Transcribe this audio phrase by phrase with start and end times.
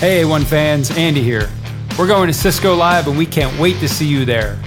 [0.00, 1.48] Hey A1 fans, Andy here.
[1.98, 4.60] We're going to Cisco Live and we can't wait to see you there.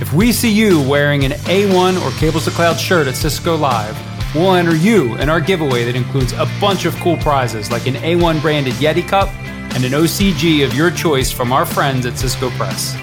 [0.00, 3.96] If we see you wearing an A1 or Cables to Cloud shirt at Cisco Live,
[4.34, 7.94] we'll enter you in our giveaway that includes a bunch of cool prizes like an
[7.94, 9.28] A1 branded Yeti cup
[9.74, 12.94] and an OCG of your choice from our friends at Cisco Press.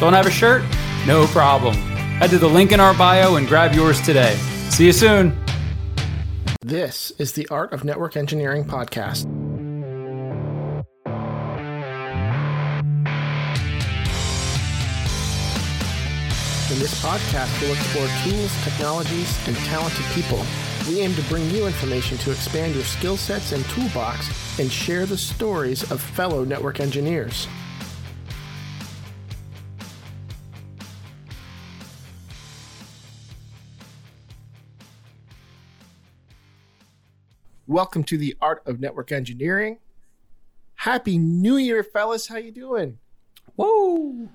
[0.00, 0.62] Don't have a shirt?
[1.06, 1.74] No problem.
[1.74, 4.36] Head to the link in our bio and grab yours today.
[4.70, 5.36] See you soon.
[6.62, 9.35] This is the Art of Network Engineering podcast.
[16.86, 20.40] This podcast, we'll explore tools, technologies, and talented people.
[20.86, 25.04] We aim to bring you information to expand your skill sets and toolbox and share
[25.04, 27.48] the stories of fellow network engineers.
[37.66, 39.78] Welcome to the Art of Network Engineering.
[40.76, 42.28] Happy New Year, fellas.
[42.28, 42.98] How you doing?
[43.56, 44.28] Whoa!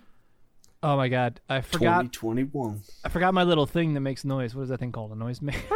[0.83, 2.11] Oh my god, I forgot.
[2.13, 2.81] 2021.
[3.05, 4.55] I forgot my little thing that makes noise.
[4.55, 5.11] What is that thing called?
[5.11, 5.59] A noise maker.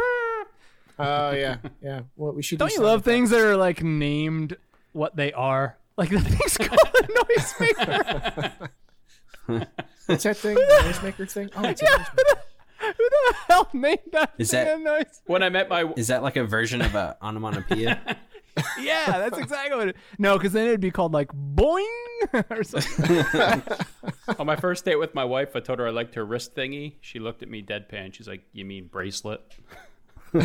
[0.98, 2.00] Oh yeah, yeah.
[2.16, 2.58] Well, we should.
[2.58, 4.56] do Don't you love things that are like named
[4.92, 5.76] what they are?
[5.98, 8.52] Like the thing's called a noise maker.
[10.06, 10.54] What's that thing?
[10.54, 11.50] The noisemaker thing?
[11.54, 12.04] Oh, it's a Yeah.
[12.80, 14.32] Who the hell made that?
[14.38, 15.20] Is that- noise?
[15.26, 18.16] When I met my Is that like a version of a onomatopoeia?
[18.80, 19.88] Yeah, that's exactly what.
[19.88, 21.84] it No, because then it'd be called like boing
[22.50, 23.62] or something.
[24.38, 26.94] on my first date with my wife, I told her I liked her wrist thingy.
[27.00, 28.14] She looked at me deadpan.
[28.14, 29.40] She's like, "You mean bracelet?"
[30.34, 30.40] I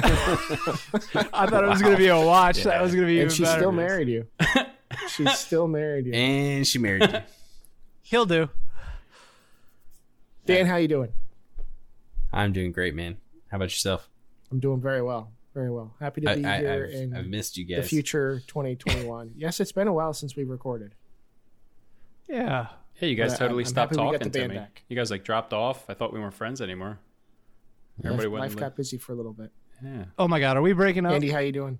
[1.47, 2.63] thought it was gonna be a watch.
[2.63, 3.59] That was gonna be even and she better.
[3.59, 4.27] still married you.
[5.09, 6.13] She still married you.
[6.13, 7.19] and she married you.
[8.03, 8.49] He'll do.
[10.45, 11.13] Dan, how you doing?
[12.33, 13.17] I'm doing great, man.
[13.49, 14.09] How about yourself?
[14.51, 15.31] I'm doing very well.
[15.53, 15.93] Very well.
[15.99, 17.83] Happy to be I, here I've, in I've missed you guys.
[17.83, 19.33] the future 2021.
[19.37, 20.95] yes, it's been a while since we recorded.
[22.29, 22.67] Yeah.
[22.93, 24.55] Hey, you guys But, totally I'm stopped happy we talking to me.
[24.55, 24.83] back.
[24.87, 25.89] You guys like dropped off.
[25.89, 26.99] I thought we weren't friends anymore.
[28.03, 28.41] Everybody Life, went.
[28.43, 29.51] life and got busy for a little bit.
[29.83, 30.05] yeah.
[30.17, 31.11] Oh my god, are we breaking up?
[31.13, 31.79] Andy, how you doing?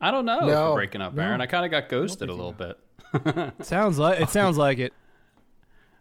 [0.00, 1.34] I don't know if No, we're breaking up, no.
[1.40, 2.74] I kind of got ghosted a little you
[3.20, 3.52] bit.
[3.64, 4.28] Sounds like it.
[4.30, 4.92] Sounds like it.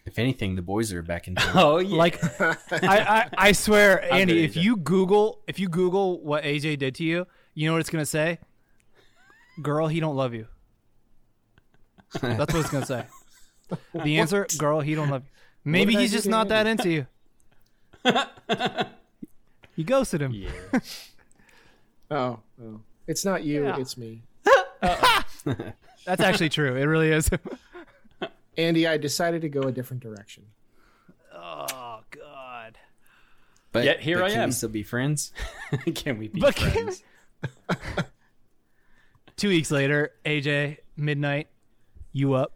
[0.05, 1.51] If anything, the boys are back in town.
[1.55, 1.95] oh yeah.
[1.97, 6.95] Like, I, I, I swear, Andy, if you Google, if you Google what AJ did
[6.95, 8.39] to you, you know what it's gonna say?
[9.61, 10.47] Girl, he don't love you.
[12.21, 13.05] That's what it's gonna say.
[13.95, 15.29] The answer, girl, he don't love you.
[15.71, 17.07] Maybe he's just not that into you.
[19.75, 20.31] you ghosted him.
[20.31, 20.51] yeah.
[22.11, 22.79] Oh, oh.
[23.07, 23.77] It's not you, Yeah.
[23.79, 24.21] it's me.
[26.05, 26.75] That's actually true.
[26.75, 27.27] It really is.
[28.57, 30.43] Andy, I decided to go a different direction.
[31.33, 32.77] oh God.
[33.71, 34.49] But Yet here but I can am.
[34.49, 35.33] We still be friends.
[35.95, 37.03] Can we be But can- friends?
[39.35, 41.49] Two weeks later, AJ, midnight,
[42.13, 42.53] you up?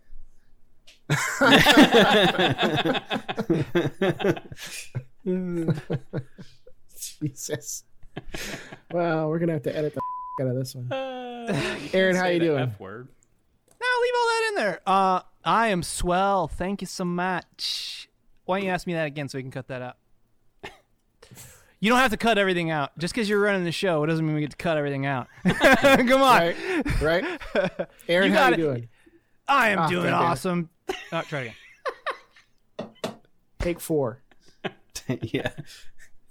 [7.21, 7.83] Jesus.
[8.91, 10.01] well, we're gonna have to edit the
[10.43, 10.91] out of this one.
[10.91, 11.53] Uh,
[11.93, 12.63] Aaron, how you the doing?
[12.63, 13.07] F word.
[13.81, 14.81] No, leave all that in there.
[14.85, 16.47] Uh, I am swell.
[16.47, 18.09] Thank you so much.
[18.45, 19.97] Why don't you ask me that again so we can cut that out?
[21.81, 22.91] You don't have to cut everything out.
[22.97, 25.27] Just because you're running the show, it doesn't mean we get to cut everything out.
[25.47, 26.41] Come on.
[26.41, 27.01] Right?
[27.01, 27.25] Right?
[28.09, 28.89] Aaron, You how got you doing?
[29.47, 30.25] I am Ah, doing goddamn it.
[30.25, 30.69] awesome.
[31.13, 31.39] Oh, try
[32.77, 32.89] again.
[33.59, 34.21] Take four.
[35.21, 35.51] yeah.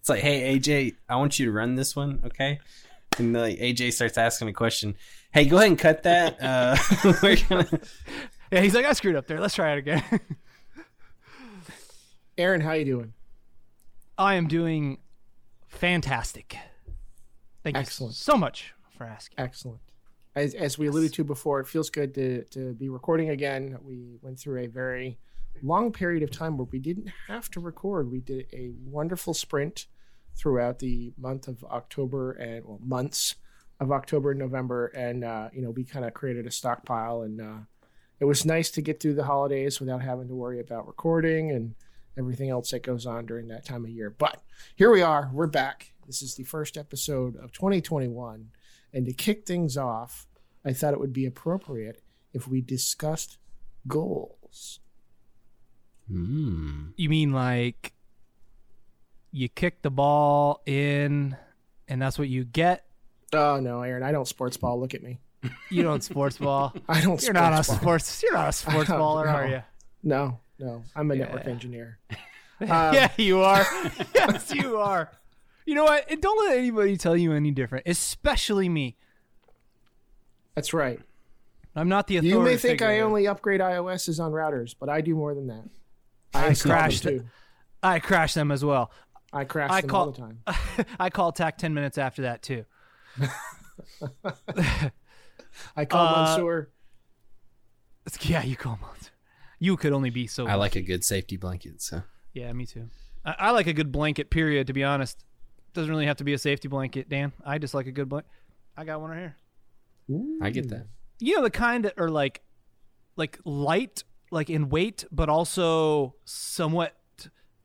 [0.01, 2.61] It's like, hey AJ, I want you to run this one, okay?
[3.17, 4.97] And like AJ starts asking a question.
[5.33, 6.43] Hey, go ahead and cut that.
[6.43, 6.77] Uh,
[7.23, 7.81] we're gonna.
[8.51, 9.41] Yeah, he's like, I screwed up there.
[9.41, 10.03] Let's try it again.
[12.39, 13.13] Aaron, how you doing?
[14.17, 14.99] I am doing
[15.67, 16.57] fantastic.
[17.63, 18.13] Thank Excellent.
[18.13, 19.39] you so much for asking.
[19.39, 19.81] Excellent.
[20.35, 23.77] As, as we alluded to before, it feels good to, to be recording again.
[23.83, 25.19] We went through a very
[25.63, 28.11] long period of time where we didn't have to record.
[28.11, 29.87] We did a wonderful sprint
[30.37, 33.35] throughout the month of October and well, months
[33.81, 37.41] of October and November, and uh, you know we kind of created a stockpile, and
[37.41, 37.59] uh,
[38.21, 41.75] it was nice to get through the holidays without having to worry about recording and
[42.19, 44.11] everything else that goes on during that time of year.
[44.11, 44.43] But
[44.75, 45.93] here we are, we're back.
[46.06, 48.50] This is the first episode of 2021.
[48.93, 50.26] And to kick things off,
[50.65, 53.38] I thought it would be appropriate if we discussed
[53.87, 54.81] goals.
[56.09, 56.88] Hmm.
[56.97, 57.93] You mean like
[59.31, 61.37] you kick the ball in
[61.87, 62.87] and that's what you get?
[63.32, 64.81] Oh no, Aaron, I don't sports ball.
[64.81, 65.19] Look at me.
[65.70, 66.75] You don't sports ball.
[66.88, 67.23] I don't.
[67.23, 67.76] You're not a sports ball.
[67.99, 69.62] sports you're not a sports baller, are you?
[70.02, 71.50] No, no, I'm a network Yeah.
[71.50, 71.99] engineer.
[72.61, 73.64] yeah, you are.
[74.14, 75.11] yes, you are.
[75.64, 76.11] You know what?
[76.11, 78.96] And don't let anybody tell you any different, especially me.
[80.55, 80.99] That's right.
[81.76, 82.37] I'm not the authority.
[82.37, 85.62] You may think I only upgrade IOSs on routers, but I do more than that.
[86.34, 87.25] I install them too.
[87.82, 88.91] I crash them as well.
[89.32, 90.41] I crash I them call- all the time.
[90.99, 92.64] I call a TAC ten minutes after that too.
[95.76, 96.70] I call Uh, Mansoor.
[98.22, 98.88] Yeah, you call them.
[99.58, 100.46] You could only be so.
[100.46, 101.82] I like a good safety blanket.
[101.82, 102.02] So
[102.32, 102.88] Yeah, me too.
[103.25, 104.31] I, I like a good blanket.
[104.31, 104.66] Period.
[104.69, 105.25] To be honest,
[105.75, 107.32] doesn't really have to be a safety blanket, Dan.
[107.44, 108.31] I just like a good blanket.
[108.76, 109.37] I got one right here.
[110.40, 110.87] I get that.
[111.19, 112.40] You know the kind that are like,
[113.16, 116.96] like light, like in weight, but also somewhat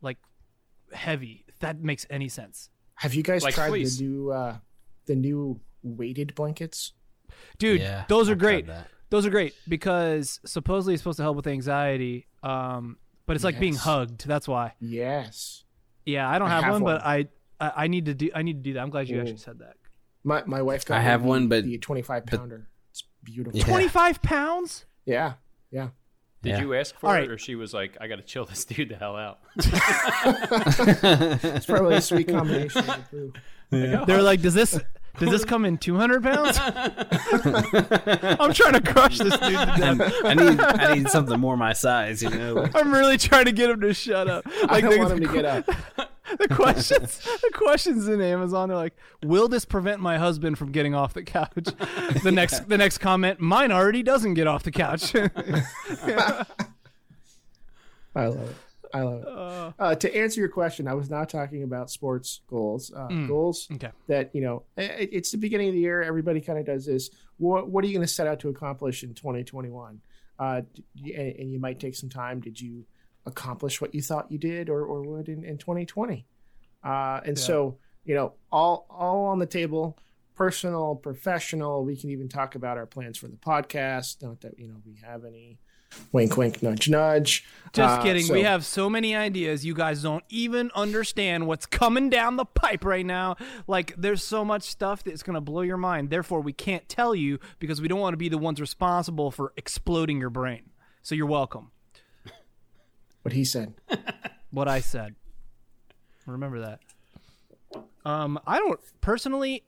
[0.02, 0.18] like
[0.92, 1.46] heavy.
[1.48, 3.98] If that makes any sense, Have you guys Like tried fleece.
[3.98, 4.58] the new uh,
[5.06, 6.94] the new weighted blankets?
[7.58, 7.82] Dude.
[7.82, 8.66] Yeah, those are I've great.
[9.10, 12.28] Those are great because supposedly it's supposed to help with anxiety.
[12.42, 14.26] Um, but it's like being hugged.
[14.28, 14.74] That's why.
[14.80, 15.64] Yes.
[16.06, 16.96] Yeah, I don't I have, have one, one.
[16.98, 17.28] but I,
[17.60, 18.80] I I need to do I need to do that.
[18.82, 19.22] I'm glad you Ooh.
[19.22, 19.76] actually said that.
[20.24, 22.68] My my wife got I have one, but- the 25 pounder.
[22.92, 23.58] It's beautiful.
[23.60, 23.66] Yeah.
[23.66, 24.86] Twenty five pounds.
[25.06, 25.34] Yeah.
[25.72, 25.90] Yeah.
[26.42, 26.62] Did Yeah.
[26.62, 27.30] you ask for All it, right.
[27.30, 29.40] or she was like, "I got to chill this dude the hell out"?
[31.56, 33.32] It's probably a sweet combination of the
[33.72, 34.06] two.
[34.06, 34.80] They're like, does this
[35.20, 36.58] does this come in 200 pounds?
[38.40, 40.14] I'm trying to crush this dude to death.
[40.24, 42.24] I need I need something more my size.
[42.24, 42.68] You know.
[42.76, 44.46] I'm really trying to get him to shut up.
[44.68, 45.66] I don't the, want him to get up.
[46.40, 48.94] the questions, the questions in Amazon are like,
[49.24, 51.68] "Will this prevent my husband from getting off the couch?"
[52.24, 55.14] The next, the next comment, mine already doesn't get off the couch.
[58.16, 58.56] I love it.
[58.94, 59.74] I love it.
[59.80, 62.92] Uh, to answer your question, I was not talking about sports goals.
[62.96, 63.28] Uh, Mm.
[63.28, 63.90] Goals okay.
[64.08, 66.04] that you know, it, it's the beginning of the year.
[66.04, 67.10] Everybody kind of does this.
[67.38, 70.00] What What are you going to set out to accomplish in 2021?
[70.40, 70.62] Uh,
[71.04, 72.40] and, and you might take some time.
[72.40, 72.86] Did you
[73.26, 76.26] accomplish what you thought you did, or, or would in, in 2020?
[76.84, 77.44] Uh, and Yeah.
[77.44, 79.98] so you know, all all on the table.
[80.36, 81.86] Personal, professional.
[81.86, 84.22] We can even talk about our plans for the podcast.
[84.24, 85.60] Not that you know we have any.
[86.12, 87.46] Wink, wink, nudge, nudge.
[87.74, 88.24] Just Uh, kidding.
[88.24, 89.66] so- we have so many ideas.
[89.66, 93.36] You guys don't even understand what's coming down the pipe right now.
[93.68, 96.10] Like, there's so much stuff that's going to blow your mind.
[96.12, 99.54] Therefore, we can't tell you because we don't want to be the ones responsible for
[99.58, 100.70] exploding your brain.
[101.02, 101.72] So you're welcome.
[103.24, 103.74] what he said.
[104.52, 105.16] What I said.
[106.28, 106.80] Remember that.
[108.06, 109.64] Um, I don't personally.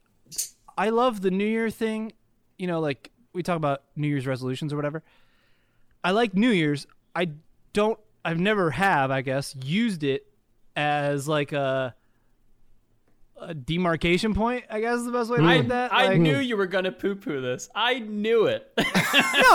[0.77, 2.13] I love the New Year thing.
[2.59, 5.01] You know, like we talk about New Year's resolutions or whatever.
[6.05, 6.87] I like New Year's.
[7.15, 7.31] I
[7.73, 7.99] don't.
[8.23, 9.11] I've never have.
[9.11, 10.25] I guess used it
[10.75, 11.95] as like a
[13.41, 14.63] a demarcation point.
[14.69, 15.93] I guess is the best way to I, put that.
[15.93, 17.69] I Like- knew you were gonna poo-poo this.
[17.75, 18.71] I knew it.
[18.77, 18.83] no,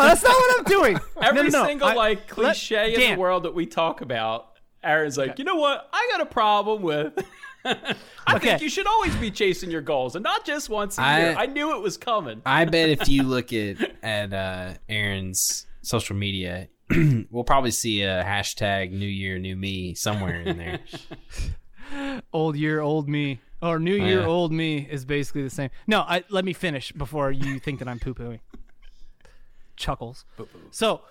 [0.02, 0.98] that's not what I'm doing.
[1.22, 1.66] Every no, no, no.
[1.66, 3.14] single I- like let- cliche in Dan.
[3.14, 5.88] the world that we talk about, Aaron's like, you know what?
[5.92, 7.12] I got a problem with.
[7.64, 7.94] I
[8.36, 8.48] Okay.
[8.50, 11.34] think you should always be chasing your goals and not just once a I- year.
[11.38, 12.42] I knew it was coming.
[12.44, 16.68] I bet if you look at at uh, Aaron's social media,
[17.30, 20.80] we'll probably see a hashtag New Year New Me somewhere in there.
[22.32, 24.26] old year, old me, or new oh, year, yeah.
[24.26, 25.70] old me is basically the same.
[25.86, 28.40] No, I let me finish before you think that I'm poo pooing.
[29.76, 30.24] Chuckles.
[30.70, 31.02] So,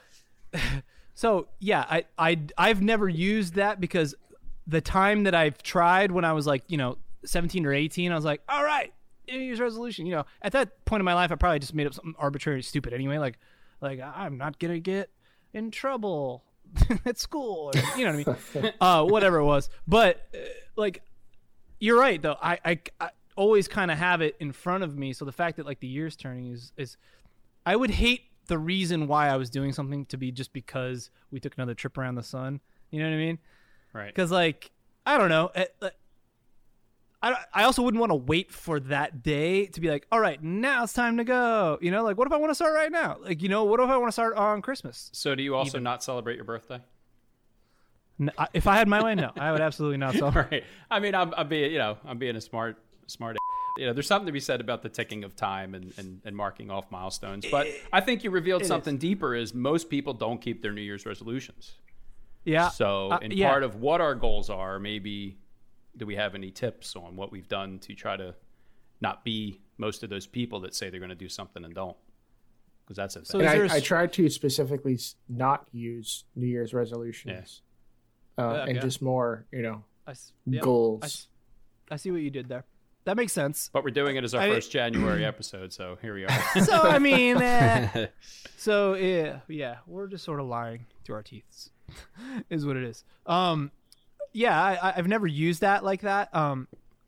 [1.13, 4.16] so yeah, I I I've never used that because
[4.68, 8.16] the time that I've tried when I was like you know 17 or 18, I
[8.16, 8.94] was like, all right,
[9.27, 10.06] New Year's resolution.
[10.06, 12.60] You know, at that point in my life, I probably just made up something arbitrary
[12.60, 13.18] and stupid anyway.
[13.18, 13.38] Like,
[13.81, 15.10] like I'm not gonna get
[15.54, 16.44] in trouble
[17.06, 17.71] at school.
[17.74, 18.74] Or, you know what I mean?
[18.81, 19.69] uh, whatever it was.
[19.88, 20.38] But uh,
[20.76, 21.02] like,
[21.80, 22.38] you're right though.
[22.42, 25.14] I I, I always kind of have it in front of me.
[25.14, 26.98] So the fact that like the year's turning is is,
[27.66, 31.40] I would hate the reason why I was doing something to be just because we
[31.40, 32.59] took another trip around the sun.
[32.92, 33.40] You know what I mean?
[33.94, 34.07] Right.
[34.07, 34.71] Because like
[35.06, 35.52] I don't know.
[35.56, 35.90] it- uh,
[37.21, 40.42] I, I also wouldn't want to wait for that day to be like, all right,
[40.42, 41.78] now it's time to go.
[41.81, 43.18] You know, like, what if I want to start right now?
[43.21, 45.09] Like, you know, what if I want to start on Christmas?
[45.14, 46.80] So do you also not celebrate your birthday?
[48.19, 50.16] N- I- If I had my way, no, I would absolutely not.
[50.19, 50.64] So, right.
[50.90, 53.35] I mean, I'm, I'm being, you know, I'm being a smart, smart.
[53.35, 53.40] A-
[53.81, 56.35] You know, there's something to be said about the ticking of time and, and, and
[56.35, 57.45] marking off milestones.
[57.49, 61.06] But I think you revealed something deeper: is most people don't keep their New Year's
[61.06, 61.73] resolutions.
[62.45, 62.69] yeah.
[62.69, 63.49] So, uh, in yeah.
[63.49, 65.38] part of what our goals are, maybe
[65.98, 68.36] do we have any tips on what we've done to try to
[69.02, 71.98] not be most of those people that say they're going to do something and don't?
[72.86, 73.48] Because that's a So thing.
[73.48, 77.62] is And there a I, I s- tried to specifically not use New Year's resolutions,
[78.38, 78.72] uh, Okay.
[78.72, 80.64] and just more, you know, I s- yep.
[80.64, 81.28] goals.
[81.92, 82.66] I see what you did there.
[83.06, 83.69] That makes sense.
[83.74, 86.44] but we're doing it as our I- first January episode, so here we are.
[86.64, 88.08] So I mean, eh,
[88.58, 91.69] so yeah, yeah, we're just sort of lying through our teeth,
[92.50, 93.04] is what it is.
[93.26, 93.72] Um,
[94.33, 96.33] yeah, I, I've never used that like that.
[96.36, 96.68] Um,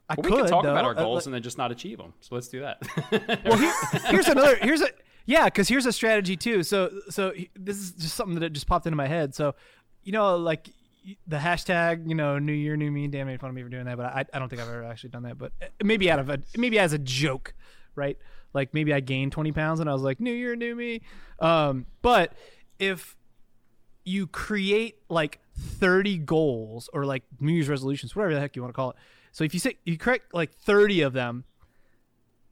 [0.09, 0.71] I Well, could we can talk though.
[0.71, 2.13] about our Uh, goals like- and then just not achieve them.
[2.21, 2.81] So let's do that.
[3.45, 3.73] well, here,
[4.09, 4.55] here's another.
[4.57, 4.89] Here's a
[5.25, 6.63] Yeah, because here's a strategy too.
[6.63, 9.33] So, so this is just something that just popped into my head.
[9.35, 9.55] So,
[10.03, 10.67] you know, like
[11.27, 13.07] the hashtag, you know, New Year, New Me.
[13.07, 14.83] Dan made fun of me for doing that, but I, I don't think I've ever
[14.83, 15.37] actually done that.
[15.37, 17.53] But uh, maybe out of a, maybe as a joke,
[17.95, 18.17] right?
[18.53, 21.01] Like maybe I gained 20 pounds and I was like, New Year, New Me.
[21.39, 22.33] Um, but
[22.79, 23.15] if
[24.03, 28.73] you create like 30 goals or like New Year's resolutions, whatever the heck you want
[28.73, 28.95] to call it.
[29.31, 31.45] So if you say you create like 30 of them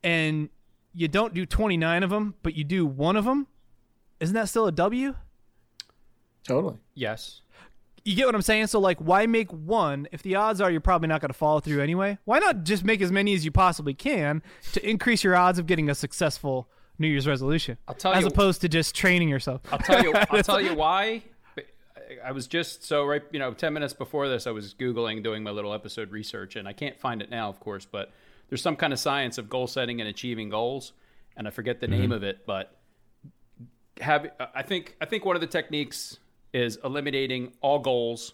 [0.03, 0.49] and
[0.93, 3.47] you don't do 29 of them, but you do one of them,
[4.19, 5.15] isn't that still a W?
[6.43, 6.77] Totally.
[6.93, 7.41] Yes.
[8.05, 8.67] You get what I'm saying?
[8.67, 11.59] So like why make one if the odds are you're probably not going to follow
[11.59, 12.17] through anyway?
[12.25, 15.67] Why not just make as many as you possibly can to increase your odds of
[15.67, 17.77] getting a successful New Year's resolution?
[17.87, 19.61] I'll tell as you- opposed to just training yourself.
[19.71, 20.13] I'll tell you.
[20.31, 21.23] I'll tell you why.
[22.23, 23.23] I was just so right.
[23.31, 26.67] You know, ten minutes before this, I was googling, doing my little episode research, and
[26.67, 27.85] I can't find it now, of course.
[27.85, 28.11] But
[28.49, 30.93] there's some kind of science of goal setting and achieving goals,
[31.37, 31.99] and I forget the mm-hmm.
[31.99, 32.45] name of it.
[32.45, 32.75] But
[34.01, 36.17] have I think I think one of the techniques
[36.53, 38.33] is eliminating all goals,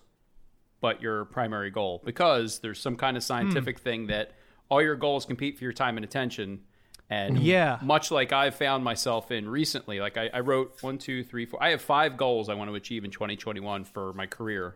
[0.82, 3.28] but your primary goal, because there's some kind of hmm.
[3.28, 4.32] scientific thing that
[4.70, 6.62] all your goals compete for your time and attention.
[7.10, 7.46] And mm-hmm.
[7.46, 7.80] Yeah.
[7.82, 11.62] much like I've found myself in recently, like I, I wrote one, two, three, four.
[11.62, 14.76] I have five goals I want to achieve in 2021 for my career.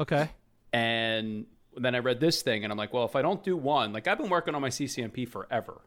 [0.00, 0.30] Okay.
[0.72, 1.46] And
[1.76, 4.08] then I read this thing and I'm like, well, if I don't do one, like
[4.08, 5.82] I've been working on my CCNP forever.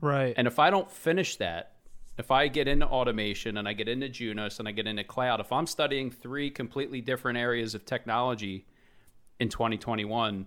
[0.00, 0.34] Right.
[0.36, 1.72] And if I don't finish that,
[2.18, 5.40] if I get into automation and I get into Junos and I get into cloud,
[5.40, 8.66] if I'm studying three completely different areas of technology
[9.40, 10.46] in 2021,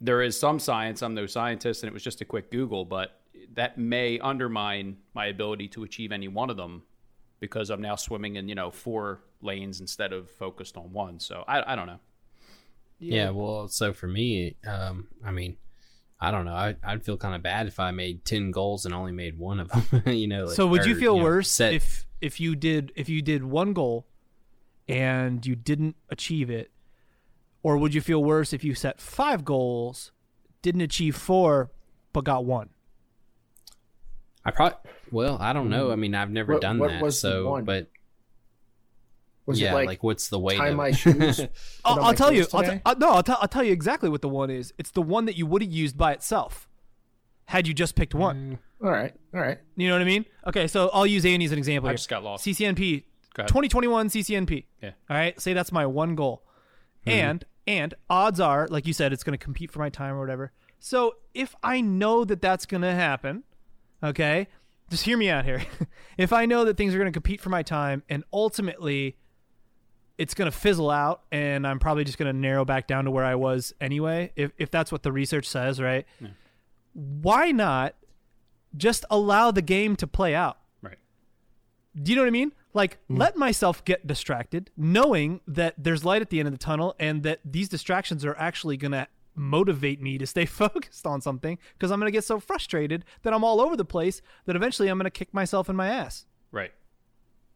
[0.00, 1.02] there is some science.
[1.02, 3.19] I'm no scientist, and it was just a quick Google, but
[3.54, 6.82] that may undermine my ability to achieve any one of them
[7.40, 11.20] because I'm now swimming in you know four lanes instead of focused on one.
[11.20, 12.00] So I, I don't know.
[12.98, 13.30] Yeah.
[13.30, 15.56] well, so for me, um, I mean,
[16.20, 16.52] I don't know.
[16.52, 19.58] I, I'd feel kind of bad if I made ten goals and only made one
[19.58, 20.02] of them.
[20.14, 20.44] you know.
[20.46, 23.22] like- so would you or, feel know, worse set- if if you did if you
[23.22, 24.06] did one goal
[24.88, 26.70] and you didn't achieve it
[27.62, 30.12] or would you feel worse if you set 5 goals
[30.62, 31.70] didn't achieve 4
[32.12, 32.68] but got 1
[34.44, 34.78] I probably.
[35.10, 35.90] Well, I don't know.
[35.92, 37.02] I mean, I've never What- done what that.
[37.02, 37.64] was the so, one?
[37.64, 37.90] but
[39.46, 41.40] Was yeah, it like, like, what's the weight tie of my shoes?
[41.84, 42.82] I'll, I'll tell you clothes I'll t- today?
[42.86, 45.24] uh, no I'll, t- I'll tell you exactly what the one is it's the one
[45.24, 46.68] that you would have used by itself
[47.46, 49.58] had you just picked one all right, all right.
[49.76, 51.96] you know what I mean okay so I'll use Andy as an example I here.
[51.96, 52.46] just got lost.
[52.46, 53.04] CCNP
[53.34, 54.90] Go 2021 CCNP Yeah.
[55.08, 56.44] All right, say that's my one goal.
[57.06, 60.20] And and odds are, like you said, it's going to compete for my time or
[60.20, 60.52] whatever.
[60.80, 63.44] So if I know that that's going to happen,
[64.02, 64.48] okay,
[64.90, 65.64] just hear me out here.
[66.18, 69.16] if I know that things are going to compete for my time and ultimately
[70.18, 73.10] it's going to fizzle out and I'm probably just going to narrow back down to
[73.10, 76.06] where I was anyway, if if that's what the research says, right?
[76.92, 77.94] Why not
[78.76, 80.58] just allow the game to play out?
[80.82, 80.98] Right.
[82.00, 82.52] Do you know what I mean?
[82.72, 83.18] Like, mm.
[83.18, 87.22] let myself get distracted, knowing that there's light at the end of the tunnel and
[87.24, 91.90] that these distractions are actually going to motivate me to stay focused on something because
[91.90, 94.98] I'm going to get so frustrated that I'm all over the place that eventually I'm
[94.98, 96.26] going to kick myself in my ass.
[96.52, 96.72] Right.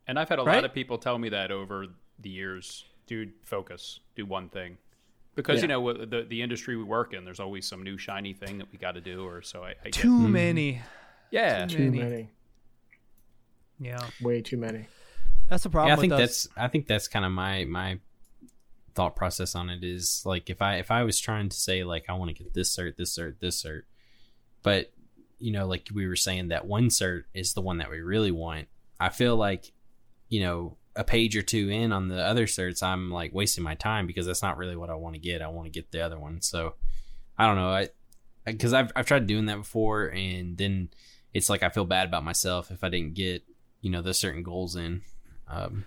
[0.06, 0.56] And I've had a Right?
[0.56, 1.86] lot of people tell me that over
[2.18, 2.84] the years.
[3.06, 4.00] Dude, focus.
[4.16, 4.78] Do one thing.
[5.34, 5.62] Because Yeah.
[5.62, 8.70] you know the the industry we work in, there's always some new shiny thing that
[8.70, 9.26] we got to do.
[9.26, 9.92] Or so I, I get.
[9.94, 10.32] Too mm-hmm.
[10.32, 10.80] many.
[11.30, 11.66] yeah.
[11.66, 11.98] Too Many.
[11.98, 12.28] many,
[13.80, 14.06] Yeah.
[14.22, 14.86] way too many.
[15.48, 16.18] That's the problem yeah, I with think us.
[16.20, 16.48] that's.
[16.56, 17.98] I think that's kind of my my
[18.94, 22.04] thought process on it is like if I if I was trying to say like
[22.08, 23.82] I want to get this cert, this cert, this cert,
[24.62, 24.92] but
[25.38, 28.30] you know, like we were saying that one cert is the one that we really
[28.30, 28.68] want.
[28.98, 29.72] I feel like,
[30.28, 33.74] you know, a page or two in on the other certs, I'm like wasting my
[33.74, 35.42] time because that's not really what I want to get.
[35.42, 36.40] I want to get the other one.
[36.40, 36.74] So
[37.36, 37.70] I don't know.
[37.70, 37.88] I
[38.44, 40.90] because I've I've tried doing that before, and then
[41.32, 43.42] it's like I feel bad about myself if I didn't get
[43.80, 45.02] you know the certain goals in.
[45.48, 45.84] Um,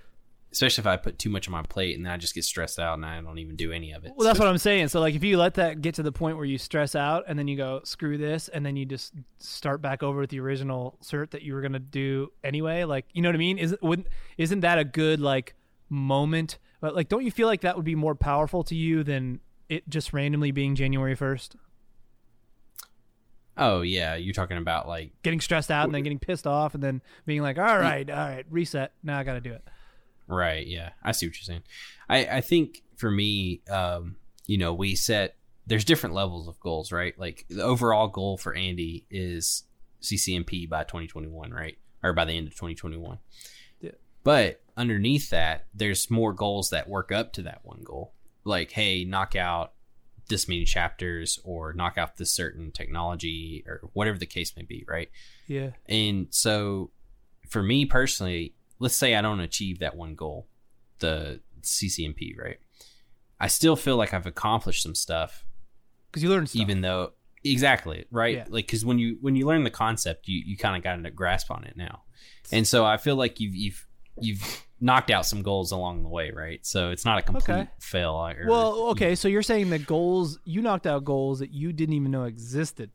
[0.58, 2.80] especially if I put too much on my plate and then I just get stressed
[2.80, 4.14] out and I don't even do any of it.
[4.16, 4.88] Well, that's So- what I'm saying.
[4.88, 7.38] So, like, if you let that get to the point where you stress out and
[7.38, 10.98] then you go, screw this, and then you just start back over with the original
[11.04, 13.60] cert that you were going to do anyway, like, you know what I mean?
[13.60, 14.08] Isn't, wouldn't,
[14.40, 15.54] isn't that a good, like,
[15.90, 16.58] moment?
[16.82, 19.88] But, like, don't you feel like that would be more powerful to you than it
[19.88, 21.56] just randomly being January 1st?
[23.60, 26.84] Oh yeah, you're talking about like Getting stressed out and then getting pissed off and
[26.84, 28.92] then being like, all right, all right, reset.
[29.02, 29.64] Now I got to do it.
[30.28, 30.66] Right.
[30.68, 30.92] Yeah.
[31.04, 31.64] I see what you're saying.
[32.10, 36.92] I, I think for me, um, you know, we set, there's different levels of goals,
[36.92, 37.18] right?
[37.18, 39.64] Like the overall goal for Andy is
[40.02, 41.78] CCNP by 2021, right?
[42.04, 43.20] Or by the end of 2021.
[43.82, 43.92] Yeah.
[44.24, 48.14] But underneath that, there's more goals that work up to that one goal.
[48.44, 49.74] Like, hey, knock out
[50.30, 54.86] this many chapters or knock out this certain technology or whatever the case may be,
[54.88, 55.10] right?
[55.48, 55.72] Yeah.
[55.88, 56.92] And so
[57.50, 60.48] for me personally, let's say I don't achieve that one goal,
[61.00, 62.58] the CCNP, right?
[63.40, 65.46] I still feel like I've accomplished some stuff,
[66.10, 66.62] because you learn stuff.
[66.62, 68.46] even though exactly right, Yeah.
[68.50, 71.12] like because when you when you learn the concept, you you kind of got a
[71.12, 72.04] grasp on it now,
[72.52, 73.88] and so I feel like you've you've
[74.20, 76.64] you've knocked out some goals along the way, right?
[76.66, 77.68] So it's not a complete Okay.
[77.80, 78.12] fail.
[78.14, 81.94] Or, well, okay, so you're saying that goals you knocked out goals that you didn't
[81.96, 82.90] even know existed,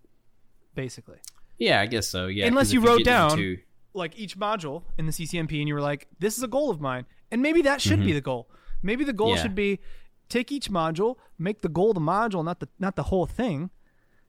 [0.75, 1.19] basically.
[1.59, 2.27] yeah, I guess so.
[2.27, 3.59] Yeah, Unless you wrote get down- into-
[3.95, 6.81] like each module in the CCNP and you were like, this is a goal of
[6.81, 7.07] mine.
[7.31, 8.49] And maybe that should be the goal.
[8.83, 9.37] Maybe the goal Mm-hmm.
[9.37, 9.43] Yeah.
[9.43, 9.81] should be
[10.29, 13.71] take each module, make the goal the module, not the not the whole thing.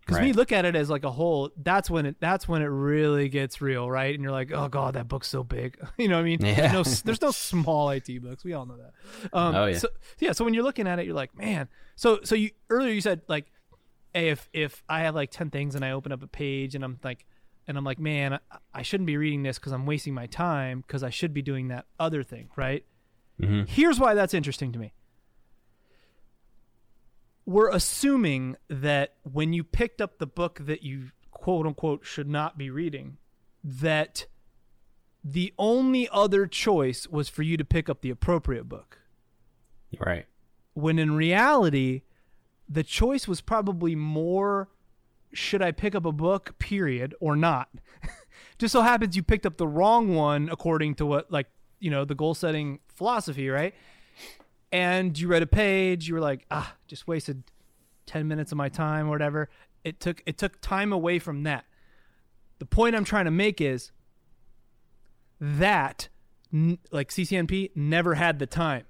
[0.01, 2.61] Because when you look at it as like a whole, that's when it that's when
[2.61, 4.13] it really gets real, right?
[4.13, 5.77] And you're like, oh god, that book's so big.
[5.97, 6.45] you know what I mean?
[6.45, 6.71] Yeah.
[6.73, 8.43] There's no there's no small IT books.
[8.43, 8.91] We all know that.
[9.31, 9.77] Um, Oh, yeah.
[9.77, 9.87] So
[10.19, 11.69] yeah, so when you're looking at it, you're like, man.
[11.95, 13.45] So so you earlier you said like,
[14.13, 16.83] hey, if if I have like ten things and I open up a page and
[16.83, 17.25] I'm like,
[17.67, 18.39] and I'm like, man,
[18.73, 21.69] I, shouldn't be reading this because I'm wasting my time because I should be doing
[21.69, 22.85] that other thing, right?
[23.39, 23.67] Mhm.
[23.67, 24.93] Here's why that's interesting to me.
[27.45, 32.57] We're assuming that when you picked up the book that you quote unquote should not
[32.57, 33.17] be reading,
[33.63, 34.27] that
[35.23, 38.99] the only other choice was for you to pick up the appropriate book
[39.99, 40.25] right,
[40.73, 42.01] when in reality
[42.67, 44.69] the choice was probably more
[45.33, 47.69] should I pick up a book period or not?
[48.57, 51.47] Just so happens you picked up the wrong one according to what like
[51.79, 53.73] you know the goal setting philosophy right?
[54.71, 57.43] And you read a page you were like ah just wasted
[58.05, 59.49] 10 minutes of my time or whatever.
[59.83, 61.65] It took it took time away from that.
[62.59, 63.91] The point i'm trying to make is
[65.41, 66.09] that
[66.91, 68.83] like ccnp never had the time.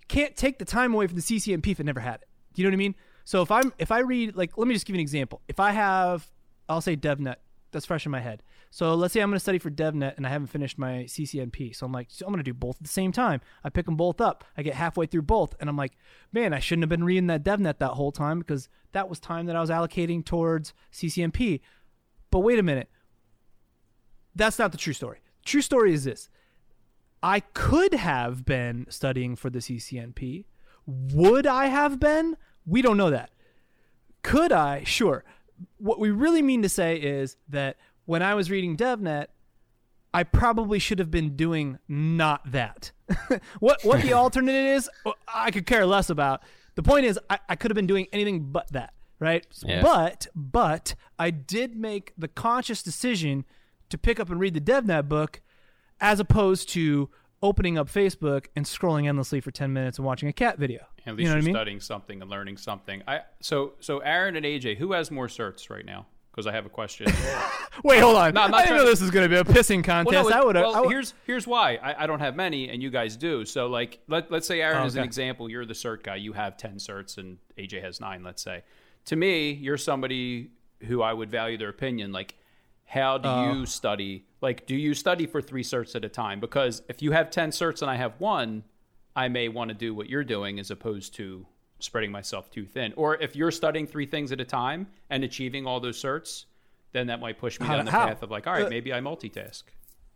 [0.00, 2.28] You can't take the time away from the ccnp if it never had it.
[2.54, 4.74] Do you know what i mean so if i'm if i read like let me
[4.74, 6.30] just give you an example if i have
[6.68, 7.36] i'll say devnet
[7.72, 10.26] that's fresh in my head so let's say i'm going to study for devnet and
[10.26, 12.82] i haven't finished my ccnp so i'm like so i'm going to do both at
[12.82, 15.76] the same time i pick them both up i get halfway through both and i'm
[15.76, 15.92] like
[16.32, 19.46] man i shouldn't have been reading that devnet that whole time because that was time
[19.46, 21.60] that i was allocating towards ccnp
[22.30, 22.88] but wait a minute
[24.34, 25.18] that's not the true story.
[25.44, 26.28] True story is this.
[27.22, 30.44] I could have been studying for the CCNP.
[30.86, 32.36] Would I have been?
[32.66, 33.30] We don't know that.
[34.22, 34.84] Could I?
[34.84, 35.24] Sure.
[35.78, 39.26] What we really mean to say is that when I was reading DevNet,
[40.12, 42.92] I probably should have been doing not that.
[43.60, 46.42] what what the alternate is, uh, I could care less about.
[46.74, 49.46] The point is, I, I could have been doing anything but that, right?
[49.64, 49.82] Yeah.
[49.82, 53.44] But but I did make the conscious decision
[53.90, 55.40] to pick up and read the DevNet book,
[56.00, 57.10] as opposed to
[57.42, 60.80] opening up Facebook and scrolling endlessly for ten minutes and watching a cat video.
[61.06, 61.54] At you least know you are what I mean?
[61.54, 63.02] studying something and learning something.
[63.08, 66.06] I so so Aaron and AJ, who has more certs right now?
[66.30, 67.06] Because I have a question.
[67.84, 68.34] Wait, hold on.
[68.34, 70.14] No, I'm not I didn't know to- this was going to be a pissing contest.
[70.14, 70.64] Well, no, I would have.
[70.66, 71.74] well, here's here's why.
[71.82, 73.44] I, I don't have many, and you guys do.
[73.44, 75.50] So, like, let let's say Aaron Oh, is an example.
[75.50, 76.16] You're the cert guy.
[76.16, 78.22] You have ten certs, and AJ has nine.
[78.22, 78.62] Let's say.
[79.06, 80.50] To me, you're somebody
[80.82, 82.12] who I would value their opinion.
[82.12, 82.36] Like,
[82.90, 83.52] how do Oh.
[83.52, 84.24] you study?
[84.40, 86.40] Like, do you study for three certs at a time?
[86.40, 88.64] Because if you have ten certs and I have one,
[89.14, 91.46] I may want to do what you're doing as opposed to
[91.78, 92.92] spreading myself too thin.
[92.96, 96.46] Or if you're studying three things at a time and achieving all those certs,
[96.92, 98.06] then that might push me How- down the how?
[98.08, 99.62] path of like, all right, Uh, maybe I multitask.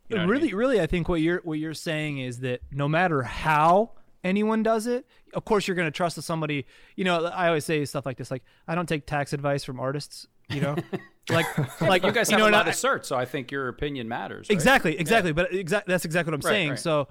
[0.08, 0.56] You know I really, mean?
[0.56, 3.92] really, I think what you're what you're saying is that no matter how
[4.24, 6.66] anyone does it, of course you're going to trust somebody.
[6.96, 9.78] You know, I always say stuff like this, like I don't take tax advice from
[9.78, 10.26] artists.
[10.48, 10.76] You know,
[11.30, 13.68] like like you guys you know, a lot I- of certs, so I think your
[13.68, 14.46] opinion matters.
[14.48, 14.54] right?
[14.54, 15.32] Exactly, exactly.
[15.32, 16.70] But exact that's exactly what I'm Right, saying.
[16.70, 16.78] right.
[16.78, 17.08] So,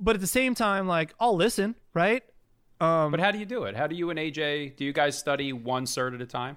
[0.00, 2.22] but at the same time, like I'll listen, right?
[2.80, 3.76] Um, But how do you do it?
[3.76, 6.56] How do you and AJ do you guys study one cert at a time?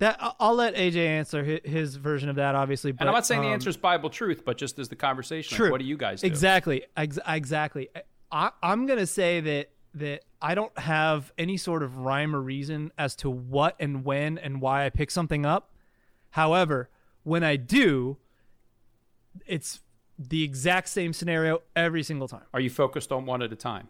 [0.00, 2.92] that I'll let AJ answer his, his version of that, obviously.
[2.92, 4.94] But, And I'm not saying the um, answer is Bible truth, but just as the
[4.94, 5.52] conversation.
[5.54, 5.70] like, True.
[5.72, 6.26] what do you guys do?
[6.28, 6.84] Exactly.
[6.96, 7.88] Ex- exactly.
[8.30, 12.92] I, I'm gonna say that that I don't have any sort of rhyme or reason
[12.98, 15.72] as to what and when and why I pick something up.
[16.30, 16.88] However,
[17.22, 18.18] when I do,
[19.46, 19.80] it's
[20.18, 22.42] the exact same scenario every single time.
[22.52, 23.88] Are you focused on one at a time?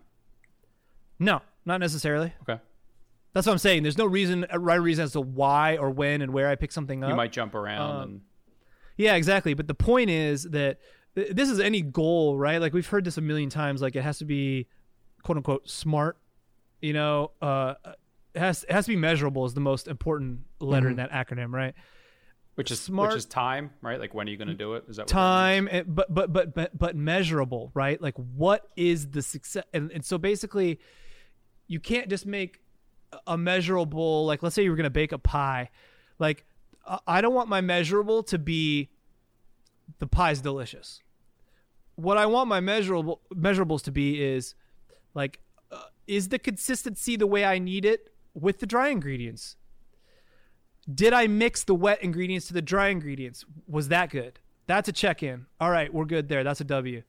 [1.18, 2.32] No, not necessarily.
[2.42, 2.60] Okay.
[3.32, 3.82] That's what I'm saying.
[3.82, 7.02] There's no reason, right reason as to why or when and where I pick something
[7.04, 7.10] up.
[7.10, 8.20] You might jump around Um, and
[8.96, 9.54] Yeah, exactly.
[9.54, 10.78] But the point is that
[11.14, 12.60] th- this is any goal, right?
[12.60, 13.82] Like we've heard this a million times.
[13.82, 14.66] Like it has to be,
[15.22, 16.16] quote unquote, smart.
[16.80, 17.74] You know, uh,
[18.34, 19.44] it has it has to be measurable.
[19.46, 21.74] Is the most important letter in that acronym, right?
[22.54, 24.00] which is smart- which is time, right?
[24.00, 24.84] Like when are you going to do it?
[24.88, 28.00] Is that what that Time, and, but, but but but but measurable, right?
[28.02, 29.62] Like what is the success?
[29.72, 30.80] And, and so basically,
[31.68, 32.60] you can't just make
[33.28, 34.26] a measurable.
[34.26, 35.70] Like let's say you were going to bake a pie,
[36.18, 36.44] like
[36.86, 38.90] I- I don't want my measurable to be
[40.00, 41.00] the pie's delicious.
[41.94, 44.54] what I want my measurable measurables to be is
[45.18, 49.56] like uh, is the consistency the way I need it with the dry ingredients?
[50.92, 53.44] Did I mix the wet ingredients to the dry ingredients?
[53.66, 54.38] Was that good?
[54.66, 55.46] That's a check in.
[55.60, 56.44] All right, we're good there.
[56.44, 57.02] That's a W.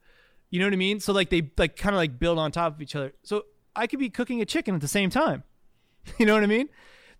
[0.50, 1.00] You know what I mean?
[1.00, 3.12] So like they like kind of like build on top of each other.
[3.22, 3.44] So
[3.74, 5.44] I could be cooking a chicken at the same time.
[6.18, 6.70] You know what I mean?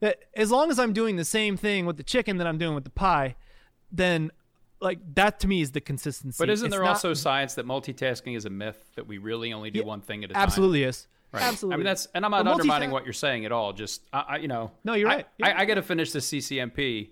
[0.01, 2.75] That as long as I'm doing the same thing with the chicken that I'm doing
[2.75, 3.37] with the pie,
[3.93, 4.33] then
[4.81, 6.37] like that to me is the consistency.
[6.39, 9.53] But isn't It's there not- also science that multitasking is a myth that we really
[9.53, 10.43] only do one thing at a time?
[10.43, 11.07] absolutely is.
[11.33, 11.45] Right.
[11.45, 11.75] Absolutely.
[11.75, 13.73] I mean, that's, and I'm not undermining what you're saying at all.
[13.73, 14.73] Just, I, I you know.
[14.83, 15.29] No, you're right.
[15.39, 17.11] You're I, I, got to finish the CCNP.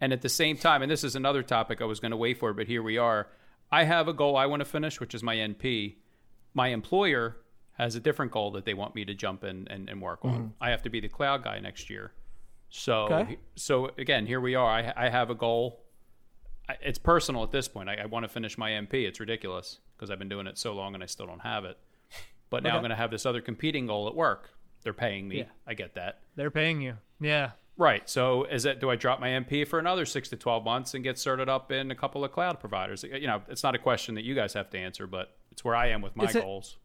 [0.00, 2.38] And at the same time, and this is another topic I was going to wait
[2.38, 3.28] for, but here we are.
[3.70, 5.94] I have a goal I want to finish, which is my NP.
[6.54, 7.36] My employer
[7.74, 10.34] has a different goal that they want me to jump in and, and work on.
[10.34, 10.46] Mm-hmm.
[10.60, 12.12] I have to be the cloud guy next year.
[12.68, 13.38] So, Okay.
[13.54, 14.66] so again, here we are.
[14.68, 15.81] I, I have a goal.
[16.68, 17.88] I- It's personal at this point.
[17.88, 18.94] I, I want to finish my NP.
[19.06, 21.78] It's ridiculous because I've been doing it so long and I still don't have it.
[22.50, 24.50] But now I'm going to have this other competing goal at work.
[24.82, 25.38] They're paying me.
[25.38, 25.44] Yeah.
[25.66, 26.20] I get that.
[26.36, 26.98] They're paying you.
[27.20, 27.52] Yeah.
[27.78, 28.08] Right.
[28.10, 31.02] So is it do I drop my NP for another six to twelve months and
[31.02, 33.02] get started up in a couple of cloud providers?
[33.04, 35.74] You know, it's not a question that you guys have to answer, but it's where
[35.74, 36.76] I am with my It's goals.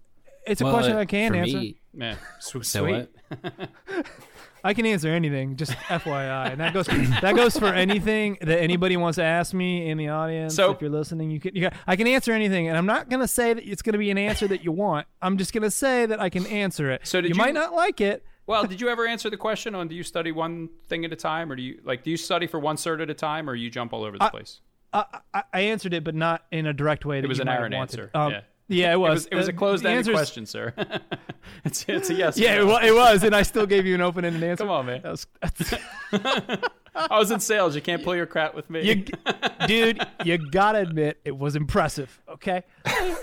[0.47, 1.57] It's a Well, question uh, I can for answer.
[1.57, 2.65] me- Man, sweet.
[2.65, 3.09] So sweet.
[3.43, 3.69] what?
[4.63, 8.97] I can answer anything, just FYI, and that goes that goes for anything that anybody
[8.97, 10.55] wants to ask me in the audience.
[10.55, 13.09] So- if you're listening, you can, you can I can answer anything, and I'm not
[13.09, 15.07] gonna say that it's gonna be an answer that you want.
[15.21, 17.05] I'm just gonna say that I can answer it.
[17.07, 18.23] So did you, you- might not like it.
[18.45, 21.17] Well, did you ever answer the question on do you study one thing at a
[21.17, 23.55] time, or do you like do you study for one cert at a time, or
[23.55, 24.61] you jump all over the place?
[24.93, 27.19] I, I, I answered it, but not in a direct way.
[27.21, 27.99] That It was you an might have Aaron wanted.
[27.99, 28.11] answer.
[28.13, 28.41] Um, yeah.
[28.67, 29.09] Yeah, it was.
[29.09, 30.73] It was, it was a Uh, closed-ended question, sir.
[31.65, 32.37] it's, it's a yes.
[32.37, 34.63] Yeah, it was, it was, and I still gave you an open-ended answer.
[34.63, 35.01] Come on, man.
[35.03, 35.27] That was,
[36.97, 37.75] I was in sales.
[37.75, 38.81] You can't pull your crap with me.
[38.81, 39.05] you,
[39.67, 42.19] dude, you gotta admit it was impressive.
[42.29, 42.63] Okay,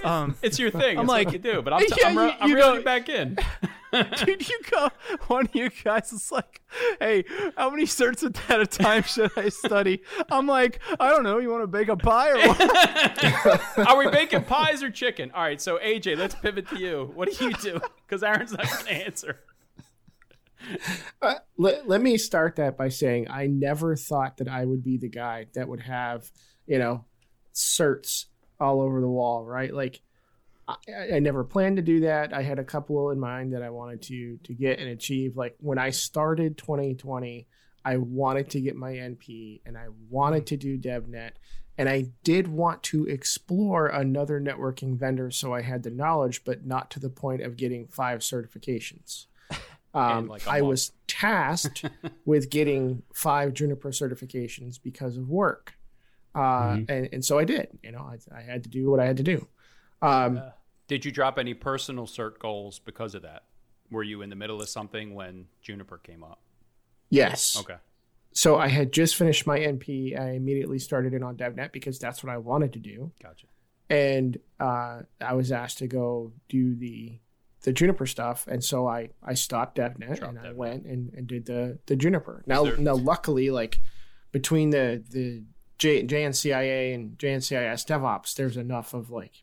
[0.05, 0.99] um, it's your thing.
[0.99, 2.85] I'm it's like- you do, but I'm, t- Yeah, I'm, re- I'm you reeling go-
[2.85, 3.37] back in.
[4.25, 4.89] dude, you go.
[5.29, 6.61] One of you guys is like,
[6.99, 7.25] "Hey,
[7.57, 11.39] how many certs at a time should I study?" I'm like, "I don't know.
[11.39, 15.31] You want to bake a pie or what?" Are we baking pies or chicken?
[15.33, 17.13] All right, so AJ, let's pivot to you.
[17.15, 17.81] What do you do?
[18.07, 19.39] Because Aaron's not going to answer.
[21.23, 24.99] Uh, let, let me start that by saying I never thought that I would be
[24.99, 26.31] the guy that would have,
[26.67, 27.05] you know,
[27.55, 28.27] certs
[28.61, 29.73] all over the wall, right?
[29.73, 30.01] Like,
[30.67, 30.77] I,
[31.15, 32.33] I never planned to do that.
[32.33, 35.37] I had a couple in mind that I wanted to to get and achieve.
[35.37, 37.47] Like when I started 2020,
[37.85, 41.33] I wanted to get my NP and I wanted to do DevNet,
[41.77, 46.65] and I did want to explore another networking vendor, so I had the knowledge, but
[46.65, 49.27] not to the point of getting five certifications.
[49.95, 50.69] Um, like I month.
[50.69, 51.85] was tasked
[52.25, 55.75] with getting five Juniper certifications because of work,
[56.35, 57.69] uh, and, and so I did.
[57.83, 59.47] You know, I, I had to do what I had to do.
[60.03, 60.43] Um,
[60.89, 63.45] Did you drop any personal cert goals because of that?
[63.91, 66.41] Were you in the middle of something when Juniper came up?
[67.11, 67.57] yes.
[67.61, 67.77] Okay.
[68.33, 70.19] So I had just finished my NP.
[70.19, 73.47] I immediately started in on DevNet because that's what I wanted to do, Gotcha.
[73.89, 77.21] and uh, I was asked to go do the
[77.65, 80.55] the Juniper stuff, and so I I stopped DevNet Dropped and I DevNet.
[80.55, 82.43] went and, and did the the Juniper.
[82.47, 83.81] Now there- now luckily like
[84.33, 85.43] between the the
[85.79, 89.43] J, JNCIA and JNCIS DevOps, there's enough of like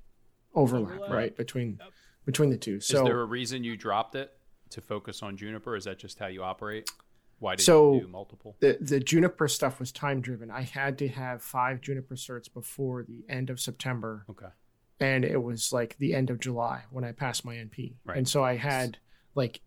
[0.56, 1.80] overlap, right between
[2.26, 2.80] between the two.
[2.80, 4.32] So Is So there a reason you dropped it
[4.70, 5.76] to focus on Juniper?
[5.76, 6.90] Is that just how you operate?
[7.40, 8.56] Why did So- you do multiple?
[8.60, 10.52] the the Juniper stuff was time driven.
[10.52, 14.46] I had to have five Juniper certs before the end of September, Okay.
[15.02, 17.96] And it was like the end of July when I passed my NP.
[18.06, 18.18] Right.
[18.18, 18.98] And so I had
[19.36, 19.60] like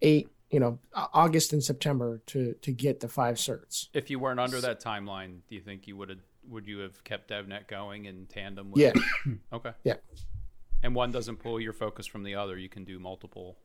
[0.00, 3.88] eight, you know, August and September to to get the five certs.
[3.92, 7.02] If you weren't under that timeline, do you think you would have would you have
[7.02, 8.70] kept DevNet going in tandem?
[8.70, 8.92] With Yeah,
[9.52, 9.72] Okay.
[9.82, 9.94] yeah,
[10.84, 12.56] And one doesn't pull your focus from the other.
[12.56, 13.58] You can do multiple.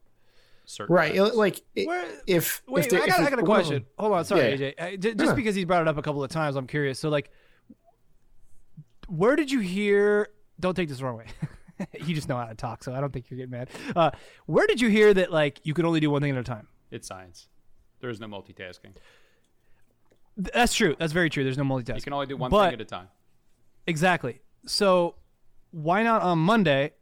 [0.68, 1.14] Cert right.
[1.14, 1.36] tracks.
[1.36, 3.74] Like i- Where- if Wait, if there- I got, it- I got a question.
[3.76, 4.56] them- Hold on, sorry, Yeah.
[4.56, 4.74] AJ.
[4.80, 5.34] Uh, j- just Yeah.
[5.36, 6.98] because he's brought it up a couple of times, I'm curious.
[7.00, 7.30] So, like,
[9.08, 10.30] where did you hear?
[10.62, 11.26] Don't take this the wrong way.
[12.06, 13.70] you just know how to talk, so I don't think you're getting mad.
[13.96, 14.12] Uh,
[14.46, 16.68] where did you hear that like you could only do one thing at a time?
[16.92, 17.48] It's science.
[18.00, 18.94] There is no multitasking.
[20.38, 20.96] That's true.
[20.98, 21.44] That's very true.
[21.44, 21.96] There's no multitasking.
[21.98, 23.08] You can only do one But- thing at a time.
[23.88, 24.42] Exactly.
[24.66, 25.16] So
[25.72, 26.94] why not on Monday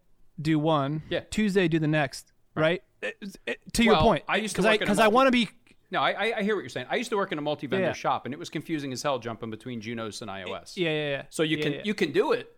[0.41, 1.03] do one?
[1.09, 1.21] Yeah.
[1.29, 2.31] Tuesday do the next.
[2.55, 2.81] Right.
[3.01, 4.23] It- it- to your point.
[4.27, 5.49] I used to because I work because I want to be.
[5.91, 6.87] No, I, I- I hear what you're saying.
[6.89, 7.93] I used to work in a multi-vendor Yeah.
[7.93, 10.75] shop, and it was confusing as hell jumping between Junos and IOS.
[10.77, 11.23] Yeah, yeah, yeah.
[11.29, 11.81] So you Yeah, can yeah.
[11.85, 12.55] you can do it,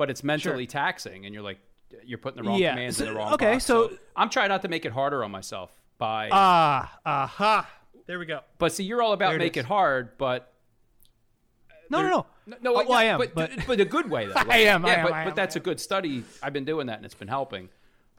[0.00, 1.58] but it's mentally taxing, and you're like
[2.06, 2.70] you're putting the wrong Yeah.
[2.70, 3.66] commands So- in the wrong okay, box.
[3.66, 6.30] so- I'm trying not to make it harder on myself by.
[6.32, 7.70] Ah, uh, aha.
[8.06, 8.40] There we go.
[8.56, 9.64] but see, you're all about it make is.
[9.64, 10.54] it hard, but
[11.90, 12.08] No, no,
[12.46, 12.56] no.
[12.62, 14.32] No, well, yeah, I am, but, but- but a good way though.
[14.36, 16.24] I am, I am, but, I am, but that's a good study.
[16.42, 17.68] I've been doing that and it's been helping.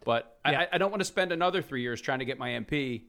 [0.05, 0.61] But Yeah.
[0.61, 3.05] I, I don't want to spend another three years trying to get my NP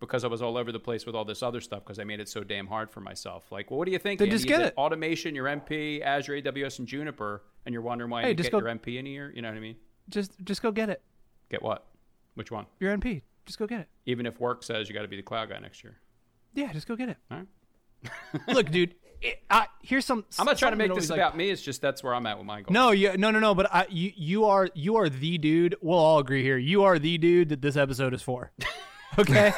[0.00, 2.20] because I was all over the place with all this other stuff because I made
[2.20, 3.50] it so damn hard for myself.
[3.50, 4.18] Like, well, what do you think?
[4.18, 4.36] Then Andy?
[4.36, 4.74] just get it.
[4.76, 8.52] Automation, your NP, Azure, AWS, and Juniper, and you're wondering why Hey, you just get
[8.52, 9.32] go- your NP in year.
[9.34, 9.76] You know what I mean?
[10.08, 11.02] Just just go get it.
[11.50, 11.86] Get what?
[12.34, 12.66] Which one?
[12.80, 13.22] Your NP.
[13.46, 13.88] Just go get it.
[14.06, 15.96] Even if work says you got to be the cloud guy next year.
[16.54, 17.16] Yeah, just go get it.
[17.30, 18.48] All right.
[18.54, 18.94] Look, dude.
[19.22, 20.24] It, I, here's some.
[20.38, 21.48] I'm not trying to make this always, like- about me.
[21.50, 22.72] It's just that's where I'm at with my goals.
[22.74, 23.54] No, you, no, no, no.
[23.54, 25.74] But I, you, you are, you are the dude.
[25.80, 26.58] We'll all agree here.
[26.58, 28.52] You are the dude that this episode is for.
[29.18, 29.52] Okay.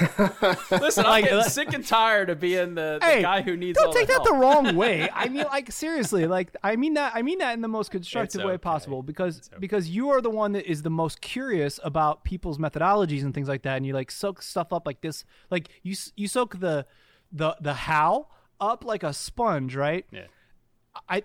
[0.70, 3.78] listen, I'm getting sick and tired of being the, the hey, guy who needs.
[3.78, 4.24] Don't take that help.
[4.24, 5.08] the wrong way.
[5.14, 7.12] I mean, like seriously, like I mean that.
[7.14, 10.30] I mean that in the most constructive It's way possible because because you are the
[10.30, 13.94] one that is the most curious about people's methodologies and things like that, and you
[13.94, 15.24] like soak stuff up like this.
[15.50, 16.86] Like you you soak the
[17.32, 18.28] the the how
[18.60, 20.06] up like a sponge, right?
[20.12, 20.26] Yeah.
[21.08, 21.22] I.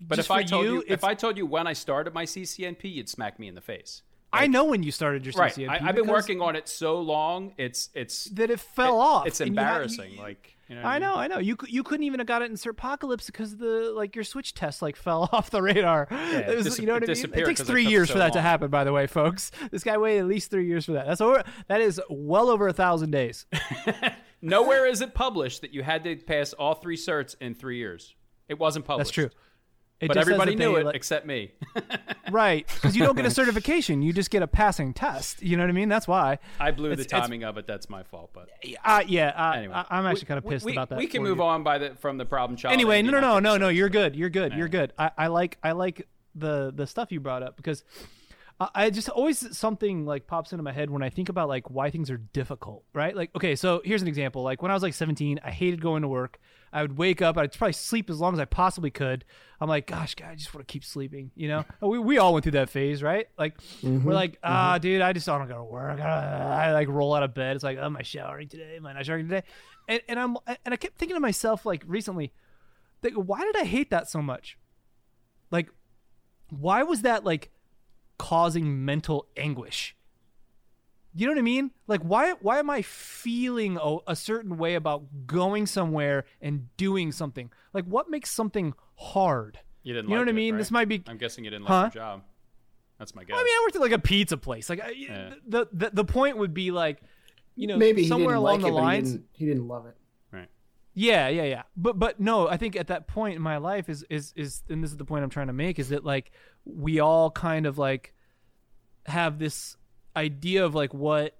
[0.00, 2.84] But if I told you, it's- if I told you when I started my CCNP,
[2.92, 4.02] you'd smack me in the face.
[4.36, 5.58] I know when you started your Right.
[5.68, 7.52] I, I've been working on it so long.
[7.58, 9.26] It's it's that it fell it- off.
[9.26, 10.12] It's embarrassing.
[10.12, 10.82] you- like you know.
[10.82, 11.00] what I mean?
[11.02, 11.38] know, I know.
[11.38, 14.82] You you couldn't even have got it in Certpocalypse because the like your Switch test
[14.82, 16.08] like fell off the radar.
[16.10, 17.24] it It was- dis- you know what it I mean?
[17.24, 18.68] It takes 'cause it three years so for that to happen.
[18.68, 21.06] By the way, folks, this guy waited at least three years for that.
[21.06, 21.44] That's over.
[21.68, 23.46] That is well over a thousand days.
[24.42, 28.14] Nowhere is it published that you had to pass all three certs in three years.
[28.48, 29.14] It wasn't published.
[29.16, 29.40] That's true.
[29.98, 31.52] It But everybody knew they, it like- except me.
[32.30, 32.66] right?
[32.74, 35.42] Because you don't get a certification, you just get a passing test.
[35.42, 35.88] You know what I mean?
[35.88, 36.38] That's why.
[36.60, 37.66] I blew the It's- it's- timing of it.
[37.66, 38.30] That's my fault.
[38.34, 38.50] But
[38.84, 40.98] Uh, yeah, uh, anyway, I, am actually kind of pissed we, about that.
[40.98, 41.44] We can move you.
[41.44, 42.74] on by the from the problem child.
[42.74, 43.68] anyway, no, no, no, no, no.
[43.68, 44.14] You're good.
[44.14, 44.52] You're good.
[44.52, 44.92] You're good.
[44.98, 47.82] I, I like, I like the the stuff you brought up because
[48.60, 51.70] I, I just always something like pops into my head when I think about like
[51.70, 53.16] why things are difficult, right?
[53.16, 54.42] Like, okay, so here's an example.
[54.42, 56.38] Like when I was like 17, I hated going to work.
[56.72, 57.38] I would wake up.
[57.38, 59.24] I'd probably sleep as long as I possibly could.
[59.60, 61.30] I'm like, gosh, God, I just want to keep sleeping.
[61.34, 63.26] You know, we, we all went through that phase, right?
[63.38, 63.54] Like,
[64.04, 65.98] we're like, ah, dude, I just don't go to work.
[66.00, 67.56] I, I like roll out of bed.
[67.56, 68.76] It's like, am I showering today?
[68.76, 69.46] Am I not showering today?
[69.88, 72.32] And, and I'm and I kept thinking to myself like recently,
[73.02, 74.58] like, why did I hate that so much?
[75.50, 75.70] Like,
[76.50, 77.50] why was that like
[78.18, 79.95] causing mental anguish?
[81.18, 81.70] You know what I mean?
[81.86, 87.10] Like, why why am I feeling a, a certain way about going somewhere and doing
[87.10, 87.50] something?
[87.72, 89.58] Like, what makes something hard?
[89.82, 90.10] You didn't.
[90.10, 90.54] You know like what I mean?
[90.54, 90.58] right?
[90.58, 91.02] This might be.
[91.06, 91.74] I'm guessing you didn't Huh?
[91.84, 92.22] like your job.
[92.98, 93.34] That's my guess.
[93.34, 94.68] I mean, I worked at like a pizza place.
[94.68, 95.34] Like, I, Yeah.
[95.46, 97.00] the, the the point would be like,
[97.54, 99.96] you know, Maybe somewhere along like the it, but he didn't, he didn't love it.
[100.32, 100.48] right.
[100.92, 101.62] Yeah, yeah, yeah.
[101.76, 104.82] But but no, I think at that point in my life is is is and
[104.84, 106.30] this is the point I'm trying to make is that like
[106.66, 108.12] we all kind of like
[109.06, 109.76] have this
[110.16, 111.36] idea of like what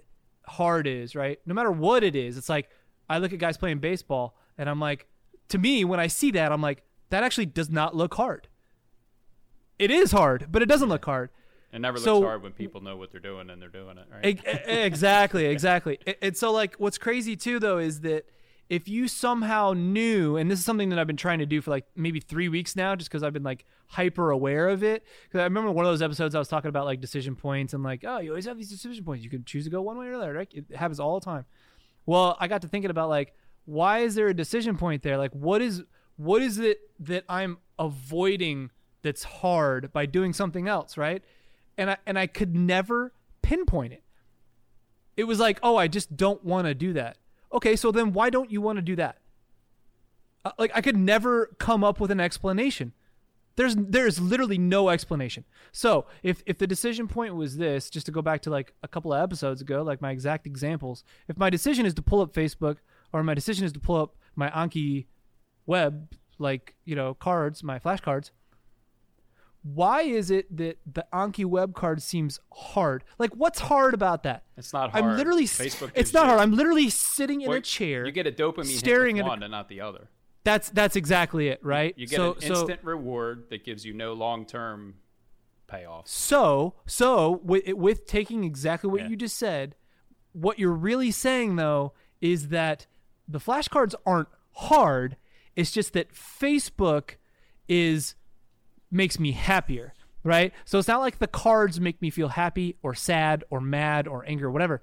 [0.46, 1.40] hard is, right?
[1.46, 2.68] No matter what it is, it's like
[3.08, 5.06] I look at guys playing baseball and I'm like
[5.48, 8.48] to me when I see that I'm like that actually does not look hard.
[9.78, 11.30] It is hard, but it doesn't look hard.
[11.72, 14.06] It never looks So- hard when people know what they're doing and they're doing it.
[14.10, 14.40] Right.
[14.66, 15.98] Exactly, exactly.
[16.22, 18.24] And so, like, what's crazy too, though, is that
[18.68, 21.70] if you somehow knew, and this is something that I've been trying to do for
[21.70, 25.04] like maybe three weeks now, just because I've been like hyper aware of it.
[25.24, 27.84] Because I remember one of those episodes I was talking about like decision points and
[27.84, 29.22] like, oh, you always have these decision points.
[29.22, 30.48] You can choose to go one way or the other, right?
[30.52, 31.44] It happens all the time.
[32.06, 33.34] Well, I got to thinking about like,
[33.66, 35.16] why is there a decision point there?
[35.16, 35.84] Like, what is
[36.16, 38.70] what is it that I'm avoiding
[39.02, 41.22] that's hard by doing something else, right?
[41.78, 44.02] And I and I could never pinpoint it.
[45.16, 47.18] It was like, oh, I just don't want to do that.
[47.52, 49.18] Okay, so then why don't you want to do that?
[50.44, 52.92] Uh, like I could never come up with an explanation.
[53.56, 55.44] There's there's literally no explanation.
[55.72, 58.88] So if if the decision point was this, just to go back to like a
[58.88, 62.32] couple of episodes ago, like my exact examples, if my decision is to pull up
[62.32, 62.76] Facebook
[63.12, 65.06] or my decision is to pull up my Anki
[65.64, 68.30] web, like you know cards, my flashcards,
[69.74, 73.02] why is it that the Anki web card seems hard?
[73.18, 74.44] Like what's hard about that?
[74.56, 75.04] It's not hard.
[75.04, 76.40] I'm literally Facebook it's not you- hard.
[76.40, 78.06] I'm literally sitting in Well, a chair.
[78.06, 80.08] You get a dopamine staring hit at with a- one and not the other.
[80.44, 81.94] that's that's exactly it, right?
[81.96, 84.94] You get so an so instant reward that gives you no long-term
[85.66, 86.06] payoff.
[86.06, 89.08] so so with, with taking exactly what Yeah.
[89.08, 89.74] you just said,
[90.32, 92.86] what you're really saying though is that
[93.26, 95.16] the flashcards aren't hard.
[95.56, 97.16] It's just that Facebook
[97.68, 98.14] is
[98.90, 100.52] makes me happier, right?
[100.64, 104.24] So it's not like the cards make me feel happy or sad or mad or
[104.26, 104.82] angry or whatever.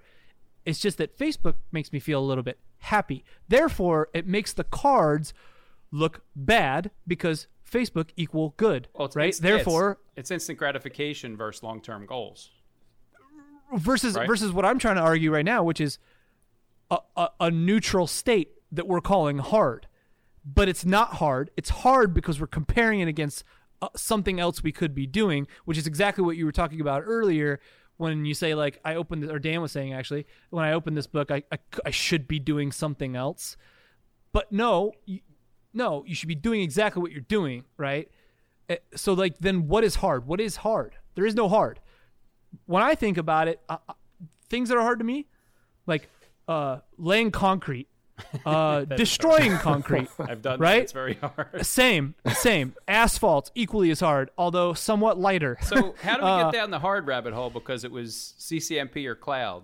[0.65, 3.23] It's just that Facebook makes me feel a little bit happy.
[3.47, 5.33] Therefore, it makes the cards
[5.91, 9.29] look bad because Facebook equal good, Well, it's, right?
[9.29, 12.51] it's- Therefore, it's, it's instant gratification versus long-term goals.
[13.75, 14.27] versus Right.
[14.27, 15.97] versus what I'm trying to argue right now, which is
[16.91, 19.87] a, a, a neutral state that we're calling hard.
[20.45, 21.49] but it's not hard.
[21.55, 23.45] It's hard because we're comparing it against
[23.95, 27.59] something else we could be doing, which is exactly what you were talking about earlier
[27.97, 31.07] when you say like I opened or Dan was saying actually when I opened this
[31.07, 33.55] book I I, I should be doing something else.
[34.31, 35.19] But no, you,
[35.73, 38.09] no, you should be doing exactly what you're doing, right?
[38.69, 40.25] Eh, So like then what is hard?
[40.25, 40.95] What is hard?
[41.15, 41.79] There is no hard.
[42.65, 43.93] When I think about it, uh, uh,
[44.49, 45.27] things that are hard to me
[45.85, 46.09] like
[46.47, 47.87] uh laying concrete,
[48.45, 50.07] uh destroying concrete.
[50.19, 50.81] I've done Right?
[50.81, 51.65] It's very hard.
[51.65, 52.75] Same, same.
[52.87, 55.57] Asphalt equally as hard, although somewhat lighter.
[55.63, 57.49] So how do we Uh, get down the hard rabbit hole?
[57.49, 59.63] Because it was CCNP or cloud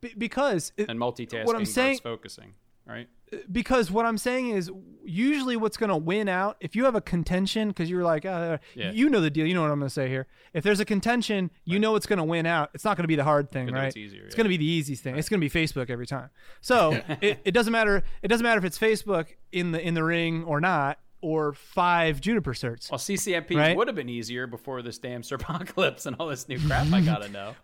[0.00, 2.54] Be- because it- and multitasking What I'm saying- focusing,
[2.86, 3.08] right?
[3.50, 4.70] because what I'm saying is
[5.04, 8.58] usually what's going to win out if you have a contention because you're like uh,
[8.76, 8.92] Yeah.
[8.92, 10.84] you know the deal you know what I'm going to say here if there's a
[10.84, 13.50] contention you know what's going to win out it's not going to be the hard
[13.50, 14.36] thing right easier, it's yeah.
[14.36, 17.40] going to be the easiest thing it's going to be Facebook every time so it,
[17.44, 20.60] it doesn't matter it doesn't matter if it's Facebook in the in the ring or
[20.60, 23.76] not or five juniper certs Well, CCNP Right?
[23.76, 27.28] would have been easier before this damn Certpocalypse and all this new crap I gotta
[27.30, 27.56] know.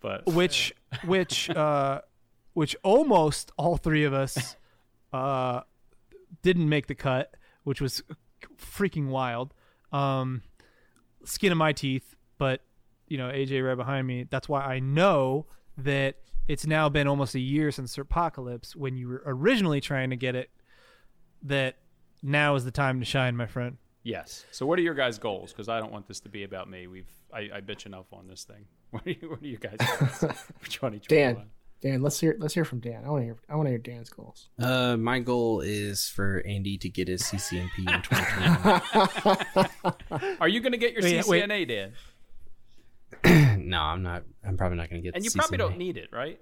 [0.00, 0.72] But which
[1.04, 2.02] which uh
[2.52, 4.54] which almost all three of us
[5.16, 5.62] uh
[6.42, 8.02] didn't make the cut which was
[8.56, 9.54] freaking wild
[9.92, 10.42] um
[11.24, 12.62] skin of my teeth but
[13.08, 16.16] you know aj right behind me that's why i know that
[16.48, 20.34] it's now been almost a year since apocalypse when you were originally trying to get
[20.34, 20.50] it
[21.42, 21.76] that
[22.22, 24.46] now is the time to shine my friend yes.
[24.52, 25.52] So what are your guys' goals?
[25.52, 26.86] Because I don't want this to be about me.
[26.86, 28.64] We've I, I bitch enough on this thing.
[28.90, 30.28] What are you, what are you guys goals for
[30.70, 31.34] 2021?
[31.34, 31.50] Dan,
[31.86, 33.04] Dan, let's hear let's hear from Dan.
[33.04, 34.48] I want to hear I want to hear Dan's goals.
[34.58, 38.02] Uh, my goal is for Andy to get his CCNP in
[40.10, 40.36] 2021.
[40.40, 41.44] Are you going to get your Wait, wait.
[41.44, 41.92] CCNA,
[43.24, 43.60] Dan?
[43.68, 44.24] no, I'm not.
[44.44, 45.14] I'm probably not going to get.
[45.14, 46.40] And the you probably don't need it, right?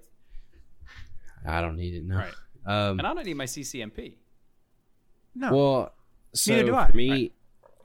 [1.47, 2.03] I don't need it.
[2.03, 2.15] No.
[2.15, 2.33] Right.
[2.65, 4.15] Um, And I don't need my CCNP.
[5.35, 5.93] no Well,
[6.33, 6.87] so Neither do I.
[6.89, 7.33] for me,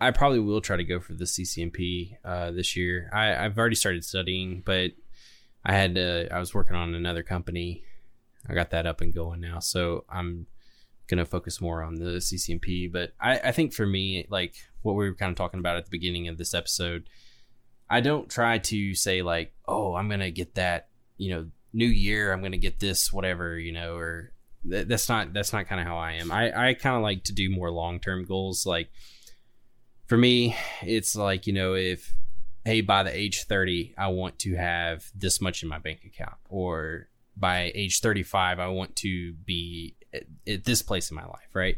[0.01, 3.11] I probably will try to go for the CCNP uh, this year.
[3.13, 4.93] I, I've already started studying, but
[5.65, 7.85] I had to, I was working on another company.
[8.49, 10.47] I got that up and going now, so I'm
[11.11, 12.91] gonna focus more on the CCNP.
[12.91, 15.85] But I, I think for me, like what we were kind of talking about at
[15.85, 17.11] the beginning of this episode,
[17.91, 22.33] I don't try to say like, oh, I'm gonna get that, you know, new year,
[22.33, 24.33] I'm gonna get this, whatever, you know, or
[24.69, 26.31] th- that's not that's not kind of how I am.
[26.31, 28.65] I I kind of like to do more long term goals.
[28.65, 28.91] Like
[30.07, 32.15] for me, it's like you know if
[32.71, 36.37] hey by the age 30 I want to have this much in my bank account,
[36.49, 41.51] or by age 35 I want to be at, at this place in my life,
[41.53, 41.77] right?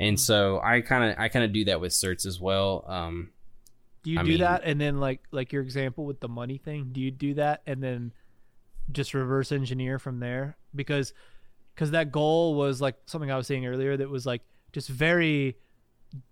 [0.00, 2.84] And so I kind of I kind of do that with certs as well.
[2.88, 3.30] Um,
[4.02, 6.58] Do you I do mean- that and then like like your example with the money
[6.58, 6.90] thing?
[6.92, 8.12] Do you do that and then
[8.90, 10.56] just reverse engineer from there?
[10.74, 11.12] Because
[11.74, 15.56] because that goal was like something I was saying earlier that was like just very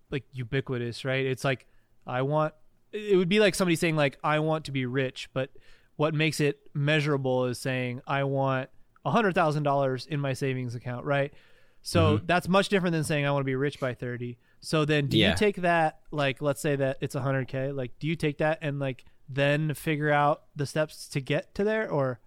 [0.09, 1.25] like ubiquitous, right?
[1.25, 1.65] It's like
[2.05, 2.53] I want
[2.93, 5.49] it would be like somebody saying like I want to be rich, but
[5.95, 8.69] what makes it measurable is saying I want
[9.05, 11.33] a hundred thousand dollars in my savings account, right?
[11.81, 12.25] So Mm-hmm.
[12.27, 14.37] that's much different than saying I want to be rich by thirty.
[14.59, 15.29] So then, do Yeah.
[15.29, 17.71] you take that like let's say that it's a hundred k?
[17.71, 21.63] Like, do you take that and like then figure out the steps to get to
[21.63, 22.19] there, or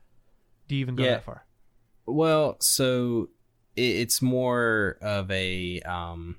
[0.67, 1.11] do you even go Yeah.
[1.13, 1.47] that far?
[2.07, 3.29] Well, so
[3.77, 6.37] it's more of a um,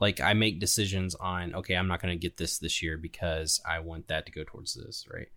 [0.00, 3.60] like I make decisions on okay, I'm not going to get this this year because
[3.68, 5.28] I want that to go towards this, right?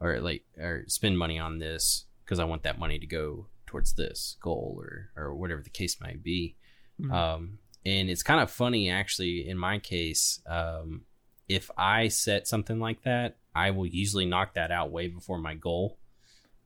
[0.00, 3.94] Or like or spend money on this because I want that money to go towards
[3.94, 6.56] this goal or or whatever the case might be.
[7.12, 10.40] Um, and it's kind of funny actually in my case.
[10.46, 11.02] Um,
[11.48, 15.54] if I set something like that, I will usually knock that out way before my
[15.54, 15.98] goal.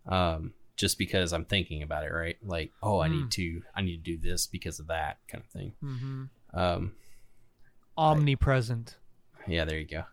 [0.06, 2.36] Um, just because I'm thinking about it, right?
[2.42, 5.50] Like, oh, I need to, I need to do this because of that kind of
[5.50, 5.74] thing.
[5.84, 6.24] Mm-hmm.
[6.54, 6.92] Um,
[8.02, 8.96] Omnipresent.
[9.46, 10.04] yeah, there you go.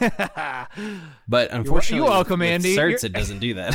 [1.28, 2.76] But unfortunately, you're welcome, with Andy.
[2.76, 3.74] Certs, You're- it doesn't do that.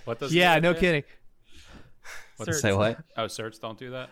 [0.04, 0.80] What does yeah, it do no again?
[0.80, 1.02] kidding.
[2.36, 2.98] What's Say what?
[3.16, 4.10] Oh, certs don't do that.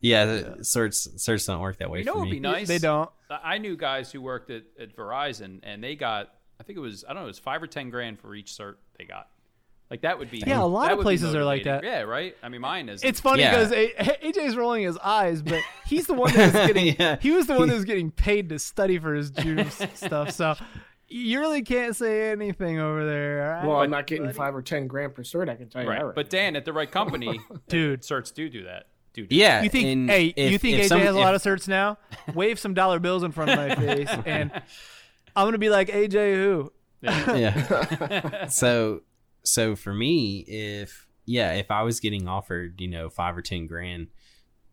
[0.00, 2.68] Yeah, the certs, certs don't work that way You know for what would be nice?
[2.68, 3.10] They don't.
[3.28, 6.80] I I knew guys who worked at, at Verizon, and they got, I think it
[6.80, 9.28] was, I don't know, it was five or ten grand for each cert they got.
[9.90, 10.42] Like that would be.
[10.46, 11.82] Yeah, a lot of places are like that.
[11.82, 12.36] Yeah, right.
[12.42, 13.02] I mean, mine is.
[13.02, 13.52] It's funny Yeah.
[13.52, 16.94] because eh, eh, AJ's rolling his eyes, but he's the one that's getting.
[16.98, 17.16] Yeah.
[17.20, 20.32] He was the one that was getting paid to study for his juice stuff.
[20.32, 20.56] So
[21.08, 23.66] you really can't say anything over there, all right?
[23.66, 25.48] Well, I'm not getting five or ten grand per cert.
[25.48, 25.94] I can tell you that.
[25.94, 26.04] right.
[26.04, 26.14] Right.
[26.14, 28.02] But Dan, at the right company, dude.
[28.02, 28.88] certs do do that.
[29.14, 29.86] Do do Yeah, You think?
[29.86, 31.96] and hey, if- you think AJ some- has a lot if- of certs now?
[32.34, 34.50] Wave some dollar bills in front of my face, and
[35.34, 36.72] I'm gonna be like AJ who?
[37.00, 38.46] yeah.
[38.48, 39.00] so
[39.48, 43.66] so for me, if yeah, if I was getting offered, you know, five or ten
[43.66, 44.08] grand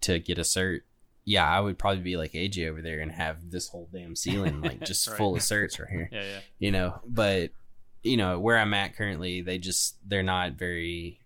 [0.01, 0.81] to get a cert,
[1.25, 4.61] yeah, I would probably be like AJ over there and have this whole damn ceiling
[4.61, 5.17] like just Right.
[5.17, 6.09] full of certs right here.
[6.13, 6.39] Yeah, yeah.
[6.59, 7.51] You know, but
[8.03, 11.19] you know where I'm at currently, they just they're not very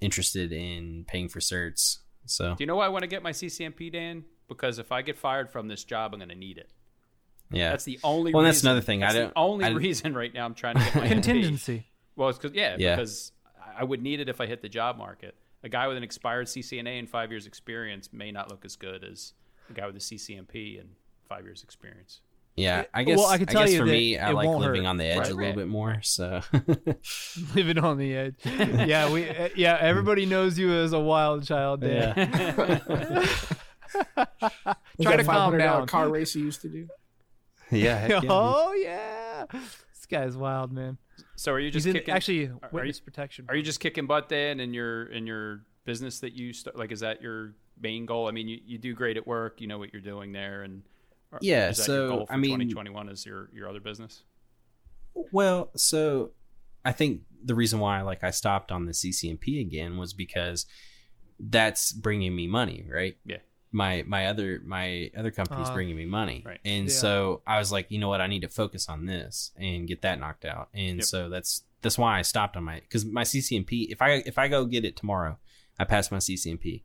[0.00, 1.98] interested in paying for certs.
[2.26, 4.24] So Do you know why I want to get my CCNP, Dan?
[4.48, 6.70] Because if I get fired from this job, I'm going to need it.
[7.50, 8.32] yeah, That's the only.
[8.32, 9.02] Well, that's reason- another thing.
[9.02, 11.84] I that's the don't- only I- reason right now I'm trying to get my NP.
[12.16, 12.20] Contingency.
[12.20, 12.96] Well, it's because yeah, Yeah.
[12.96, 13.32] because
[13.78, 15.34] I would need it if I hit the job market.
[15.62, 19.02] A guy with an expired CCNA and five years experience may not look as good
[19.04, 19.32] as
[19.68, 20.90] a guy with a CCNP and
[21.28, 22.20] five years experience.
[22.56, 22.84] yeah.
[22.94, 24.84] I Well, guess I I, can tell guess you for that me, I like living
[24.84, 24.88] hurt.
[24.90, 25.56] on the edge Right, a little right.
[25.56, 25.98] bit more.
[26.02, 26.40] So
[27.54, 28.34] Living on the edge.
[28.44, 29.28] yeah, we.
[29.28, 31.80] uh, Yeah, everybody knows you as a wild child.
[31.80, 32.14] Dan.
[32.16, 33.56] Was
[35.02, 35.86] Try that to calm $500 down.
[35.86, 36.88] car race you used to do.
[37.70, 40.98] yeah, heck yeah, oh yeah, this guy's wild, man.
[41.36, 42.14] So are you just kicking?
[42.14, 43.46] actually are witness you- protection.
[43.48, 46.76] Are you just kicking butt, then in your in your business that you start?
[46.76, 48.28] Like, is that your main goal?
[48.28, 49.60] I mean, you, you do great at work.
[49.60, 50.82] You know what you're doing there, and
[51.32, 53.80] or- Yeah, Is that so, your goal for I mean- 2021 is your your other
[53.80, 54.22] business.
[55.32, 56.32] Well, so
[56.84, 60.66] I think the reason why like I stopped on the CCNP again was because
[61.40, 63.16] that's bringing me money, right?
[63.24, 63.38] Yeah.
[63.72, 66.60] My my other my other company's Uh, bringing me money, Right.
[66.64, 66.92] and Yeah.
[66.94, 70.02] so I was like, you know what, I need to focus on this and get
[70.02, 71.04] that knocked out, and Yep.
[71.04, 73.88] so that's that's why I stopped on my because my CCNP.
[73.90, 75.38] If I if I go get it tomorrow,
[75.78, 76.84] I pass my CCNP.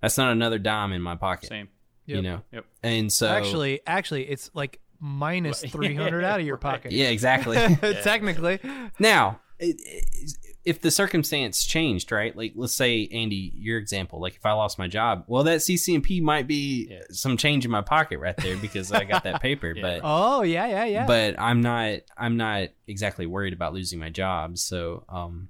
[0.00, 1.68] That's not another dime in my pocket, Same.
[2.06, 2.42] you know.
[2.52, 2.64] Yep.
[2.82, 6.92] And so actually, actually, it's like three hundred out of your pocket.
[6.92, 7.56] yeah, exactly.
[8.02, 8.58] Technically,
[8.98, 12.34] Now, it, it- if the circumstance changed, right?
[12.34, 16.22] Like, let's say, Andy, your example, like if I lost my job, well, that CCNP
[16.22, 17.00] might be Yeah.
[17.10, 19.72] some change in my pocket right there because I got that paper.
[19.76, 19.82] Yeah.
[19.82, 21.06] But oh yeah, yeah, yeah.
[21.06, 24.56] but I'm not I'm not exactly worried about losing my job.
[24.58, 25.48] So um,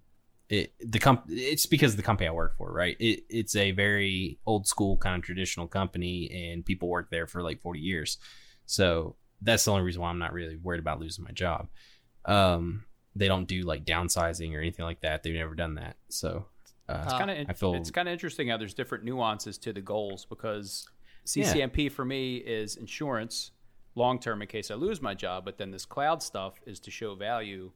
[0.49, 2.97] it the comp it's because of the company I work for, right?
[2.99, 7.43] It it's a very old school kind of traditional company, and people work there for
[7.43, 8.19] like 40 years.
[8.67, 11.69] So that's the only reason why I'm not really worried about losing my job.
[12.25, 12.85] Um,
[13.17, 15.23] they don't do like downsizing or anything like that.
[15.23, 15.97] They've never done that.
[16.09, 16.47] So
[16.89, 19.73] uh, It's kind of I feel- it's kind of interesting how there's different nuances to
[19.73, 20.87] the goals because
[21.25, 23.53] CCNP for me is insurance
[23.95, 26.91] long term in case I lose my job, but then this cloud stuff is to
[26.91, 27.71] show value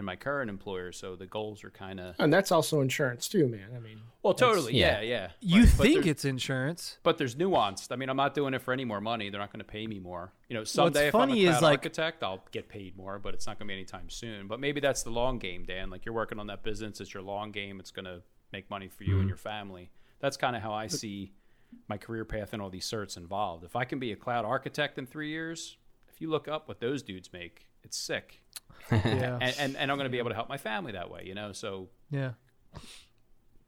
[0.00, 0.90] in my current employer.
[0.90, 3.68] So the goals are kind of And that's also insurance too, man.
[3.76, 5.30] I mean, well, totally, yeah, yeah.
[5.40, 5.60] yeah.
[5.60, 6.98] you but think there- it's insurance?
[7.04, 7.86] but there's nuance.
[7.92, 9.30] I mean, I'm not doing it for any more money.
[9.30, 10.32] They're not going to pay me more.
[10.48, 13.20] You know, someday if funny I'm a is, cloud like- architect, I'll get paid more,
[13.20, 14.48] but it's not going to be anytime soon.
[14.48, 15.90] But maybe that's the long game, Dan.
[15.90, 17.00] Like you're working on that business.
[17.00, 17.78] It's your long game.
[17.78, 18.22] It's going to
[18.52, 19.20] make money for you Mm-hmm.
[19.20, 19.90] and your family.
[20.18, 21.32] That's kind of how I see
[21.88, 23.64] my career path and all these certs involved.
[23.64, 25.76] If I can be a cloud architect in three years,
[26.12, 28.42] if you look up what those dudes make, it's sick.
[28.90, 31.22] Yeah, And, and, and I'm going to be able to help my family that way,
[31.24, 31.52] you know?
[31.52, 32.32] So yeah.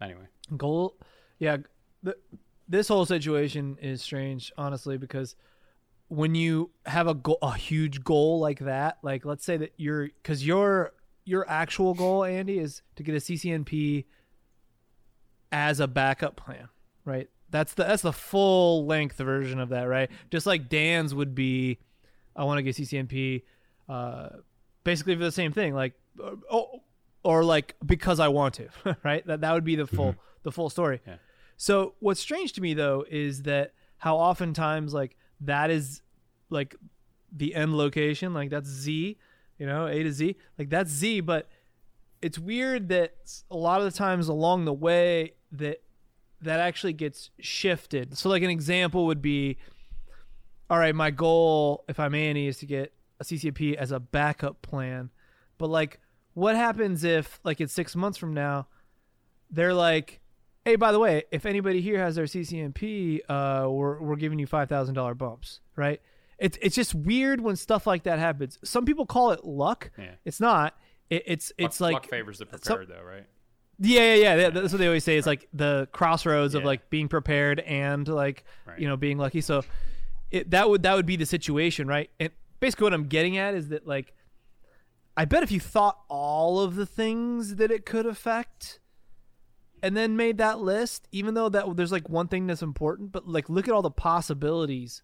[0.00, 0.26] anyway.
[0.56, 0.96] Goal,
[1.38, 1.58] yeah.
[2.04, 2.16] th
[2.68, 5.36] this whole situation is strange, honestly, because
[6.08, 10.08] when you have a goal, a huge goal like that, like let's say that you're,
[10.08, 10.92] because your
[11.24, 14.04] your actual goal, Andy, is to get a CCNP
[15.50, 16.68] as a backup plan,
[17.04, 17.28] right?
[17.50, 20.10] That's the that's the full length version of that, right?
[20.30, 21.78] Just like Dan's would be,
[22.34, 23.42] I want to get CCNP,
[23.92, 24.28] uh,
[24.84, 26.82] basically for the same thing, like, uh, oh,
[27.22, 28.68] or like because I want to,
[29.04, 29.24] right?
[29.26, 31.00] That that would be the full the full story.
[31.06, 31.16] Yeah.
[31.58, 36.00] So what's strange to me though is that how oftentimes like that is
[36.48, 36.74] like
[37.30, 39.18] the end location, like that's Z,
[39.58, 41.48] you know, A to Z, like that's Z, but
[42.22, 43.14] it's weird that
[43.50, 45.82] a lot of the times along the way that
[46.40, 48.16] that actually gets shifted.
[48.16, 49.58] So like an example would be
[50.70, 52.94] all right, my goal if I'm Andy is to get
[53.30, 55.10] a CCP as a backup plan.
[55.58, 56.00] But like
[56.34, 58.66] what happens if like it's 6 months from now
[59.50, 60.20] they're like
[60.64, 64.46] Hey, by the way, if anybody here has their CCNP, uh, we're we're giving you
[64.46, 66.00] five thousand dollar bumps, right?
[66.38, 68.60] It's it's just weird when stuff like that happens.
[68.62, 69.90] Some people call it luck.
[69.98, 70.12] Yeah.
[70.24, 70.76] It's not.
[71.10, 73.26] It, it's it's luck, like luck favors the prepared, though, right?
[73.80, 74.50] yeah, yeah, yeah.
[74.50, 75.16] That's what they always say.
[75.18, 78.78] It's like the crossroads of like being prepared and like Right.
[78.78, 79.40] you know being lucky.
[79.40, 79.64] So
[80.30, 82.08] it, that would that would be the situation, right?
[82.20, 82.30] And
[82.62, 84.14] basically, what I'm getting at is that like,
[85.16, 88.78] I bet if you thought all of the things that it could affect,
[89.82, 93.28] and then made that list, even though that there's like one thing that's important, but
[93.28, 95.02] like look at all the possibilities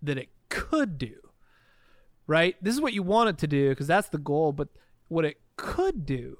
[0.00, 1.14] that it could do.
[2.28, 2.56] Right?
[2.62, 4.68] This is what you want it to do because that's the goal, but
[5.08, 6.38] what it could do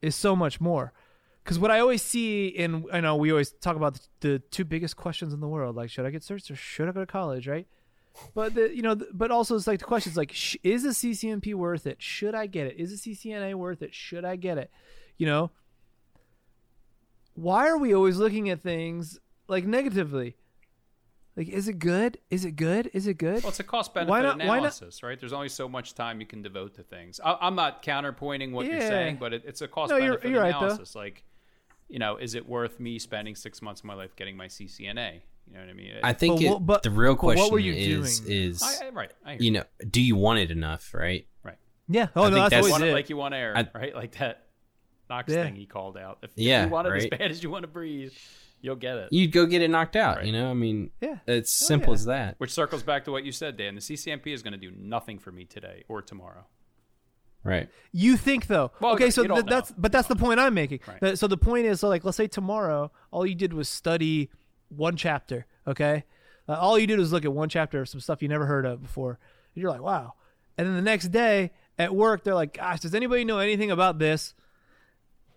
[0.00, 0.94] is so much more.
[1.44, 4.64] Because what I always see in, I know we always talk about the, the two
[4.64, 7.06] biggest questions in the world, like should I get searched or should I go to
[7.06, 7.66] college, right?
[8.34, 10.84] But the, you know, the, but also it's like the question is like, sh- is
[10.84, 12.00] a CCNP worth it?
[12.02, 12.76] Should I get it?
[12.78, 13.94] Is a CCNA worth it?
[13.94, 14.70] Should I get it?
[15.18, 15.50] You know,
[17.34, 20.36] why are we always looking at things like negatively?
[21.36, 22.16] Like, is it good?
[22.30, 22.90] Is it good?
[22.94, 23.42] Is it good?
[23.42, 25.20] Well, it's a cost benefit not- analysis, right?
[25.20, 27.20] There's only so much time you can devote to things.
[27.22, 30.40] I, I'm not counterpointing what you're saying, but it, it's a cost No, benefit you're
[30.40, 30.94] right, analysis.
[30.94, 31.24] like,
[31.88, 35.20] you know, is it worth me spending six months of my life getting my CCNA?
[35.48, 35.92] You know what I mean?
[36.02, 38.32] I think But it, but- the real but what question were you is doing?
[38.32, 39.12] is I, I, right.
[39.24, 41.26] I you know do you want it enough, right?
[41.42, 41.56] right.
[41.88, 42.08] yeah.
[42.16, 42.92] Oh I no, think that's, that's- always it it.
[42.94, 43.94] like you want air, I- right?
[43.94, 44.42] Like that
[45.08, 45.44] Knox Yeah.
[45.44, 46.18] thing he called out.
[46.22, 47.12] If, Yeah, if you want it right.
[47.12, 48.12] as bad as you want to breathe,
[48.60, 49.12] you'll get it.
[49.12, 50.16] You'd go get it knocked out.
[50.16, 50.26] Right.
[50.26, 51.18] You know, I mean, Yeah.
[51.28, 51.94] it's simple yeah.
[51.94, 52.34] as that.
[52.38, 53.76] Which circles back to what you said, Dan.
[53.76, 56.44] The CCNP is going to do nothing for me today or tomorrow.
[57.44, 57.68] Right.
[57.92, 58.72] You think though?
[58.80, 60.80] Well, okay, so th- that's but that's the point I'm making.
[61.00, 61.16] Right.
[61.16, 64.30] So the point is, so like, let's say tomorrow, all you did was study
[64.68, 65.46] one chapter.
[65.66, 66.04] Okay,
[66.48, 68.66] uh, all you did was look at one chapter of some stuff you never heard
[68.66, 69.18] of before.
[69.54, 70.14] And you're like, wow.
[70.58, 73.98] And then the next day at work, they're like, gosh, does anybody know anything about
[73.98, 74.34] this?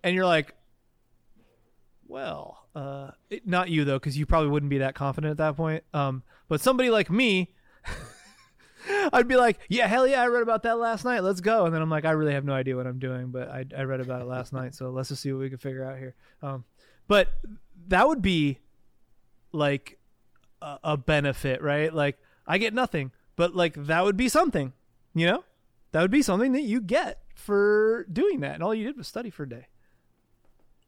[0.03, 0.53] And you're like,
[2.07, 5.55] well, uh, it- not you though, because you probably wouldn't be that confident at that
[5.57, 5.83] point.
[5.93, 7.53] Um, but somebody like me.
[9.13, 11.21] I'd be like, yeah, hell yeah, I read about that last night.
[11.21, 11.65] Let's go.
[11.65, 13.83] And then I'm like, I really have no idea what I'm doing, but I, I
[13.83, 14.73] read about it last night.
[14.73, 16.15] So let's just see what we can figure out here.
[16.41, 16.63] Um,
[17.07, 17.27] but
[17.87, 18.59] that would be
[19.51, 19.97] like
[20.61, 21.93] a, a benefit, right?
[21.93, 24.73] Like I get nothing, but like that would be something,
[25.13, 25.43] you know,
[25.91, 28.55] that would be something that you get for doing that.
[28.55, 29.67] And all you did was study for a day.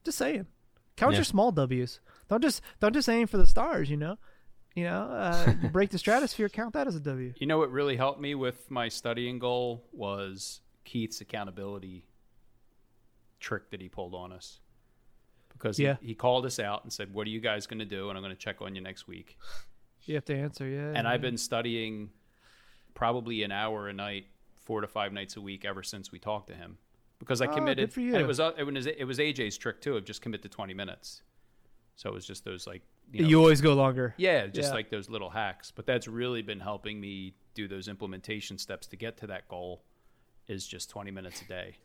[0.04, 0.48] Just saying,
[0.98, 1.20] count Yeah.
[1.20, 2.00] your small W's.
[2.30, 3.90] Don't just don't just aim for the stars.
[3.90, 4.18] You know,
[4.76, 7.34] you know, uh, you break the stratosphere, count that as a W.
[7.38, 12.06] You know what really helped me with my studying goal was Keith's accountability
[13.40, 14.60] trick that he pulled on us.
[15.62, 15.98] Because Yeah.
[16.02, 18.10] he, he called us out and said, What are you guys going to do?
[18.10, 19.38] And I'm going to check on you next week.
[20.06, 20.94] You have to answer, yeah.
[20.96, 22.10] And I've been studying
[22.96, 24.26] probably an hour a night,
[24.58, 26.78] four to five nights a week ever since we talked to him.
[27.20, 27.90] Because I Oh, committed.
[27.90, 28.14] good for you.
[28.14, 30.50] And it was, uh, it was it was AJ's trick too of just commit to
[30.50, 31.22] 20 minutes.
[31.96, 32.82] So it was just those like
[33.12, 34.16] you You, always go longer.
[34.18, 34.74] yeah, just Yeah.
[34.74, 35.70] like those little hacks.
[35.70, 39.84] But that's really been helping me do those implementation steps to get to that goal.
[40.48, 41.76] Is just twenty minutes a day,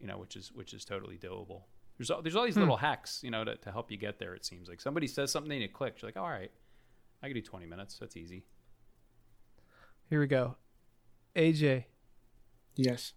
[0.00, 1.64] you know, which is which is totally doable.
[2.00, 2.60] There's all, there's all these Hmm.
[2.60, 4.34] little hacks, you know, to, to help you get there.
[4.34, 6.00] It seems like somebody says something and it clicks.
[6.00, 6.50] You're like, all right,
[7.22, 7.98] I can do twenty minutes.
[7.98, 8.44] That's easy.
[10.08, 10.56] Here we go.
[11.36, 11.84] AJ,
[12.74, 13.12] Yes.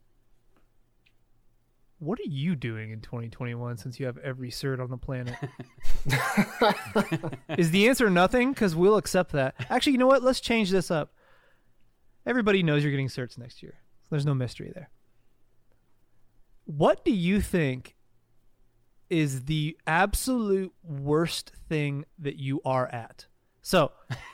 [1.99, 5.35] what are you doing in 2021 since you have every cert on the planet?
[7.57, 8.51] Is the answer nothing?
[8.51, 9.55] Because we'll accept that.
[9.69, 10.21] Actually, you know what?
[10.23, 11.13] Let's change this up.
[12.25, 13.75] Everybody knows you're getting certs next year.
[14.03, 14.89] So there's no mystery there.
[16.65, 17.95] What do you think
[19.09, 23.27] is the absolute worst thing that you are at?
[23.61, 23.91] So,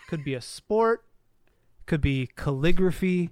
[0.07, 1.03] could be a sport,
[1.85, 3.29] could be calligraphy,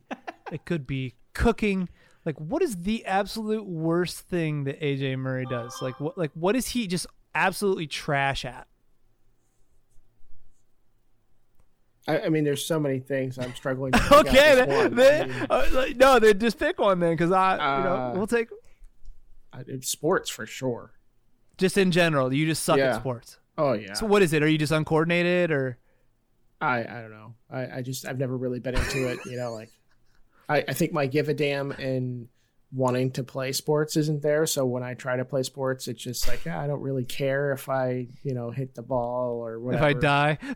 [0.52, 1.90] it could be cooking.
[2.26, 5.82] Like, what is the absolute worst thing that AJ Murray does?
[5.82, 6.18] Like, what?
[6.18, 8.68] Like, what is he just absolutely trash at?
[12.08, 13.92] I, I mean, there's so many things I'm struggling.
[13.94, 17.54] To Okay, then, then- I mean, uh, no, then just pick one then, because I,
[17.54, 18.50] you know, Uh, we'll take
[19.66, 20.92] it's sports for sure.
[21.58, 22.34] Just in general.
[22.34, 22.94] You just suck Yeah.
[22.96, 23.38] at sports.
[23.58, 23.94] Oh yeah.
[23.94, 24.44] So what is it?
[24.44, 25.78] Are you just uncoordinated or?
[26.62, 27.34] I I don't know.
[27.52, 29.20] I, I just I've never really been into it.
[29.26, 29.70] You know, like
[30.50, 32.28] I I think my give a damn and
[32.74, 34.46] wanting to play sports isn't there.
[34.46, 37.52] So when I try to play sports, it's just like yeah, I don't really care
[37.54, 39.88] if I you know hit the ball or whatever.
[39.90, 40.38] If I die,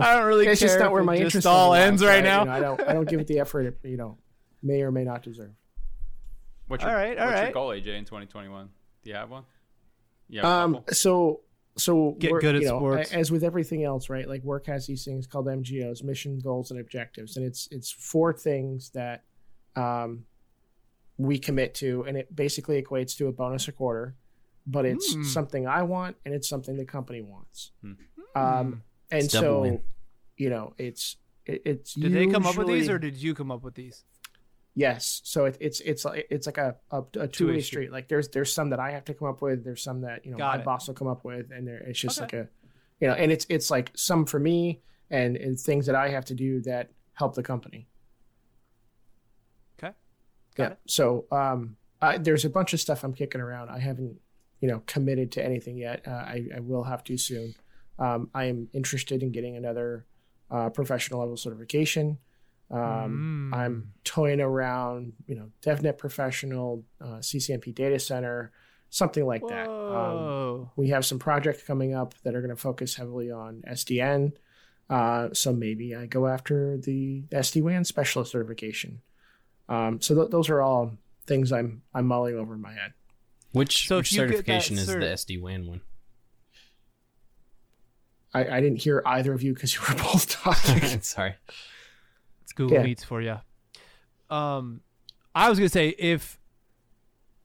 [0.00, 0.68] I don't really it's care.
[0.68, 2.44] just not where my interest all ends right You now.
[2.44, 4.18] know, I don't I don't give it the effort it you know
[4.62, 5.52] may or may not deserve.
[6.70, 8.68] What's your, All right, all what's your goal, AJ, in 2021?
[9.02, 9.42] Do you have one?
[10.28, 10.62] Yeah.
[10.62, 10.84] Um.
[10.92, 11.40] So
[11.76, 13.12] so Get work- good at you know, sports.
[13.12, 14.28] As with everything else, right?
[14.28, 18.32] Like work has these things called MGOs, mission goals and objectives, and it's it's four
[18.32, 19.24] things that
[19.74, 20.26] um
[21.18, 24.14] we commit to, and it basically equates to a bonus a quarter,
[24.64, 25.24] but it's Hmm.
[25.24, 27.72] something I want and it's something the company wants.
[27.82, 27.92] Hmm.
[28.36, 29.80] Um, and It's so
[30.36, 31.16] you know, it's
[31.46, 34.04] it, it's Did they come up with these, or did you come up with these?
[34.74, 37.92] Yes, so it, it's it's like it's like a a, a two way Two-way street.
[37.92, 39.64] Like there's there's some that I have to come up with.
[39.64, 40.64] There's some that you know Got my it.
[40.64, 42.38] boss will come up with, and there, it's just Okay.
[42.38, 42.48] like a,
[43.00, 46.24] you know, and it's it's like some for me and, and things that I have
[46.26, 47.88] to do that help the company.
[49.78, 49.92] Okay.
[50.56, 50.64] yeah.
[50.64, 50.78] Got it.
[50.86, 53.70] So um, I, there's a bunch of stuff I'm kicking around.
[53.70, 54.20] I haven't
[54.60, 56.06] you know committed to anything yet.
[56.06, 57.54] Uh, I I will have to soon.
[57.98, 60.06] Um, I am interested in getting another
[60.50, 62.18] uh, professional level certification.
[62.70, 63.56] Um, Mm.
[63.56, 68.52] I'm toying around, you know, DevNet Professional, uh, CCNP Data Center,
[68.90, 69.68] something like that.
[69.68, 74.32] Um, we have some projects coming up that are going to focus heavily on SDN.
[74.88, 79.00] Uh, so maybe I go after the SD-WAN specialist certification.
[79.68, 80.92] Um, so th- those are all
[81.26, 82.92] things I'm I'm mulling over in my head.
[83.52, 85.80] Which, So which if you certification is the cert- SD WAN one?
[88.32, 91.00] I, I didn't hear either of you because you were both talking.
[91.02, 91.34] Sorry.
[92.50, 92.82] It's Google Yeah.
[92.82, 93.36] Meets for you.
[94.28, 94.80] Um,
[95.36, 96.36] I was gonna say if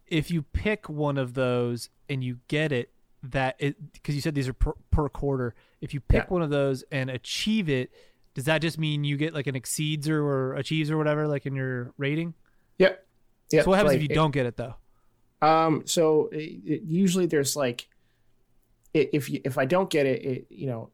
[0.07, 2.89] if you pick one of those and you get it,
[3.21, 5.53] that it because you said these are per, per quarter.
[5.81, 6.29] If you pick Yeah.
[6.29, 7.91] one of those and achieve it,
[8.33, 11.45] does that just mean you get like an exceeds or, or achieves or whatever, like
[11.45, 12.33] in your rating?
[12.79, 13.05] yep.
[13.51, 13.63] Yep.
[13.65, 14.73] so what happens like, if you it- don't get it though?
[15.43, 17.87] Um, so it, it, usually there's like,
[18.95, 20.89] if you, if I don't get it, it, you know,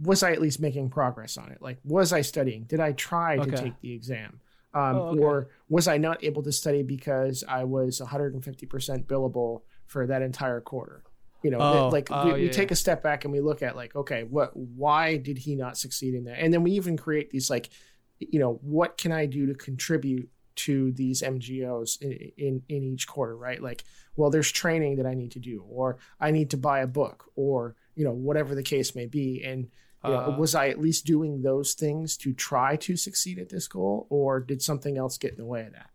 [0.00, 1.60] was I at least making progress on it?
[1.60, 2.64] Like, was I studying?
[2.64, 4.40] Did I try to take the exam?
[4.74, 5.20] Um, Oh, okay.
[5.22, 10.60] or was I not able to study because I was 150% billable for that entire
[10.60, 11.02] quarter?
[11.42, 13.62] You know, Oh, like oh, we, we yeah, take a step back and we look
[13.62, 16.38] at like, okay, what, why did he not succeed in that?
[16.38, 17.70] And then we even create these like,
[18.18, 23.06] you know, what can I do to contribute to these MGOs in, in, in each
[23.06, 23.62] quarter, right?
[23.62, 23.84] Like,
[24.16, 27.30] well, there's training that I need to do, or I need to buy a book,
[27.36, 29.42] or, you know, whatever the case may be.
[29.44, 29.64] And,
[30.04, 33.48] you know, Uh, was I at least doing those things to try to succeed at
[33.48, 35.90] this goal, or did something else get in the way of that?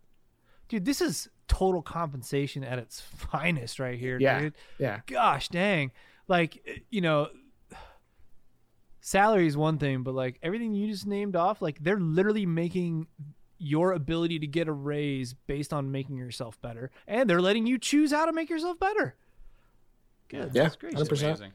[0.68, 4.38] Dude, this is total compensation at its finest right here, Yeah.
[4.40, 4.54] dude.
[4.78, 5.00] Yeah.
[5.06, 5.92] gosh dang
[6.26, 7.28] like you know
[9.00, 13.06] salary is one thing but like everything you just named off like they're literally making
[13.58, 17.78] your ability to get a raise based on making yourself better and they're letting you
[17.78, 19.14] choose how to make yourself better
[20.28, 21.12] good Yeah, that's great 100%.
[21.12, 21.52] It's amazing.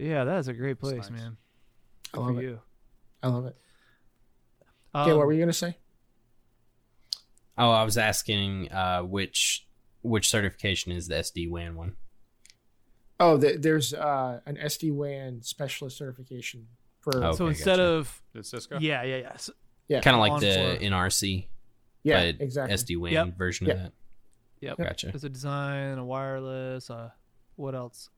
[0.00, 1.20] Yeah that is a great place nice.
[1.20, 1.36] man
[2.14, 2.44] I love for it.
[2.44, 2.60] you
[3.22, 3.56] I love it.
[4.94, 5.76] Okay, Um, what were you going to say?
[7.58, 9.66] Oh, I was asking uh, which
[10.02, 11.96] which certification is the SD WAN one?
[13.20, 16.68] Oh, the, there's uh, an SD WAN specialist certification
[17.00, 17.32] for, Oh.
[17.32, 17.82] so instead gotcha.
[17.82, 18.78] of Did Cisco?
[18.80, 19.52] yeah yeah yeah so,
[19.88, 21.46] yeah, Kind of like the for- NRC,
[22.02, 22.74] yeah, but exactly.
[22.76, 23.36] SD WAN Yep.
[23.36, 23.76] version Yep.
[23.76, 23.92] of that.
[24.62, 25.06] yep Gotcha.
[25.08, 27.10] there's a design a wireless uh
[27.56, 28.08] what else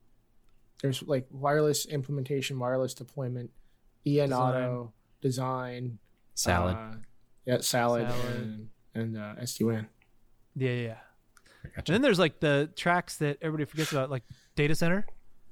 [0.83, 3.51] There's like wireless implementation, wireless deployment,
[4.07, 4.33] EN Design.
[4.33, 5.99] Auto, design,
[6.35, 6.76] Salad.
[6.76, 6.97] uh,
[7.47, 8.37] yeah, salad, Salad.
[8.37, 9.87] and, and uh, SD WAN.
[10.57, 10.95] yeah yeah, yeah
[11.76, 11.76] Gotcha.
[11.87, 14.24] and then there's like the tracks that everybody forgets about like
[14.57, 15.07] data center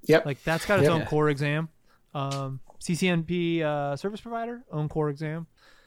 [0.05, 0.25] Yep.
[0.27, 0.93] Like that's got its Yep.
[1.01, 1.69] own core exam.
[2.15, 5.47] Um, CCNP uh, service provider own core exam.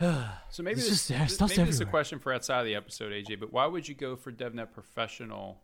[0.00, 2.74] So maybe It's this, just- yeah, maybe this is a question for outside of the
[2.76, 3.40] episode, AJ.
[3.40, 5.60] But why would you go for DevNet Professional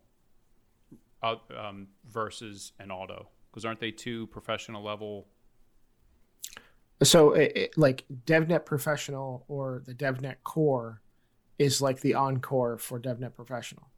[1.25, 3.29] uh, um, versus an Auto?
[3.51, 5.27] Because aren't they two professional level?
[7.03, 11.01] So, it, it- like DevNet Professional or the DevNet Core
[11.59, 13.89] is like the ENCOR for DevNet Professional,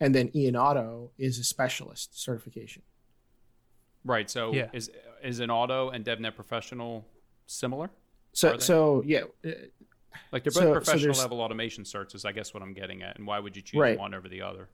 [0.00, 2.82] and then EN Auto is a specialist certification.
[4.04, 4.28] Right.
[4.28, 4.68] So Yeah.
[4.72, 4.90] is
[5.22, 7.06] is an Auto and DevNet Professional
[7.46, 7.90] similar?
[8.32, 9.22] So, so yeah,
[10.32, 12.14] Like they're both So- so professional there's- level automation certs.
[12.14, 13.16] Is I guess what I'm getting at.
[13.16, 13.98] And why would you choose Right.
[13.98, 14.68] one over the other?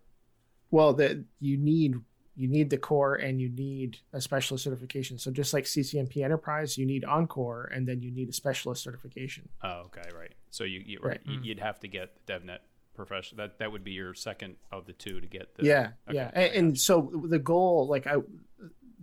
[0.70, 1.96] Well, the you need
[2.36, 5.18] you need the core and you need a specialist certification.
[5.18, 9.48] So just like CCNP Enterprise, you need ENCOR, and then you need a specialist certification.
[9.62, 10.32] Oh, okay, right.
[10.50, 11.20] So you, you Right.
[11.24, 11.44] you- mm.
[11.44, 12.58] you'd have to get the DevNet
[12.94, 13.38] professional.
[13.46, 15.64] That that would be your second of the two to get the.
[15.64, 18.16] yeah okay, yeah and, and so the goal like i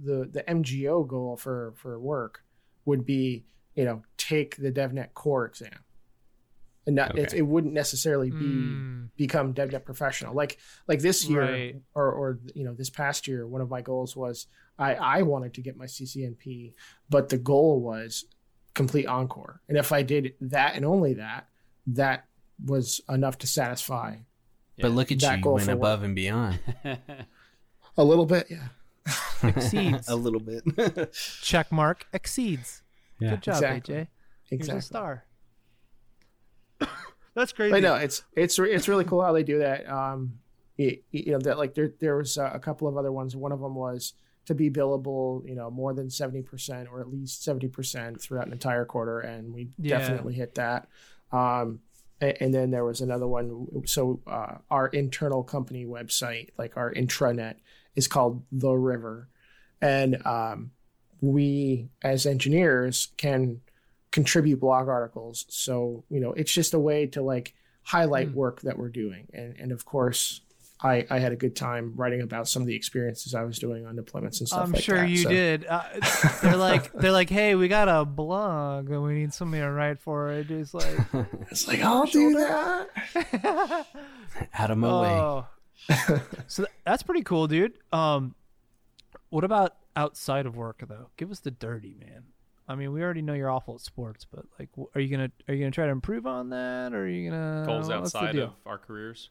[0.04, 2.44] the the mgo goal for for work
[2.86, 3.44] would be
[3.76, 5.80] you know take the devnet core exam
[6.88, 7.38] and not it, Okay.
[7.38, 8.46] it wouldn't necessarily be
[8.80, 10.58] Mm, become devnet professional like
[10.88, 11.76] like this year Right.
[11.94, 14.48] or or you know this past year one of my goals was
[14.80, 16.74] i i wanted to get my ccnp
[17.10, 18.26] but the goal was
[18.74, 21.48] complete ENCOR and if i did that and only that
[21.88, 22.26] that
[22.66, 24.16] was enough to satisfy
[24.80, 26.60] But look at that you, you goal went for above and beyond.
[27.98, 28.68] a little bit yeah
[29.44, 30.08] Exceeds.
[30.16, 30.64] a little bit.
[31.42, 32.82] check mark exceeds.
[33.20, 33.32] Yeah.
[33.32, 33.96] Good job, Exactly.
[33.96, 34.08] AJ.
[34.44, 35.24] Here's exactly a star.
[37.36, 37.76] That's crazy.
[37.76, 39.88] I know it's it's it's really cool how they do that.
[39.90, 40.40] Um,
[40.76, 43.36] you, you know that like there there was uh, a couple of other ones.
[43.36, 44.14] One of them was
[44.46, 48.48] to be billable, you know, more than seventy percent or at least seventy percent throughout
[48.48, 50.00] an entire quarter, and we Yeah.
[50.00, 50.88] definitely hit that.
[51.32, 51.82] Um,
[52.22, 53.68] a- and then there was another one.
[53.86, 57.56] So uh, our internal company website, like our intranet,
[57.96, 59.28] is called The River,
[59.82, 60.72] and um,
[61.22, 63.62] we as engineers can
[64.12, 65.46] contribute blog articles.
[65.50, 67.54] So you know, it's just a way to like
[67.84, 68.36] highlight Hmm.
[68.36, 70.42] work that we're doing, and and of course.
[70.80, 73.88] I, I had a good time writing about some of the experiences I was doing
[73.88, 75.10] on deployments and stuff I'm like sure that.
[75.10, 75.66] you So- did.
[75.66, 75.82] Uh,
[76.44, 79.98] they're like, they're like, hey, we got a blog and we need somebody to write
[79.98, 80.52] for it.
[80.52, 81.00] It's like,
[81.50, 82.90] It's like I'll do that.
[84.54, 85.10] Out of my way.
[85.10, 85.48] oh.
[86.46, 87.74] so that's pretty cool, dude.
[87.92, 88.36] Um,
[89.30, 91.10] what about outside of work though?
[91.18, 92.26] Give us the dirty, man.
[92.68, 95.54] I mean, we already know you're awful at sports, but like, are you gonna are
[95.54, 98.52] you gonna try to improve on that, or are you gonna goals what's outside of
[98.66, 99.30] our careers.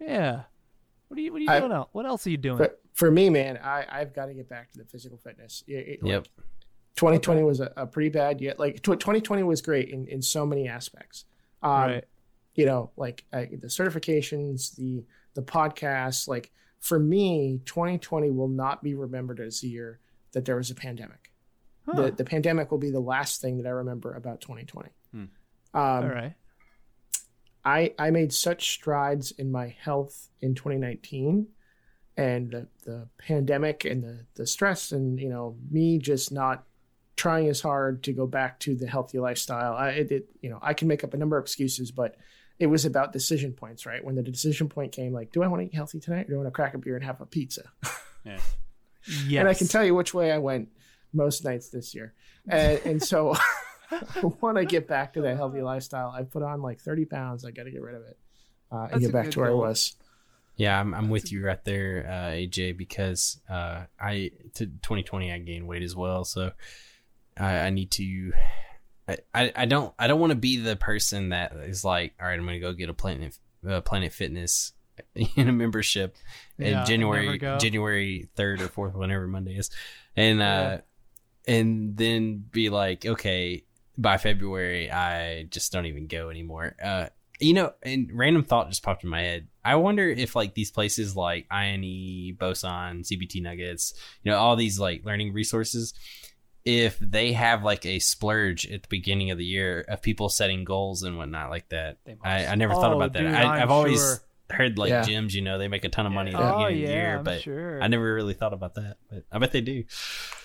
[0.00, 0.42] Yeah.
[1.08, 1.90] What are you What are you I- doing out?
[1.92, 2.58] What else are you doing?
[2.58, 5.62] But for me, man, I I've got to get back to the physical fitness.
[5.68, 6.28] It- it- like, Yep.
[6.96, 8.54] 2020 was a, a pretty bad year.
[8.58, 11.26] Like 2020 was great in, in so many aspects.
[11.62, 12.04] Um, right.
[12.54, 15.04] You know, like uh, the certifications, the
[15.34, 16.26] the podcasts.
[16.26, 16.50] Like
[16.80, 20.00] for me, 2020 will not be remembered as a year
[20.32, 21.25] that there was a pandemic.
[21.86, 22.02] Huh.
[22.02, 24.90] The the pandemic will be the last thing that I remember about 2020.
[25.12, 25.18] Hmm.
[25.18, 25.28] Um,
[25.74, 26.34] All right.
[27.64, 31.48] I I made such strides in my health in 2019
[32.16, 36.64] and the, the pandemic and the the stress and you know me just not
[37.16, 40.58] trying as hard to go back to the healthy lifestyle I it, it you know
[40.62, 42.16] I can make up a number of excuses but
[42.58, 45.60] it was about decision points right when the decision point came like do I want
[45.60, 47.26] to eat healthy tonight or do I want to crack a beer and have a
[47.26, 47.62] pizza
[48.24, 48.38] Yeah.
[49.26, 49.40] Yes.
[49.40, 50.68] and I can tell you which way I went
[51.12, 52.14] most nights this year.
[52.48, 53.34] And, and so
[53.90, 56.10] I want to get back to that healthy lifestyle.
[56.10, 57.44] I put on like 30 pounds.
[57.44, 58.18] I got to get rid of it
[58.70, 59.64] uh, and That's get back to where goal.
[59.64, 59.96] I was.
[60.56, 65.38] Yeah, I'm, I'm with you right there, uh, AJ, because uh, I to 2020 I
[65.38, 66.52] gained weight as well, so
[67.36, 68.32] I, I need to.
[69.06, 72.26] I, I, I don't I don't want to be the person that is like, all
[72.26, 73.38] right, I'm gonna go get a Planet
[73.68, 74.72] uh, Planet Fitness
[75.14, 76.16] in a membership
[76.58, 77.38] Yeah, in January.
[77.38, 79.70] January third or fourth, whenever Monday is,
[80.16, 80.78] and uh,
[81.46, 83.64] and then be like, okay,
[83.98, 86.74] by February I just don't even go anymore.
[86.82, 87.06] Uh,
[87.38, 89.48] you know, and random thought just popped in my head.
[89.64, 93.92] I wonder if like these places like INE, Boson, CBT Nuggets,
[94.22, 95.92] you know, all these like learning resources,
[96.64, 100.64] if they have like a splurge at the beginning of the year of people setting
[100.64, 101.98] goals and whatnot like that.
[102.24, 103.20] I, I never thought Oh, about that.
[103.20, 104.16] dude, I, I've always sure.
[104.50, 105.02] Heard like Yeah.
[105.02, 106.92] gyms, you know, they make a ton of money at the Oh beginning of the
[106.94, 107.82] yeah, year, I'm but sure.
[107.82, 108.96] I never really thought about that.
[109.10, 109.84] But I bet they do.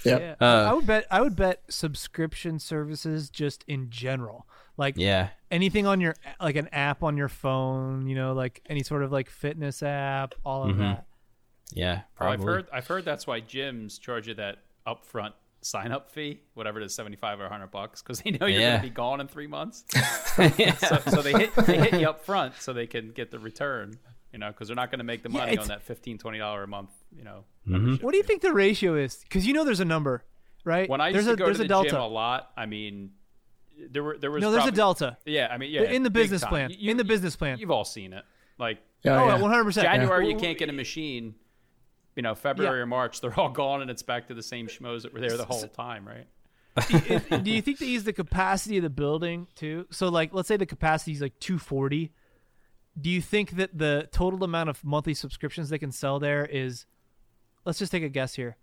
[0.06, 0.20] Yep.
[0.22, 0.36] Yeah.
[0.42, 1.06] Uh, I would bet.
[1.12, 4.48] I would bet subscription services just in general,
[4.78, 5.30] like Yeah.
[5.52, 8.08] anything on your like an app on your phone.
[8.08, 10.80] You know, like any sort of like fitness app, all of Mhm.
[10.80, 11.06] that.
[11.74, 11.94] Yeah.
[11.94, 12.34] Well, Probably.
[12.34, 16.80] I've heard I've heard that's why gyms charge you that upfront sign up fee, whatever
[16.82, 18.72] it is, seventy five or hundred bucks, because they know you're Yeah.
[18.78, 19.86] gonna be gone in three months.
[20.58, 20.74] yeah.
[20.80, 23.98] So, so they hit they hit you up front so they can get the return.
[24.34, 26.38] You know, because they're not going to make the money it's- on that 15 20
[26.38, 26.92] dollar a month.
[27.14, 28.02] You know, Mhm.
[28.02, 29.18] What do you think the ratio is?
[29.24, 30.24] Because you know there's a number,
[30.64, 30.88] right?
[30.90, 31.90] When I there's used to a go there's to a the delta.
[31.90, 33.12] gym a lot, I mean,
[33.90, 36.46] there were there was no, there's a delta Yeah, I mean, yeah, in the business
[36.46, 36.72] plan.
[36.78, 37.58] You- in the business plan.
[37.60, 38.24] You've all seen it.
[38.58, 39.38] Like Yeah, oh, yeah.
[39.42, 39.64] 100.
[39.66, 41.36] percent January, you can't get a machine.
[42.16, 42.84] You know, February Yeah.
[42.84, 45.38] or March, they're all gone, and it's back to the same schmoes that were there
[45.38, 46.28] the whole time, right?
[47.44, 49.86] do you think they use the capacity of the building too?
[49.92, 52.12] So like let's say the capacity is like 240.
[53.00, 56.86] Do you think that the total amount of monthly subscriptions they can sell there is
[57.66, 58.58] let's just take a guess here.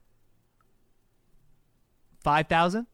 [2.21, 2.87] 5,000?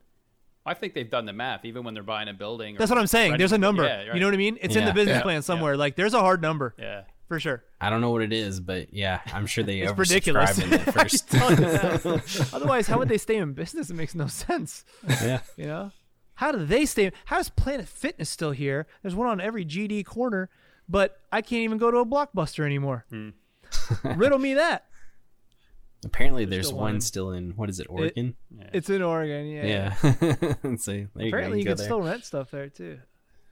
[0.66, 2.76] I think they've done the math, even when they're buying a building.
[2.76, 3.36] or That's what I'm saying.
[3.36, 3.84] There's a number.
[3.84, 4.58] Yeah, You know what I mean?
[4.62, 5.22] It's in the business Yeah.
[5.22, 5.76] plan somewhere.
[5.76, 7.02] Like there's a hard number Yeah.
[7.28, 7.64] For sure.
[7.80, 10.58] I don't know what it is, but yeah, I'm sure they It's oversubscribe ridiculous.
[10.58, 11.30] in that I'm first.
[11.30, 12.50] telling you that.
[12.52, 13.90] Otherwise, how would they stay in business?
[13.90, 14.84] It makes no sense.
[15.08, 15.40] yeah.
[15.56, 15.90] You know,
[16.34, 17.12] how do they stay?
[17.26, 18.86] How is Planet Fitness still here?
[19.02, 20.50] There's one on every GD corner,
[20.88, 23.04] but I can't even go to a blockbuster anymore.
[23.10, 23.30] Hmm.
[24.16, 24.86] Riddle me that.
[26.04, 27.00] Apparently, there's still one one.
[27.00, 28.36] still in what is it, Oregon?
[28.74, 29.46] It's in Oregon.
[29.46, 29.64] Yeah.
[29.66, 29.94] yeah.
[30.76, 31.46] so there you Apparently, go.
[31.54, 31.86] you, You can there.
[31.86, 32.98] still rent stuff there too.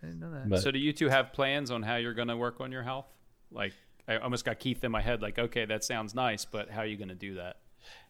[0.03, 0.49] I didn't know that.
[0.51, 2.83] But- So, do you two have plans on how you're going to work on your
[2.83, 3.07] health?
[3.55, 3.73] Like,
[4.09, 5.23] I almost got Keith in my head.
[5.23, 7.57] Like, okay, that sounds nice, but how are you going to do that?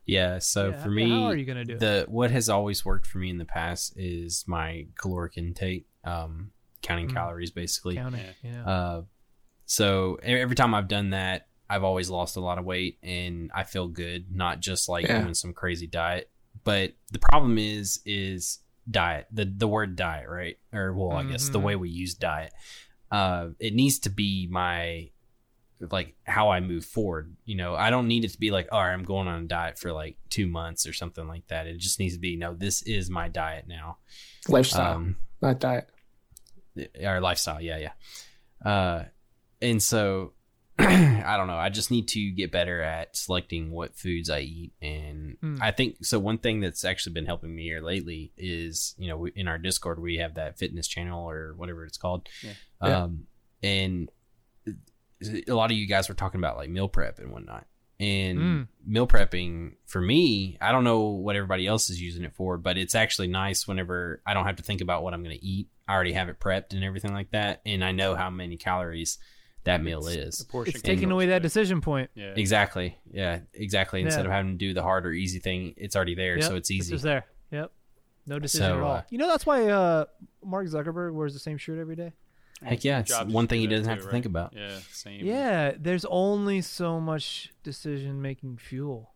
[0.05, 1.79] Yeah, so Yeah, for me, how are you gonna do it?
[1.79, 6.51] the what has always worked for me in the past is my caloric intake, um,
[6.83, 7.15] counting Mm.
[7.15, 7.95] calories basically.
[7.95, 8.21] Counting.
[8.43, 8.67] Yeah.
[8.69, 9.03] Uh,
[9.65, 13.63] so every time I've done that, I've always lost a lot of weight and I
[13.63, 15.21] feel good, not just like Yeah.
[15.23, 16.29] doing some crazy diet.
[16.65, 18.59] But the problem is, is
[18.91, 19.29] diet.
[19.31, 20.59] The the word diet, right?
[20.73, 21.63] Or well, I guess the Mhm.
[21.63, 22.53] way we use diet.
[23.11, 25.11] Uh, it needs to be my
[25.91, 27.35] like how I move forward.
[27.45, 29.47] You know, I don't need it to be like, all right, I'm going on a
[29.47, 31.67] diet for like two months or something like that.
[31.67, 33.99] It just needs to be, no, this is my diet now.
[34.49, 35.89] Lifestyle, Um, not diet.
[37.05, 39.05] our lifestyle yeah yeah uh
[39.61, 40.33] and so
[40.79, 44.73] i don't know i just need to get better at selecting what foods i eat
[44.81, 45.57] and Hmm.
[45.61, 49.19] i think so one thing that's actually been helping me here lately is you know
[49.19, 52.53] we, in our discord we have that fitness channel or whatever it's called Yeah.
[52.83, 53.03] Yeah.
[53.03, 53.27] um
[53.63, 54.11] and
[55.49, 57.67] a lot of you guys were talking about like meal prep and whatnot
[58.01, 58.69] and Mm.
[58.87, 62.77] meal prepping for me i don't know what everybody else is using it for but
[62.79, 65.69] it's actually nice whenever i don't have to think about what i'm going to eat
[65.87, 69.19] i already have it prepped and everything like that and i know how many calories
[69.65, 72.11] that meal is it's taking away that decision point.
[72.17, 72.33] Yeah.
[72.35, 76.17] exactly yeah exactly instead of having to do the hard or easy thing it's already
[76.17, 77.27] there Yep, so it's easy just there.
[77.53, 77.71] Yep.
[78.27, 78.95] No decision So, at all.
[78.97, 80.05] uh, you know that's why uh,
[80.45, 82.13] Mark Zuckerberg wears the same shirt every day.
[82.65, 84.13] Heck yeah it's one thing he doesn't have too, to right?
[84.13, 85.25] think about Yeah, same.
[85.25, 89.11] Yeah, there's only so much decision making fuel.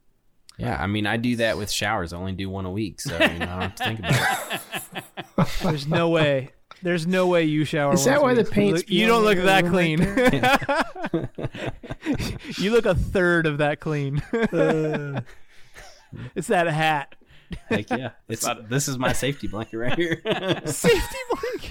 [0.59, 2.13] Yeah, I mean, I do that with showers.
[2.15, 4.55] I only do one a week, so you know, I don't have to think about
[4.55, 5.53] it.
[5.63, 6.51] There's no way.
[6.83, 7.93] There's no way you shower.
[7.95, 8.53] Is that once a why the week.
[8.53, 10.01] paint's You, you don't look that clean.
[11.13, 11.29] room
[12.59, 14.21] you look a third of that clean.
[14.33, 15.21] Uh.
[16.35, 17.15] it's that hat.
[17.71, 20.21] Like, yeah, it's this is my safety blanket right here.
[20.67, 21.19] Safety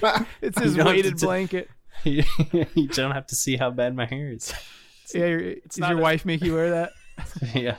[0.02, 0.28] blanket.
[0.42, 1.70] It's his You don't have weighted to t- blanket.
[2.04, 4.54] you don't have to see how bad my hair is.
[5.14, 6.92] Yeah, your, does your a- wife make you wear that?
[7.54, 7.76] yeah,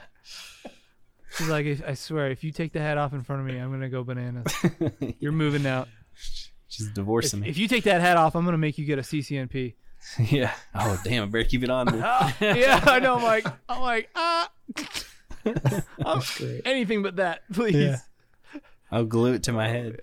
[1.37, 3.71] She's like, I swear, if you take the hat off in front of me, I'm
[3.71, 4.47] gonna go bananas.
[5.19, 5.89] You're moving out.
[6.69, 7.49] she's If, divorcing me.
[7.51, 9.75] if you take that hat off, I'm gonna make you get a CCNP.
[10.31, 10.53] yeah.
[10.75, 11.25] Oh damn!
[11.25, 11.87] I better keep it on.
[11.87, 11.97] dude.
[12.01, 13.17] yeah, I know.
[13.17, 14.51] I'm like, I'm like, ah,
[16.05, 16.63] I'm- great.
[16.65, 17.75] anything but that, please.
[17.77, 17.97] Yeah.
[18.91, 20.01] I'll glue it to my head.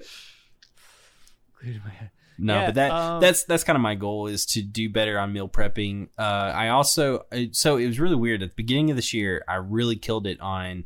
[1.62, 2.10] Glued to my head.
[2.40, 5.20] No, Yeah, but that um, that's that's kind of my goal is to do better
[5.20, 6.10] on meal prepping.
[6.18, 6.22] Uh,
[6.54, 9.44] I also uh, so it was really weird at the beginning of this year.
[9.48, 10.86] I really killed it on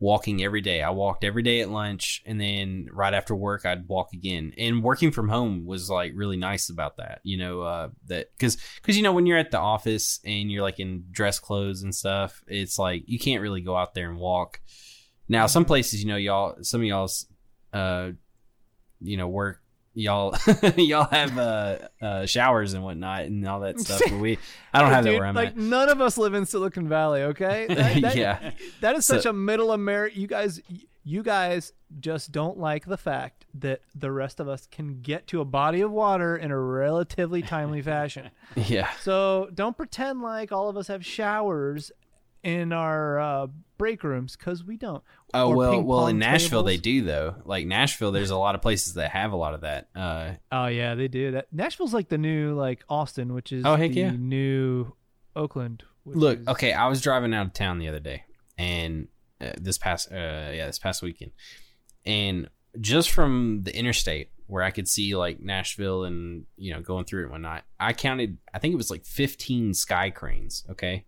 [0.00, 0.82] walking every day.
[0.82, 4.52] I walked every day at lunch, and then right after work, I'd walk again.
[4.58, 7.20] And working from home was like really nice about that.
[7.22, 10.62] You know uh, that because because you know when you're at the office and you're
[10.62, 14.18] like in dress clothes and stuff, it's like you can't really go out there and
[14.18, 14.60] walk.
[15.28, 17.26] Now, some places, you know, y'all, some of y'all's,
[17.72, 18.10] uh,
[19.00, 19.62] you know, work,
[19.94, 20.36] y'all,
[20.76, 24.00] y'all have uh, uh, showers and whatnot and all that stuff.
[24.04, 24.38] But we,
[24.72, 25.56] I don't have that where I'm like at.
[25.56, 27.66] none of us live in Silicon Valley, okay?
[27.74, 28.50] That, that- Yeah.
[28.80, 30.18] that is So- such a middle America.
[30.18, 30.60] You guys,
[31.04, 35.40] you guys just don't like the fact that the rest of us can get to
[35.40, 38.30] a body of water in a relatively timely fashion.
[38.56, 41.92] Yeah, So don't pretend like all of us have showers
[42.44, 43.46] in our uh,
[43.78, 45.02] break rooms because we don't.
[45.32, 47.34] Oh Or well, well in Nashville they do though.
[47.44, 49.88] Like Nashville, there's a lot of places that have a lot of that.
[49.96, 51.32] Uh, Oh yeah, they do.
[51.32, 54.10] That Nashville's like the new like Austin, which is Oh, heck the yeah.
[54.12, 54.92] new
[55.34, 55.82] Oakland.
[56.04, 58.22] which Look, is- okay, I was driving out of town the other day,
[58.58, 59.08] and
[59.40, 60.14] uh, this past, uh,
[60.52, 61.32] yeah, this past weekend,
[62.06, 62.48] and
[62.80, 67.20] just from the interstate where I could see like Nashville and you know going through
[67.20, 68.38] it and whatnot, I counted.
[68.52, 70.64] I think it was like 15 sky cranes.
[70.70, 71.06] Okay,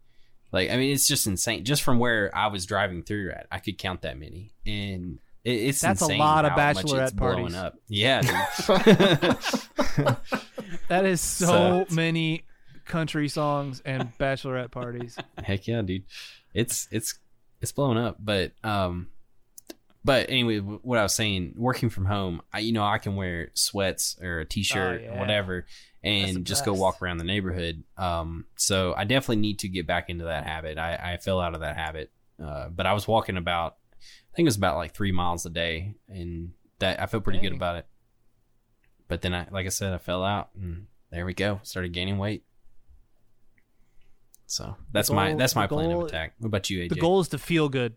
[0.57, 1.65] like I mean, it's just insane.
[1.65, 5.51] Just from where I was driving through at, I could count that many, and it,
[5.51, 7.57] it's That's a lot of how much bachelorette it's blowing parties.
[7.57, 7.75] up.
[7.89, 8.23] Yeah,
[10.89, 12.45] that is so, So- many
[12.85, 15.17] country songs and bachelorette parties.
[15.43, 16.05] Heck yeah, dude.
[16.55, 17.19] It's it's
[17.61, 19.09] it's blowing up, but um
[20.05, 23.51] but anyway, what I was saying, working from home, I you know, I can wear
[23.55, 25.17] sweats or a t-shirt Oh, yeah.
[25.17, 27.83] or whatever That's the and just go walk around the neighborhood.
[27.97, 30.79] Um so I definitely need to get back into that habit.
[30.79, 32.11] I I fell out of that habit.
[32.43, 35.51] Uh but I was walking about I think it was about like 3 miles a
[35.51, 37.87] day and that I felt pretty good about it.
[39.09, 41.61] But then I like I said I fell out and there we go.
[41.63, 42.45] Started gaining weight.
[44.47, 46.35] So that's my that's my the plan of attack.
[46.39, 46.91] What about you, AJ?
[46.91, 47.97] The goal is to feel good.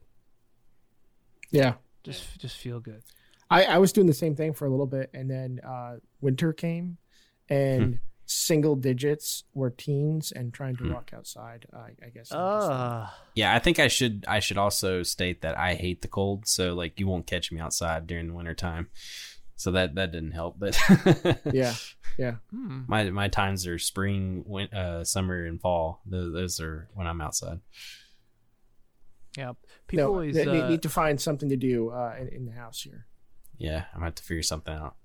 [1.51, 1.73] Yeah.
[2.03, 3.03] Just just feel good.
[3.51, 6.53] I, I was doing the same thing for a little bit, and then uh, winter
[6.53, 6.97] came,
[7.49, 10.93] and single digits were teens and trying to Hmm.
[10.93, 11.65] walk outside.
[11.73, 12.31] I, I guess.
[12.31, 16.07] I'm Uh, Yeah, I think I should I should also state that I hate the
[16.07, 18.89] cold, so like you won't catch me outside during the winter time.
[19.55, 20.79] So that that didn't help, but
[21.51, 21.73] yeah,
[22.17, 22.35] yeah.
[22.49, 22.83] hmm.
[22.87, 26.01] my my times are spring, win, uh, summer, and fall.
[26.05, 27.59] Those, those are when I'm outside.
[29.37, 29.53] Yeah.
[29.87, 32.45] People no, always they, they uh, need to find something to do uh, in, in
[32.45, 33.05] the house here.
[33.57, 34.95] Yeah, I'm gonna have to figure something out.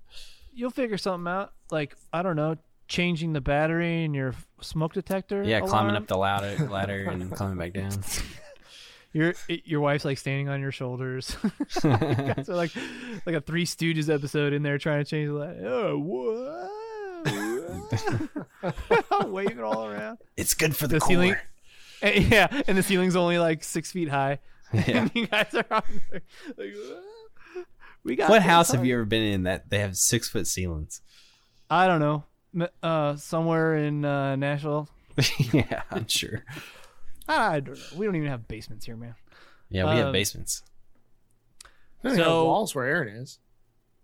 [0.55, 1.53] You'll figure something out.
[1.71, 5.43] Like I don't know, changing the battery in your smoke detector.
[5.43, 7.91] Yeah, climbing up the ladder ladder and climbing back down.
[9.13, 11.37] Your your wife's like standing on your shoulders.
[11.41, 11.49] you
[11.89, 12.71] guys are like
[13.25, 15.55] like a Three Stooges episode in there trying to change the light.
[15.63, 15.97] Oh,
[18.61, 19.29] what?
[19.31, 20.17] Waving it all around.
[20.35, 21.07] It's good for the, The core.
[21.09, 21.35] ceiling-
[22.01, 24.39] And- yeah, and the ceiling's only like six feet high.
[24.73, 24.81] Yeah.
[25.03, 26.21] And you guys are on there,
[26.57, 27.01] like, "Whoa."
[28.05, 30.47] We got What house huh?" have you ever been in that they have six foot
[30.47, 31.01] ceilings?
[31.69, 32.69] I don't know.
[32.81, 34.87] Uh, somewhere in uh, Nashville.
[35.51, 36.45] yeah, I'm sure.
[37.27, 37.97] I don't know.
[37.97, 39.15] We don't even have basements here, man.
[39.69, 40.63] Yeah, we have Um, basements.
[42.03, 43.39] I don't have walls where Aaron is.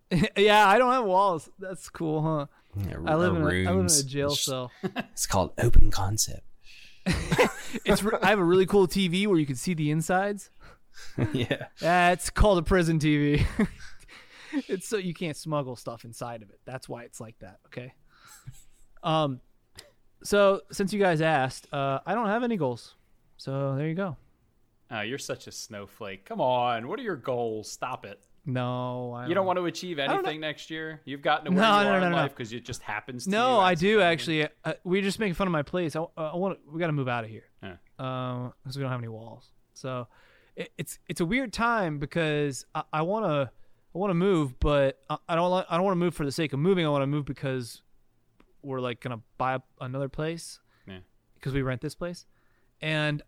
[0.35, 1.49] yeah, I don't have walls.
[1.59, 2.45] That's cool, huh?
[2.75, 4.71] Yeah, I live in a, I live in a jail It's- cell.
[5.13, 6.41] It's called open concept.
[7.85, 10.49] It's re- I have a really cool TV where you can see the insides.
[11.33, 11.67] yeah.
[11.81, 13.45] Yeah, it's called a prison TV.
[14.67, 16.59] It's so you can't smuggle stuff inside of it.
[16.65, 17.59] That's why it's like that.
[17.67, 17.93] Okay.
[19.03, 19.41] Um.
[20.23, 22.95] So since you guys asked, uh, I don't have any goals.
[23.37, 24.17] So there you go.
[24.91, 26.25] Oh, you're such a snowflake.
[26.25, 26.87] Come on.
[26.87, 27.71] What are your goals?
[27.71, 28.19] Stop it.
[28.45, 30.99] No, I You don't want to achieve anything next year?
[31.05, 33.25] You've gotten to where No, you no, are no, in life because it just happens
[33.25, 34.47] to No, I do actually.
[34.65, 35.95] Uh, we're just making fun of my place.
[35.95, 36.59] I, I want.
[36.71, 37.45] We got to move out of here.
[37.61, 37.75] Yeah.
[37.99, 39.51] Um, because we don't have any walls.
[39.73, 40.07] So,
[40.55, 43.51] it, it's it's a weird time because I, I want to
[43.93, 46.53] I want to move, but I, don't I don't want to move for the sake
[46.53, 46.85] of moving.
[46.85, 47.81] I want to move because
[48.63, 50.99] we're like gonna buy another place Yeah.
[51.35, 52.25] because we rent this place,
[52.81, 53.21] and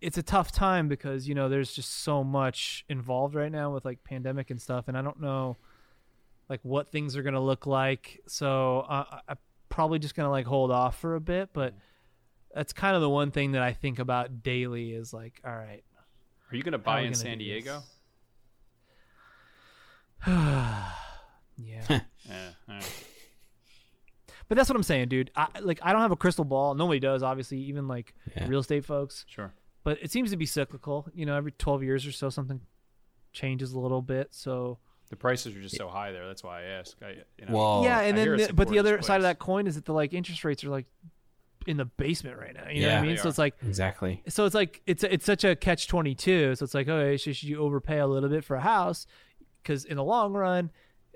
[0.00, 3.84] it's a tough time because you know there's just so much involved right now with
[3.84, 5.56] like pandemic and stuff, and I don't know
[6.48, 8.20] like what things are gonna look like.
[8.26, 9.38] So uh, I- I'm
[9.70, 11.74] probably just gonna like hold off for a bit, but
[12.54, 15.82] that's kind of the one thing that I think about daily is like, all right,
[16.50, 17.76] Are you going to buy in gonna San Diego?
[17.76, 17.88] this?
[20.26, 20.84] yeah.
[22.28, 22.50] Yeah.
[22.68, 23.04] all right.
[24.48, 25.30] But that's what I'm saying, dude.
[25.34, 26.74] I, like I don't have a crystal ball.
[26.74, 28.46] Nobody does, obviously, even like Yeah.
[28.48, 29.24] real estate folks.
[29.28, 29.52] Sure.
[29.82, 31.08] But it seems to be cyclical.
[31.14, 32.60] You know, every 12 years or so, something
[33.32, 34.28] changes a little bit.
[34.30, 34.78] So
[35.10, 36.26] The prices are just so high there.
[36.26, 36.96] That's why I ask.
[37.02, 39.22] I, you know, Well, yeah, and I then the, but the gorgeous other side of
[39.22, 40.86] that coin is that the like interest rates are like
[41.66, 42.68] in the basement right now.
[42.68, 43.16] You know what I mean?
[43.16, 43.28] So are.
[43.28, 44.22] it's like exactly.
[44.28, 46.56] so it's like it's it's such a catch 22.
[46.56, 49.06] So it's like okay, so should you overpay a little bit for a house
[49.62, 50.70] because in the long run,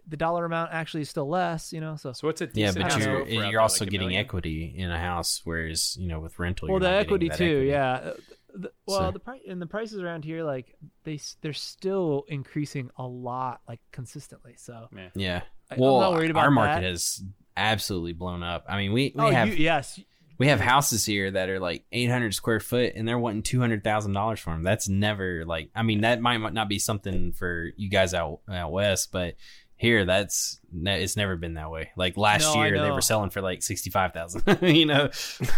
[0.09, 1.73] the dollar amount actually is still less.
[1.73, 3.85] You know, so So what's a Yeah, but you're go for out there, you're also
[3.85, 4.25] like a getting million?
[4.25, 7.39] equity in a house, whereas you know with rental, well you're the not equity that
[7.39, 7.67] too equity.
[7.69, 8.15] yeah Uh,
[8.59, 10.75] the, well So- the price and the prices around here like
[11.05, 15.09] they they're still increasing a lot like consistently so Yeah.
[15.15, 15.41] Yeah.
[15.71, 16.87] I- I'm Well, not worried about our market that.
[16.91, 17.23] has
[17.57, 18.65] absolutely blown up.
[18.69, 19.99] I mean, we, we oh have you, yes
[20.39, 23.83] we have houses here that are like 800 square foot, and they're wanting two hundred
[23.85, 24.63] thousand dollars for them.
[24.63, 25.71] That's never like.
[25.75, 29.35] I mean, that might not be something for you guys out out west, but
[29.79, 31.91] here that's it's never been that way.
[31.97, 34.43] Like last No, year, they were selling for like sixty five thousand.
[34.63, 35.11] you know,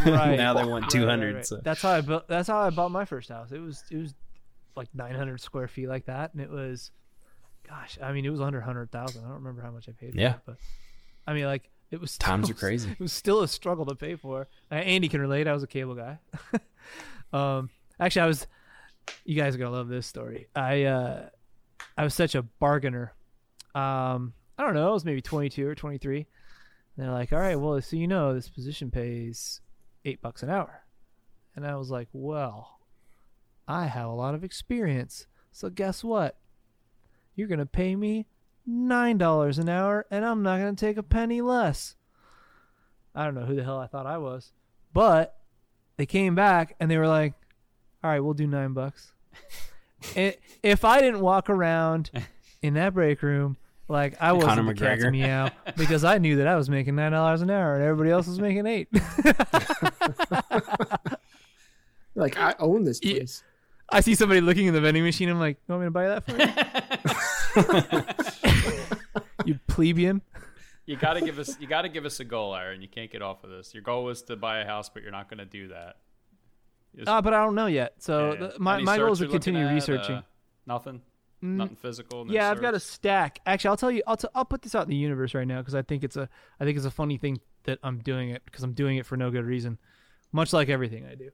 [0.05, 0.37] Right.
[0.37, 1.47] now they want Right, two right, right.
[1.47, 1.61] So.
[1.63, 4.15] that's how i built that's how i bought my first house it was it was
[4.77, 6.91] like 900 square feet like that and it was
[7.69, 10.21] gosh i mean it was under 100000 i don't remember how much i paid for
[10.21, 10.35] Yeah.
[10.47, 10.57] but
[11.27, 12.91] i mean like it was Times still- are crazy.
[12.99, 14.49] it was still a struggle to pay for.
[14.71, 15.47] Uh, andy can relate.
[15.49, 16.19] I was a cable guy.
[17.33, 17.69] Um
[18.01, 18.47] actually i was
[19.27, 20.49] you guys are gonna love this story.
[20.57, 21.29] I uh
[21.97, 23.13] i was such a bargainer.
[23.75, 26.27] Um i don't know i was maybe 22 or 23 and
[26.97, 29.61] they're like all right well so you know this position pays
[30.07, 30.83] eight bucks an hour.
[31.55, 32.79] And i was like well
[33.67, 35.27] i have a lot of experience.
[35.53, 36.39] So guess what?
[37.37, 38.27] You're gonna pay me
[38.71, 41.97] nine dollars an hour and i'm not gonna take a penny less
[43.15, 44.53] i don't know who the hell i thought i was
[44.93, 45.39] but
[45.97, 47.33] they came back and they were like
[48.05, 49.13] all right we'll do nine bucks
[50.17, 52.11] and if i didn't walk around
[52.61, 53.57] in that break room
[53.89, 57.13] like i wasn't Conor the cat's meow because i knew that i was making nine
[57.13, 58.89] dollars an hour and everybody else was making eight
[62.15, 63.19] Like I own this Yeah.
[63.19, 63.43] place.
[63.91, 65.29] I see somebody looking in the vending machine.
[65.29, 68.33] I'm like, you want me to buy that for you?
[69.49, 70.23] you plebeian.
[70.87, 71.59] You got to give us.
[71.61, 72.81] You got to give us a goal, Aaron.
[72.81, 73.75] You can't get off of this.
[73.75, 75.97] Your goal was to buy a house, but you're not going to do that.
[76.97, 77.95] Is- Uh, but I don't know yet.
[77.99, 78.39] So yeah.
[78.49, 79.75] the, my, my goal is to continue at?
[79.75, 80.17] researching.
[80.17, 80.23] Uh,
[80.67, 81.03] nothing.
[81.43, 82.25] Mm, Nothing physical.
[82.25, 83.39] no yeah, I've got a stack.
[83.47, 84.03] Actually, I'll tell you.
[84.07, 86.17] I'll t- I'll put this out in the universe right now because I think it's
[86.17, 86.29] a
[86.59, 89.17] I think it's a funny thing that I'm doing it because I'm doing it for
[89.17, 89.79] no good reason,
[90.33, 91.31] much like everything I do.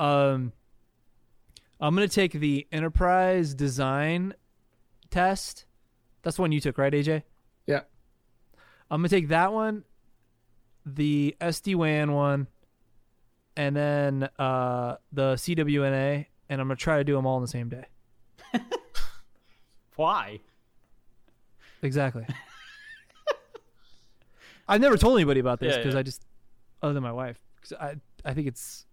[0.00, 0.52] Um,
[1.80, 4.32] I'm gonna take the enterprise design
[5.10, 5.66] test.
[6.22, 7.22] That's the one you took, right, AJ?
[7.66, 7.80] Yeah.
[8.90, 9.84] I'm gonna take that one,
[10.84, 12.46] the SD WAN one,
[13.56, 17.48] and then uh, the CWNA, and I'm gonna try to do them all in the
[17.48, 17.84] same day.
[19.96, 20.40] Why?
[21.82, 22.26] Exactly.
[24.68, 26.00] I've never told anybody about this Yeah, because yeah.
[26.00, 26.22] I just,
[26.82, 28.86] other than my wife, because I I think it's.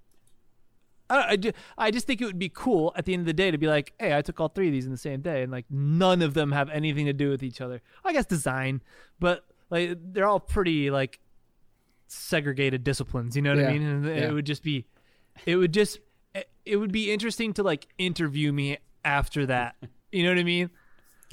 [1.09, 3.51] I, I, I just think it would be cool at the end of the day
[3.51, 5.51] to be like, hey, I took all three of these in the same day, and
[5.51, 7.81] like none of them have anything to do with each other.
[8.03, 8.81] I guess design,
[9.19, 11.19] but like they're all pretty like
[12.07, 13.35] segregated disciplines.
[13.35, 13.83] You know what I mean?
[13.83, 14.29] And yeah.
[14.29, 14.85] it would just be,
[15.45, 15.99] it would just,
[16.65, 19.75] it would be interesting to like interview me after that.
[20.11, 20.69] You know what I mean?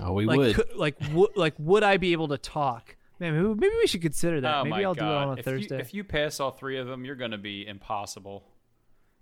[0.01, 0.55] Oh, we like would.
[0.55, 2.97] could- like would like would I be able to talk?
[3.19, 4.57] Man, maybe, maybe we should consider that.
[4.57, 5.01] Oh maybe my I'll god!
[5.01, 5.75] do it on a if Thursday.
[5.77, 8.45] You, if you pass all three of them, you're going to be impossible.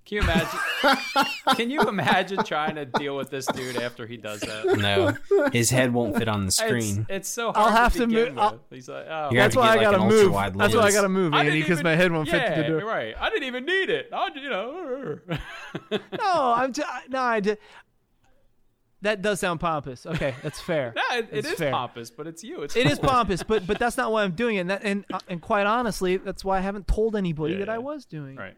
[0.07, 0.59] Can you imagine?
[1.57, 4.77] can you imagine trying to deal with this dude after he does that?
[4.79, 7.07] no, his head won't fit on the screen.
[7.09, 9.79] it's so hard I'll have to to move- He's like, oh, That's to why get,
[9.79, 10.19] I gotta an move.
[10.35, 12.81] ultra-wide That's why I gotta move, Andy, because my head won't yeah, fit to the
[12.81, 12.89] door.
[12.89, 13.15] Right.
[13.19, 14.11] I didn't even need it.
[14.13, 15.19] I, you know.
[15.91, 17.59] No, I'm just, no, I did.
[19.03, 20.07] That does sound pompous.
[20.07, 20.95] Okay, that's fair.
[20.97, 21.71] no, it, it That's fair.
[21.73, 22.63] pompous, but it's you.
[22.63, 23.11] It's It is cool.
[23.11, 24.61] pompous, but but that's not why I'm doing it.
[24.61, 27.69] And that, and uh, and quite honestly, that's why I haven't told anybody Yeah, that
[27.69, 28.57] I was doing it Right.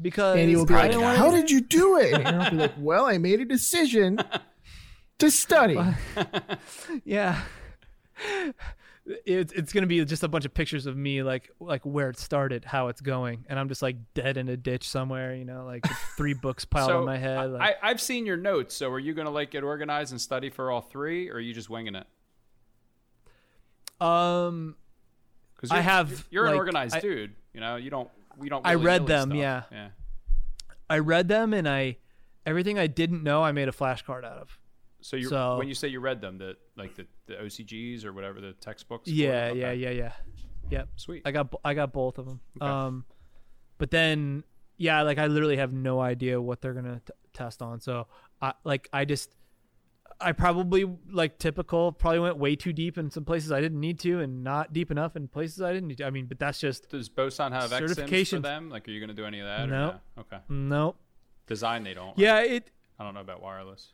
[0.00, 2.26] Because And you'll be I like, didn't Pride wanna- "How did you do it?" And
[2.26, 4.18] Aaron will be like, "Well, I made a decision
[5.18, 5.78] to study."
[7.04, 7.40] yeah.
[9.24, 12.18] it, it's gonna be just a bunch of pictures of me like like where it
[12.18, 15.64] started, how it's going, and I'm just like dead in a ditch somewhere, you know,
[15.64, 15.86] like
[16.16, 17.52] three books piled so on my head.
[17.52, 18.74] Like, I, I've seen your notes.
[18.74, 21.40] So are you going to like get organized and study for all three, or are
[21.40, 22.06] you just winging it?
[24.00, 24.76] um,
[25.56, 27.34] Because I have, You're an like, organized I- dude.
[27.54, 28.08] You know, you don't.
[28.38, 28.66] We don't.
[28.66, 29.64] I read them, yeah.
[29.70, 29.88] Yeah.
[30.88, 31.98] I read them and I
[32.46, 34.58] everything I didn't know I made a flashcard out of.
[35.00, 38.12] So you So- when you say you read them, the like the, the OCGs or
[38.12, 39.08] whatever the textbooks.
[39.08, 40.12] Yeah, yeah, yeah, yeah.
[40.70, 40.88] Yep.
[40.96, 41.22] Sweet.
[41.24, 42.40] I got I got both of them.
[42.60, 42.70] Okay.
[42.70, 43.04] Um,
[43.78, 44.44] but then
[44.76, 47.80] yeah, like I literally have no idea what they're gonna t- test on.
[47.80, 48.06] So
[48.40, 49.34] I like I just
[50.20, 54.00] I probably like typical probably went way too deep in some places I didn't need
[54.00, 56.06] to, and not deep enough in places I didn't need to.
[56.06, 58.68] I mean, but that's just Does Boson have ExSims for them?
[58.68, 59.60] Like, are you going to do any of that?
[59.60, 59.86] or No.
[59.86, 60.00] no?
[60.22, 60.38] Okay.
[60.48, 60.96] nope.
[61.46, 62.08] Design they don't.
[62.08, 62.18] right?
[62.18, 63.92] Yeah, it I don't know about wireless.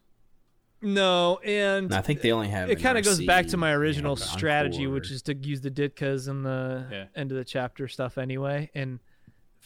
[0.81, 2.71] no, and And I think they only have.
[2.71, 6.29] it kind of goes back to my original strategy, which is to use the DIKTAs
[6.29, 7.05] and the Yeah.
[7.15, 8.71] end of the chapter stuff anyway.
[8.75, 8.99] And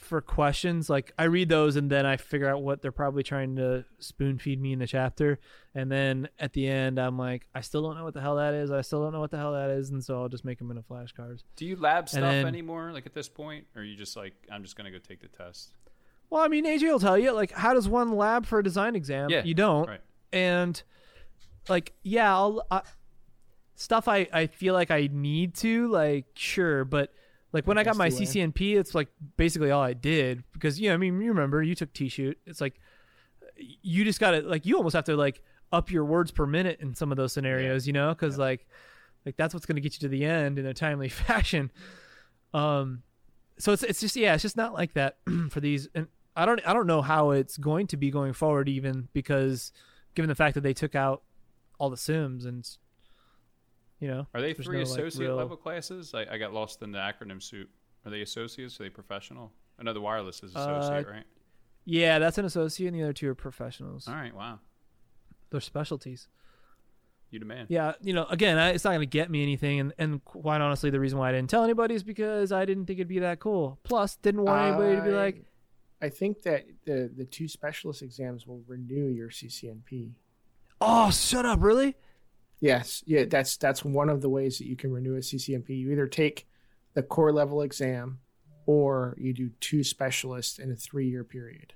[0.09, 3.57] for questions, like I read those and then I figure out what they're probably trying
[3.57, 5.39] to spoon feed me in the chapter.
[5.75, 8.55] And then at the end, I'm like, I still don't know what the hell that
[8.55, 8.71] is.
[8.71, 9.91] I still don't know what the hell that is.
[9.91, 11.43] And so I'll just make them into flashcards.
[11.57, 12.91] Do you lab stuff then- anymore?
[12.93, 15.21] Like at this point, or are you just like, I'm just going to go take
[15.21, 15.71] the test?
[16.31, 18.95] Well, I mean, AJ will tell you, like, how does one lab for a design
[18.97, 19.31] exam?
[19.31, 19.89] Yeah, You don't.
[19.89, 20.01] right.
[20.31, 20.83] And,
[21.71, 22.83] like, yeah, I'll, I,
[23.77, 26.85] stuff I, I feel like I need to, like, sure.
[26.85, 27.15] But,
[27.53, 30.45] like, when I got my CCNP, it's, like, basically all I did.
[30.53, 32.37] Because, you know, I mean, you remember, you took TSHOOT.
[32.47, 32.81] It's like,
[33.57, 35.43] you just got to, like, you almost have to, like,
[35.73, 38.11] up your words per minute in some of those scenarios, you know?
[38.11, 38.67] Because, like,
[39.27, 41.71] like, that's what's going to get you to the end in a timely fashion.
[42.55, 43.03] Um,
[43.59, 45.19] so it's it's just yeah, it's just not like that
[45.51, 45.89] for these.
[45.95, 49.73] And I don't I don't know how it's going to be going forward, even because
[50.15, 51.23] given the fact that they took out
[51.79, 52.69] all the sims and
[54.01, 56.15] you know Are they there's three no, like, associate real- level classes?
[56.15, 57.69] I, I got lost in the acronym soup.
[58.05, 58.79] Are they associates?
[58.81, 59.53] Are they professional?
[59.79, 61.25] Another wireless is associate, Uh, right?
[61.85, 64.07] Yeah, that's an associate, and the other two are professionals.
[64.09, 64.35] All right.
[64.35, 64.59] Wow.
[65.51, 66.29] They're specialties.
[67.31, 67.67] You demand.
[67.71, 70.61] Yeah, you know, again, I, it's not going to get me anything, and and quite
[70.63, 73.19] honestly, the reason why I didn't tell anybody is because I didn't think it'd be
[73.19, 73.79] that cool.
[73.83, 75.45] Plus, didn't want anybody to be like,
[76.01, 80.13] I think that the the two specialist exams will renew your CCNP.
[80.81, 81.97] "Oh, shut up, really?"
[82.61, 85.69] Yes, yeah, that's that's one of the ways that you can renew a CCNP.
[85.71, 86.47] You either take
[86.95, 88.19] the core level exam,
[88.67, 91.75] or you do two specialists in a three year period.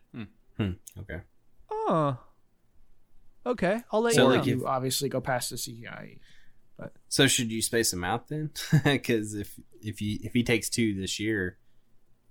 [0.56, 1.20] Hmm, okay.
[1.70, 2.18] Oh,
[3.46, 3.82] okay.
[3.90, 4.34] I'll let So, you know.
[4.36, 6.18] like, you obviously go past the CCI.
[7.08, 8.50] So should you space them out then?
[8.84, 11.58] Because if if he if he takes two this year,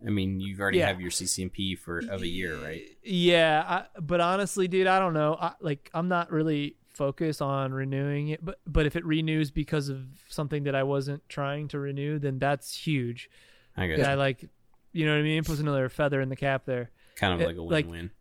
[0.05, 0.87] I mean you've already Yeah.
[0.87, 2.83] have your CCNP for of a year, right?
[3.01, 5.37] Yeah, I, but honestly, dude, I don't know.
[5.39, 9.89] I, like, I'm not really focused on renewing it, but but if it renews because
[9.89, 13.29] of something that I wasn't trying to renew, then that's huge.
[13.77, 14.49] I guess I like,
[14.91, 15.39] you know what I mean?
[15.39, 16.91] it Puts another feather in the cap there.
[17.15, 18.11] kind of it- like a like- win-win.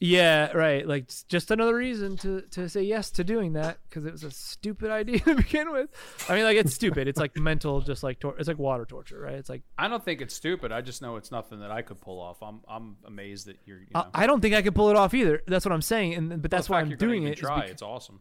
[0.00, 0.86] Yeah, right.
[0.86, 4.30] Like just another reason to to say yes to doing that because it was a
[4.30, 5.90] stupid idea to begin with.
[6.28, 7.08] I mean, like it's stupid.
[7.08, 9.34] It's like mental, just like tor- it's like water torture, right?
[9.34, 10.70] It's like I don't think it's stupid.
[10.70, 12.40] I just know it's nothing that I could pull off.
[12.42, 13.80] I'm I'm amazed that you're.
[13.80, 15.42] You know, I, I don't think I could pull it off either.
[15.48, 17.38] That's what I'm saying, and but that's why I'm doing it.
[17.38, 17.62] Try.
[17.64, 18.20] it's awesome.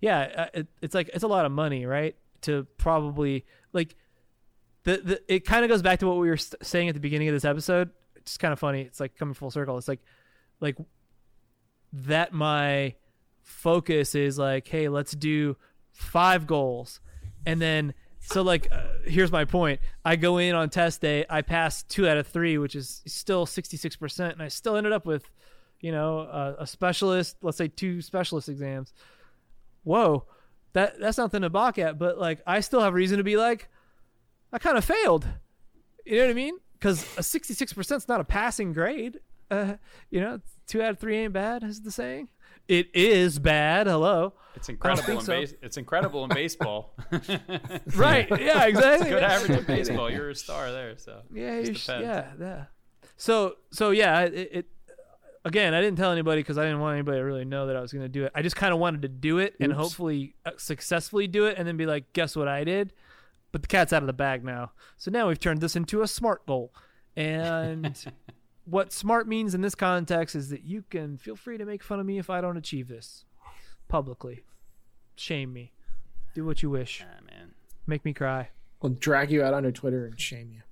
[0.00, 2.16] yeah, uh, it, it's like it's a lot of money, right?
[2.42, 3.94] To probably like
[4.84, 7.28] the the it kind of goes back to what we were saying at the beginning
[7.28, 7.90] of this episode.
[8.16, 8.80] It's kind of funny.
[8.80, 9.76] It's like coming full circle.
[9.76, 10.00] It's like
[10.60, 10.76] like
[11.92, 12.94] that my
[13.42, 15.56] focus is like, hey, let's do
[15.92, 17.00] five goals,
[17.46, 19.80] and then so like uh, here's my point.
[20.04, 23.46] I go in on test day, I pass two out of three, which is still
[23.46, 25.30] sixty six percent, and I still ended up with
[25.80, 27.36] you know a, a specialist.
[27.42, 28.92] Let's say two specialist exams
[29.84, 30.24] whoa,
[30.72, 31.98] that that's nothing to balk at.
[31.98, 33.68] But like, I still have reason to be like,
[34.52, 35.26] I kind of failed.
[36.04, 36.58] You know what I mean?
[36.74, 39.20] Because a sixty-six percent is not a passing grade.
[39.50, 39.74] Uh,
[40.10, 42.28] you know, two out of three ain't bad, is the saying.
[42.68, 43.88] It is bad.
[43.88, 44.34] Hello.
[44.54, 45.32] It's incredible in so.
[45.32, 45.54] base.
[45.60, 46.94] It's incredible in baseball.
[47.96, 48.28] Right.
[48.30, 48.64] Yeah.
[48.66, 49.10] Exactly.
[49.10, 50.10] Good average in baseball.
[50.10, 50.96] You're a star there.
[50.96, 52.64] So Yeah, sh- yeah, yeah.
[53.16, 54.66] So, so yeah, it, it
[55.44, 57.80] again, I didn't tell anybody because I didn't want anybody to really know that I
[57.80, 58.32] was going to do it.
[58.34, 61.66] I just kind of wanted to do it and hopefully uh, successfully do it, and
[61.66, 62.92] then be like, guess what I did?
[63.52, 64.72] But the cat's out of the bag now.
[64.96, 66.72] So now we've turned this into a smart goal,
[67.16, 67.96] and
[68.70, 72.00] what smart means in this context is that you can feel free to make fun
[72.00, 73.24] of me if I don't achieve this
[73.88, 74.44] publicly.
[75.16, 75.72] Shame me.
[76.34, 77.04] Do what you wish.
[77.04, 77.52] Ah, man.
[77.86, 78.50] Make me cry.
[78.80, 80.62] We'll drag you out onto Twitter and shame you.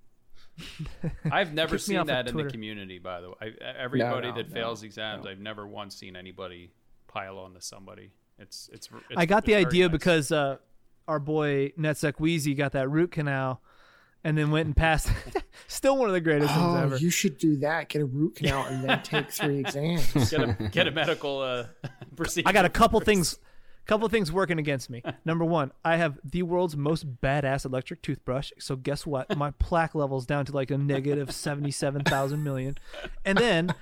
[1.31, 2.99] I've never seen that in the community.
[2.99, 5.31] By the way, I, everybody no, that no, fails exams, no.
[5.31, 6.73] I've never once seen anybody
[7.07, 8.13] pile on to somebody.
[8.39, 8.89] It's it's.
[9.11, 9.93] it's I got the it's very idea nice.
[9.93, 10.57] because uh,
[11.07, 13.63] our boy Netsec Wheezy got that root canal,
[14.25, 15.11] and then went and passed.
[15.69, 16.97] Still one of the greatest things Oh, ever.
[16.97, 17.89] you should do that.
[17.89, 20.13] Get a root canal and then take three exams.
[20.31, 21.67] Get a get a medical uh,
[22.17, 22.49] procedure.
[22.49, 23.07] I got a couple first.
[23.07, 23.39] things,
[23.87, 25.03] couple things working against me.
[25.25, 28.53] Number one, I have the world's most badass electric toothbrush.
[28.59, 29.35] So guess what?
[29.37, 32.77] My plaque level's down to like a negative seventy-seven thousand million.
[33.25, 33.75] And then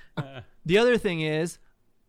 [0.65, 1.57] the other thing is,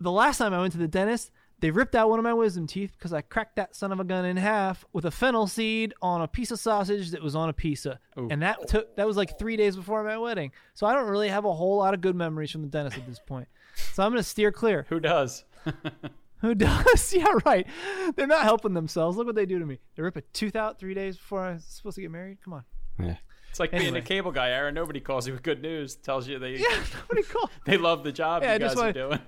[0.01, 1.31] the last time I went to the dentist,
[1.61, 4.05] they ripped out one of my wisdom teeth because I cracked that son of a
[4.05, 7.49] gun in half with a fennel seed on a piece of sausage that was on
[7.49, 10.53] a pizza, and that took that was like three days before my wedding.
[10.75, 13.07] So I don't really have a whole lot of good memories from the dentist at
[13.07, 13.49] this point.
[13.93, 14.87] So I'm gonna steer clear.
[14.89, 15.45] Who does?
[16.41, 17.13] Who does?
[17.17, 17.67] yeah, right.
[18.15, 19.17] They're not helping themselves.
[19.17, 19.79] Look what they do to me.
[19.97, 22.39] They rip a tooth out three days before I'm supposed to get married.
[22.45, 22.65] Come on.
[23.01, 23.17] Yeah.
[23.51, 24.75] It's like being a cable guy, Aaron.
[24.75, 25.97] Nobody calls you with good news.
[25.97, 27.51] Tells you they Yeah, nobody call.
[27.65, 29.21] they love the job Yeah, you guys are wanna- doing.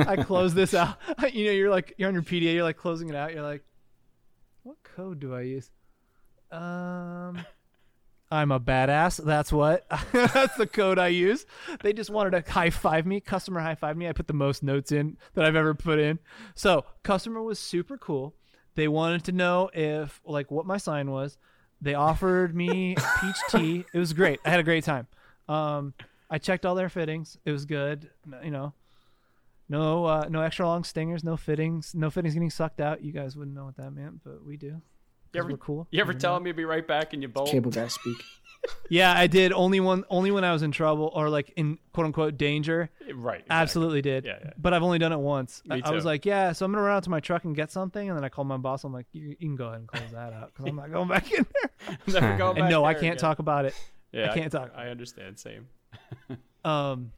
[0.00, 0.96] I close this out.
[1.32, 2.54] You know, you're like you're on your PDA.
[2.54, 3.32] You're like closing it out.
[3.32, 3.62] You're like,
[4.64, 5.70] what code do I use?
[6.50, 7.44] Um,
[8.32, 9.24] I'm a badass.
[9.24, 9.86] That's what.
[10.12, 11.46] That's the code I use.
[11.82, 13.20] They just wanted to high five me.
[13.20, 14.08] Customer high five me.
[14.08, 16.18] I put the most notes in that I've ever put in.
[16.54, 18.34] So customer was super cool.
[18.74, 21.38] They wanted to know if like what my sign was.
[21.82, 23.84] They offered me peach tea.
[23.92, 24.40] It was great.
[24.44, 25.06] I had a great time.
[25.48, 25.94] Um,
[26.28, 27.38] I checked all their fittings.
[27.44, 28.10] It was good.
[28.44, 28.72] You know,
[29.68, 33.02] no, uh, no extra long stingers, no fittings, no fittings getting sucked out.
[33.02, 34.66] You guys wouldn't know what that meant, but we do.
[34.66, 34.72] You
[35.32, 35.86] 'Cause ever, we're cool.
[35.90, 37.50] you ever tell me to be right back and you bolt?
[37.50, 38.16] Cable guy speak.
[38.90, 39.52] Yeah, I did.
[39.52, 42.90] Only one, only when I was in trouble or like in quote unquote danger.
[43.14, 43.36] Right.
[43.40, 43.46] exactly.
[43.48, 44.24] Absolutely did.
[44.24, 44.50] Yeah, yeah.
[44.58, 45.62] But I've only done it once.
[45.64, 47.56] Me I, I was like, yeah, so I'm gonna run out to my truck and
[47.56, 48.84] get something, and then I called my boss.
[48.84, 51.08] I'm like, you, you can go ahead and close that out because I'm not going
[51.08, 51.98] back in there.
[52.20, 53.16] Never go And back no, I can't again.
[53.16, 53.74] talk about it.
[54.12, 54.72] Yeah, I can't talk.
[54.76, 55.38] I understand.
[55.38, 55.68] Same.
[56.64, 57.12] Um,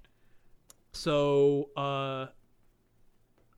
[0.93, 2.27] so uh,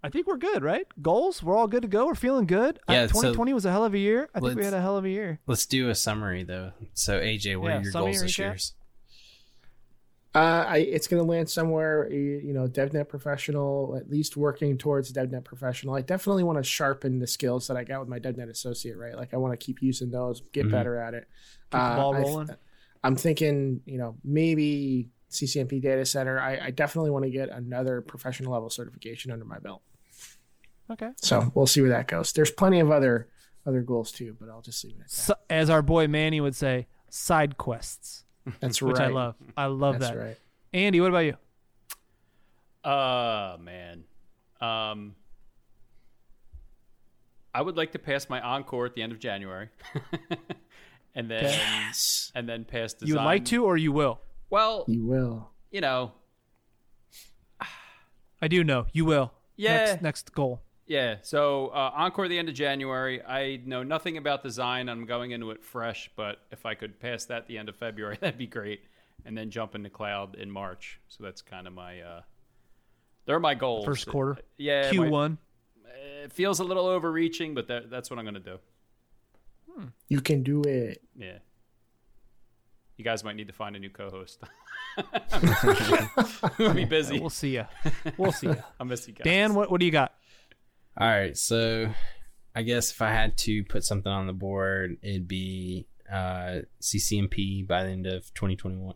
[0.05, 0.86] I think we're good, right?
[1.01, 2.06] Goals, we're all good to go.
[2.06, 2.78] We're feeling good.
[2.86, 4.28] I- Yeah, so 2020 was a hell of a year.
[4.35, 5.40] I think we had a hell of a year.
[5.47, 6.72] Let's do a summary though.
[6.93, 8.55] So AJ, what Yeah, are your goals this year?
[10.35, 14.76] Uh, I, it's going to land somewhere, you you know, DevNet professional, at least working
[14.76, 15.94] towards DevNet professional.
[15.94, 19.16] I definitely want to sharpen the skills that I got with my DevNet associate, right?
[19.16, 20.72] Like I want to keep using those, get Mhm.
[20.72, 21.28] better at it.
[21.70, 22.51] Keep the ball I- rolling.
[23.05, 26.39] I'm thinking, you know, maybe CCNP data center.
[26.40, 29.82] I, I definitely want to get another professional level certification under my belt.
[30.94, 31.10] Okay.
[31.16, 32.32] So we'll see where that goes.
[32.32, 33.28] There's plenty of other
[33.66, 35.14] other goals too, but I'll just leave it at that.
[35.14, 38.24] So, as our boy Manny would say, side quests,
[38.60, 39.08] That's which right.
[39.08, 39.34] I love.
[39.56, 40.18] I love That's that.
[40.18, 40.38] right.
[40.72, 41.36] Andy, what about you?
[42.88, 44.04] Uh man.
[44.60, 45.14] Um
[47.54, 49.68] I would like to pass my ENCOR at the end of January.
[51.14, 53.08] and then Yes, and then pass design.
[53.08, 54.20] You would like to, or you will?
[54.50, 55.50] Well, you will.
[55.70, 56.12] you know,
[58.42, 59.32] I do know you will.
[59.56, 59.84] Yeah.
[59.86, 60.60] Next, next goal.
[60.86, 61.16] Yeah.
[61.23, 63.23] So uh, ENCOR the end of January.
[63.23, 64.89] I know nothing about design.
[64.89, 68.19] I'm going into it fresh, but if I could pass that the end of February,
[68.20, 68.82] that'd be great.
[69.24, 71.01] And then jump into cloud in March.
[71.09, 72.01] So that's kind of my.
[72.01, 72.20] uh
[73.24, 73.86] They're my goals.
[73.86, 74.39] First quarter.
[74.59, 74.90] Yeah.
[74.90, 75.39] Q my- one.
[76.23, 78.59] It feels a little overreaching, but that, that's what I'm going to do.
[80.09, 81.02] You can do it.
[81.16, 81.39] Yeah.
[82.97, 84.40] You guys might need to find a new co-host.
[86.59, 87.19] we'll be busy.
[87.19, 87.66] We'll see you.
[88.16, 88.56] We'll see you.
[88.78, 89.24] I'll miss you guys.
[89.24, 90.15] Dan, what what do you got?
[90.96, 91.92] All right, so
[92.54, 97.66] I guess if I had to put something on the board, it'd be uh, CCNP
[97.66, 98.94] by the end of 2021,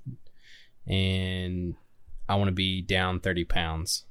[0.86, 1.74] and
[2.28, 4.04] I want to be down 30 pounds.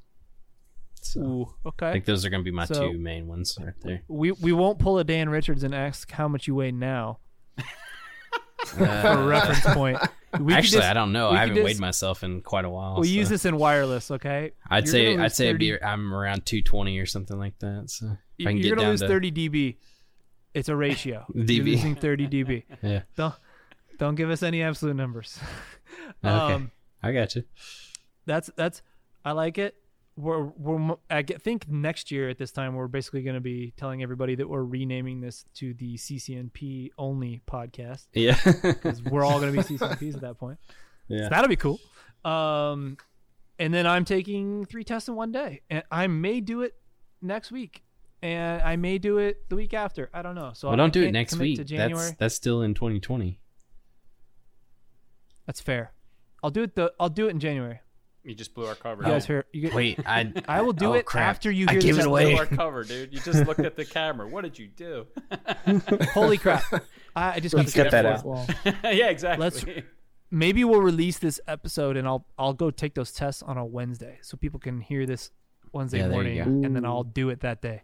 [1.01, 3.73] So Ooh, I think those are going to be my So- two main ones right
[3.81, 4.03] there.
[4.09, 7.19] We we won't pull a Dan Richards and ask how much you weigh now
[8.65, 9.97] for a Uh, reference point.
[10.41, 11.29] We actually, just- I don't know.
[11.29, 12.99] I haven't weighed myself in quite a while.
[12.99, 14.51] We so use this in wireless, okay?
[14.69, 17.85] I'd You're say I'd say it'd 30 be, I'm around 220 or something like that.
[17.89, 19.77] So can You're get gonna down lose to 30 dB.
[20.53, 21.25] It's a ratio.
[21.33, 21.63] You're dB.
[21.65, 22.63] losing 30 dB.
[22.83, 23.33] yeah, Don't
[23.97, 25.39] don't give us any absolute numbers.
[26.23, 26.53] Okay.
[26.53, 26.71] um,
[27.01, 27.43] I got you.
[28.25, 28.81] that's that's
[29.23, 29.75] I like it.
[30.17, 34.01] We're we're I think next year at this time we're basically going to be telling
[34.01, 39.53] everybody that we're renaming this to the CCNP only podcast Yeah, because we're all going
[39.53, 40.57] to be CCNPs at that point.
[41.07, 41.25] yeah.
[41.25, 41.79] So that'll be cool.
[42.25, 42.97] Um,
[43.59, 46.73] and then I'm taking three tests in one day, and I may do it
[47.21, 47.83] next week,
[48.23, 50.09] and I may do it the week after.
[50.15, 50.51] I don't know.
[50.53, 51.63] So Well, I don't do it next week.
[51.67, 53.39] That's that's still in 2020.
[55.45, 55.93] That's fair.
[56.43, 56.75] I'll do it.
[56.75, 57.81] The I'll do it in January.
[58.23, 59.03] You just blew our cover.
[59.03, 59.45] You guys oh, hear?
[59.53, 61.29] You get, Wait, I I will do oh, it crap.
[61.29, 62.31] after you I hear gave this it away.
[62.31, 63.13] blew our cover, dude.
[63.13, 64.27] You just looked at the camera.
[64.27, 65.07] What did you do?
[66.13, 66.63] Holy crap!
[67.15, 68.45] I, I just got Let's get fourth that wall.
[68.65, 68.75] out.
[68.95, 69.43] yeah, exactly.
[69.43, 69.65] Let's-
[70.29, 74.19] Maybe we'll release this episode, and I'll I'll go take those tests on a Wednesday,
[74.21, 75.31] so people can hear this
[75.71, 77.83] Wednesday Yeah, morning, and then I'll do it that day.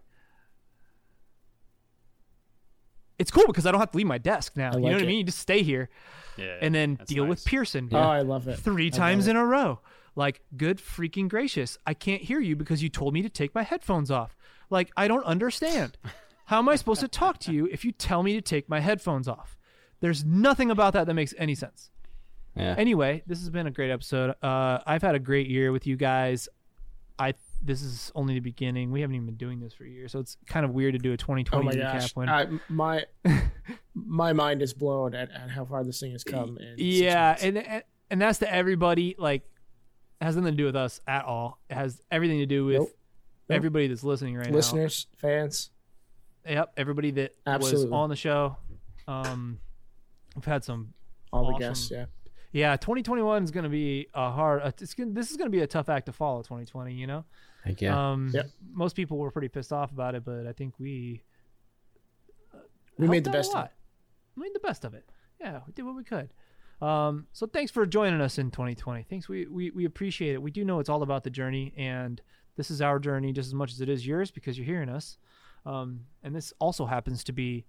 [3.19, 4.71] It's cool because I don't have to leave my desk now.
[4.73, 5.17] you know like what I mean?
[5.19, 5.89] You just stay here
[6.37, 7.43] Yeah, and then that's deal with nice.
[7.45, 8.57] Pearson Oh, I love it.
[8.59, 9.31] three I times it.
[9.31, 9.79] in a row.
[10.15, 11.77] Like, good freaking gracious.
[11.87, 14.35] I can't hear you because you told me to take my headphones off.
[14.69, 15.97] Like, I don't understand.
[16.45, 18.79] How am I supposed to talk to you if you tell me to take my
[18.79, 19.57] headphones off?
[20.01, 21.89] There's nothing about that that makes any sense.
[22.55, 22.75] Yeah.
[22.77, 24.35] Anyway, this has been a great episode.
[24.43, 26.47] Uh, I've had a great year with you guys.
[27.17, 27.33] I
[27.65, 28.91] this is only the beginning.
[28.91, 30.99] We haven't even been doing this for a year, so it's kind of weird to
[30.99, 33.05] do a 2020 Oh my recap gosh, when I, my
[33.95, 36.57] my mind is blown at, at how far this thing has come.
[36.77, 39.43] Yeah and, and that's to everybody like
[40.21, 42.75] it has nothing to do with us at all it has everything to do with
[42.77, 42.89] Nope.
[43.49, 43.55] Nope.
[43.55, 44.55] everybody that's listening right now.
[44.55, 45.69] listeners, fans.
[46.47, 47.85] yep everybody that Absolutely.
[47.85, 48.57] was on the show
[49.07, 49.59] um
[50.35, 50.93] we've had some
[51.31, 51.53] all Awesome.
[51.53, 51.91] the guests.
[51.91, 52.05] Yeah,
[52.51, 55.61] yeah 2021 is going to be a hard it's gonna, this is going to be
[55.61, 57.25] a tough act to follow 2020 you know
[57.63, 58.11] Heck yeah.
[58.11, 58.49] um Yep.
[58.71, 61.23] most people were pretty pissed off about it but i think we
[62.97, 63.71] we made the helped out a best of it.
[64.35, 65.09] We made the best of it.
[65.39, 66.29] Yeah, we did what we could.
[66.81, 69.03] Um, so thanks for joining us in 2020.
[69.09, 70.41] Thanks, we, we we appreciate it.
[70.41, 72.21] We do know it's all about the journey, and
[72.55, 75.17] this is our journey just as much as it is yours because you're hearing us.
[75.65, 77.65] Um, and this also happens to be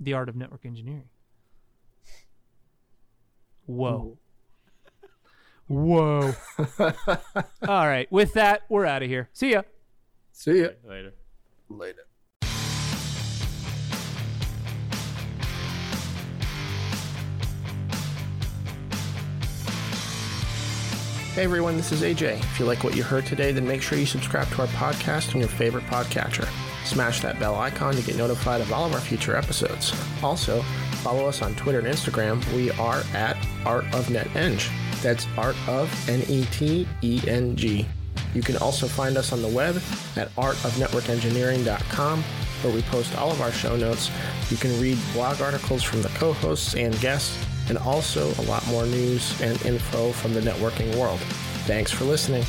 [0.00, 1.08] the art of network engineering.
[3.66, 4.18] Whoa.
[5.72, 6.34] Whoa.
[6.78, 8.06] all right.
[8.12, 9.30] With that, we're out of here.
[9.32, 9.62] See ya.
[10.30, 10.68] See ya.
[10.86, 11.14] later.
[11.70, 12.02] Later.
[21.32, 22.40] Hey everyone, this is AJ.
[22.40, 25.34] If you like what you heard today, then make sure you subscribe to our podcast
[25.34, 26.46] on your favorite podcatcher.
[26.84, 29.98] Smash that bell icon to get notified of all of our future episodes.
[30.22, 30.60] Also,
[31.00, 32.46] follow us on Twitter and Instagram.
[32.54, 34.81] We are at Art of NetEng.
[35.02, 37.86] That's Art of N E T E N G.
[38.34, 39.76] You can also find us on the web
[40.16, 42.22] at artofnetworkengineering.com,
[42.62, 44.10] where we post all of our show notes.
[44.50, 47.36] You can read blog articles from the co hosts and guests,
[47.68, 51.20] and also a lot more news and info from the networking world.
[51.66, 52.44] Thanks for listening.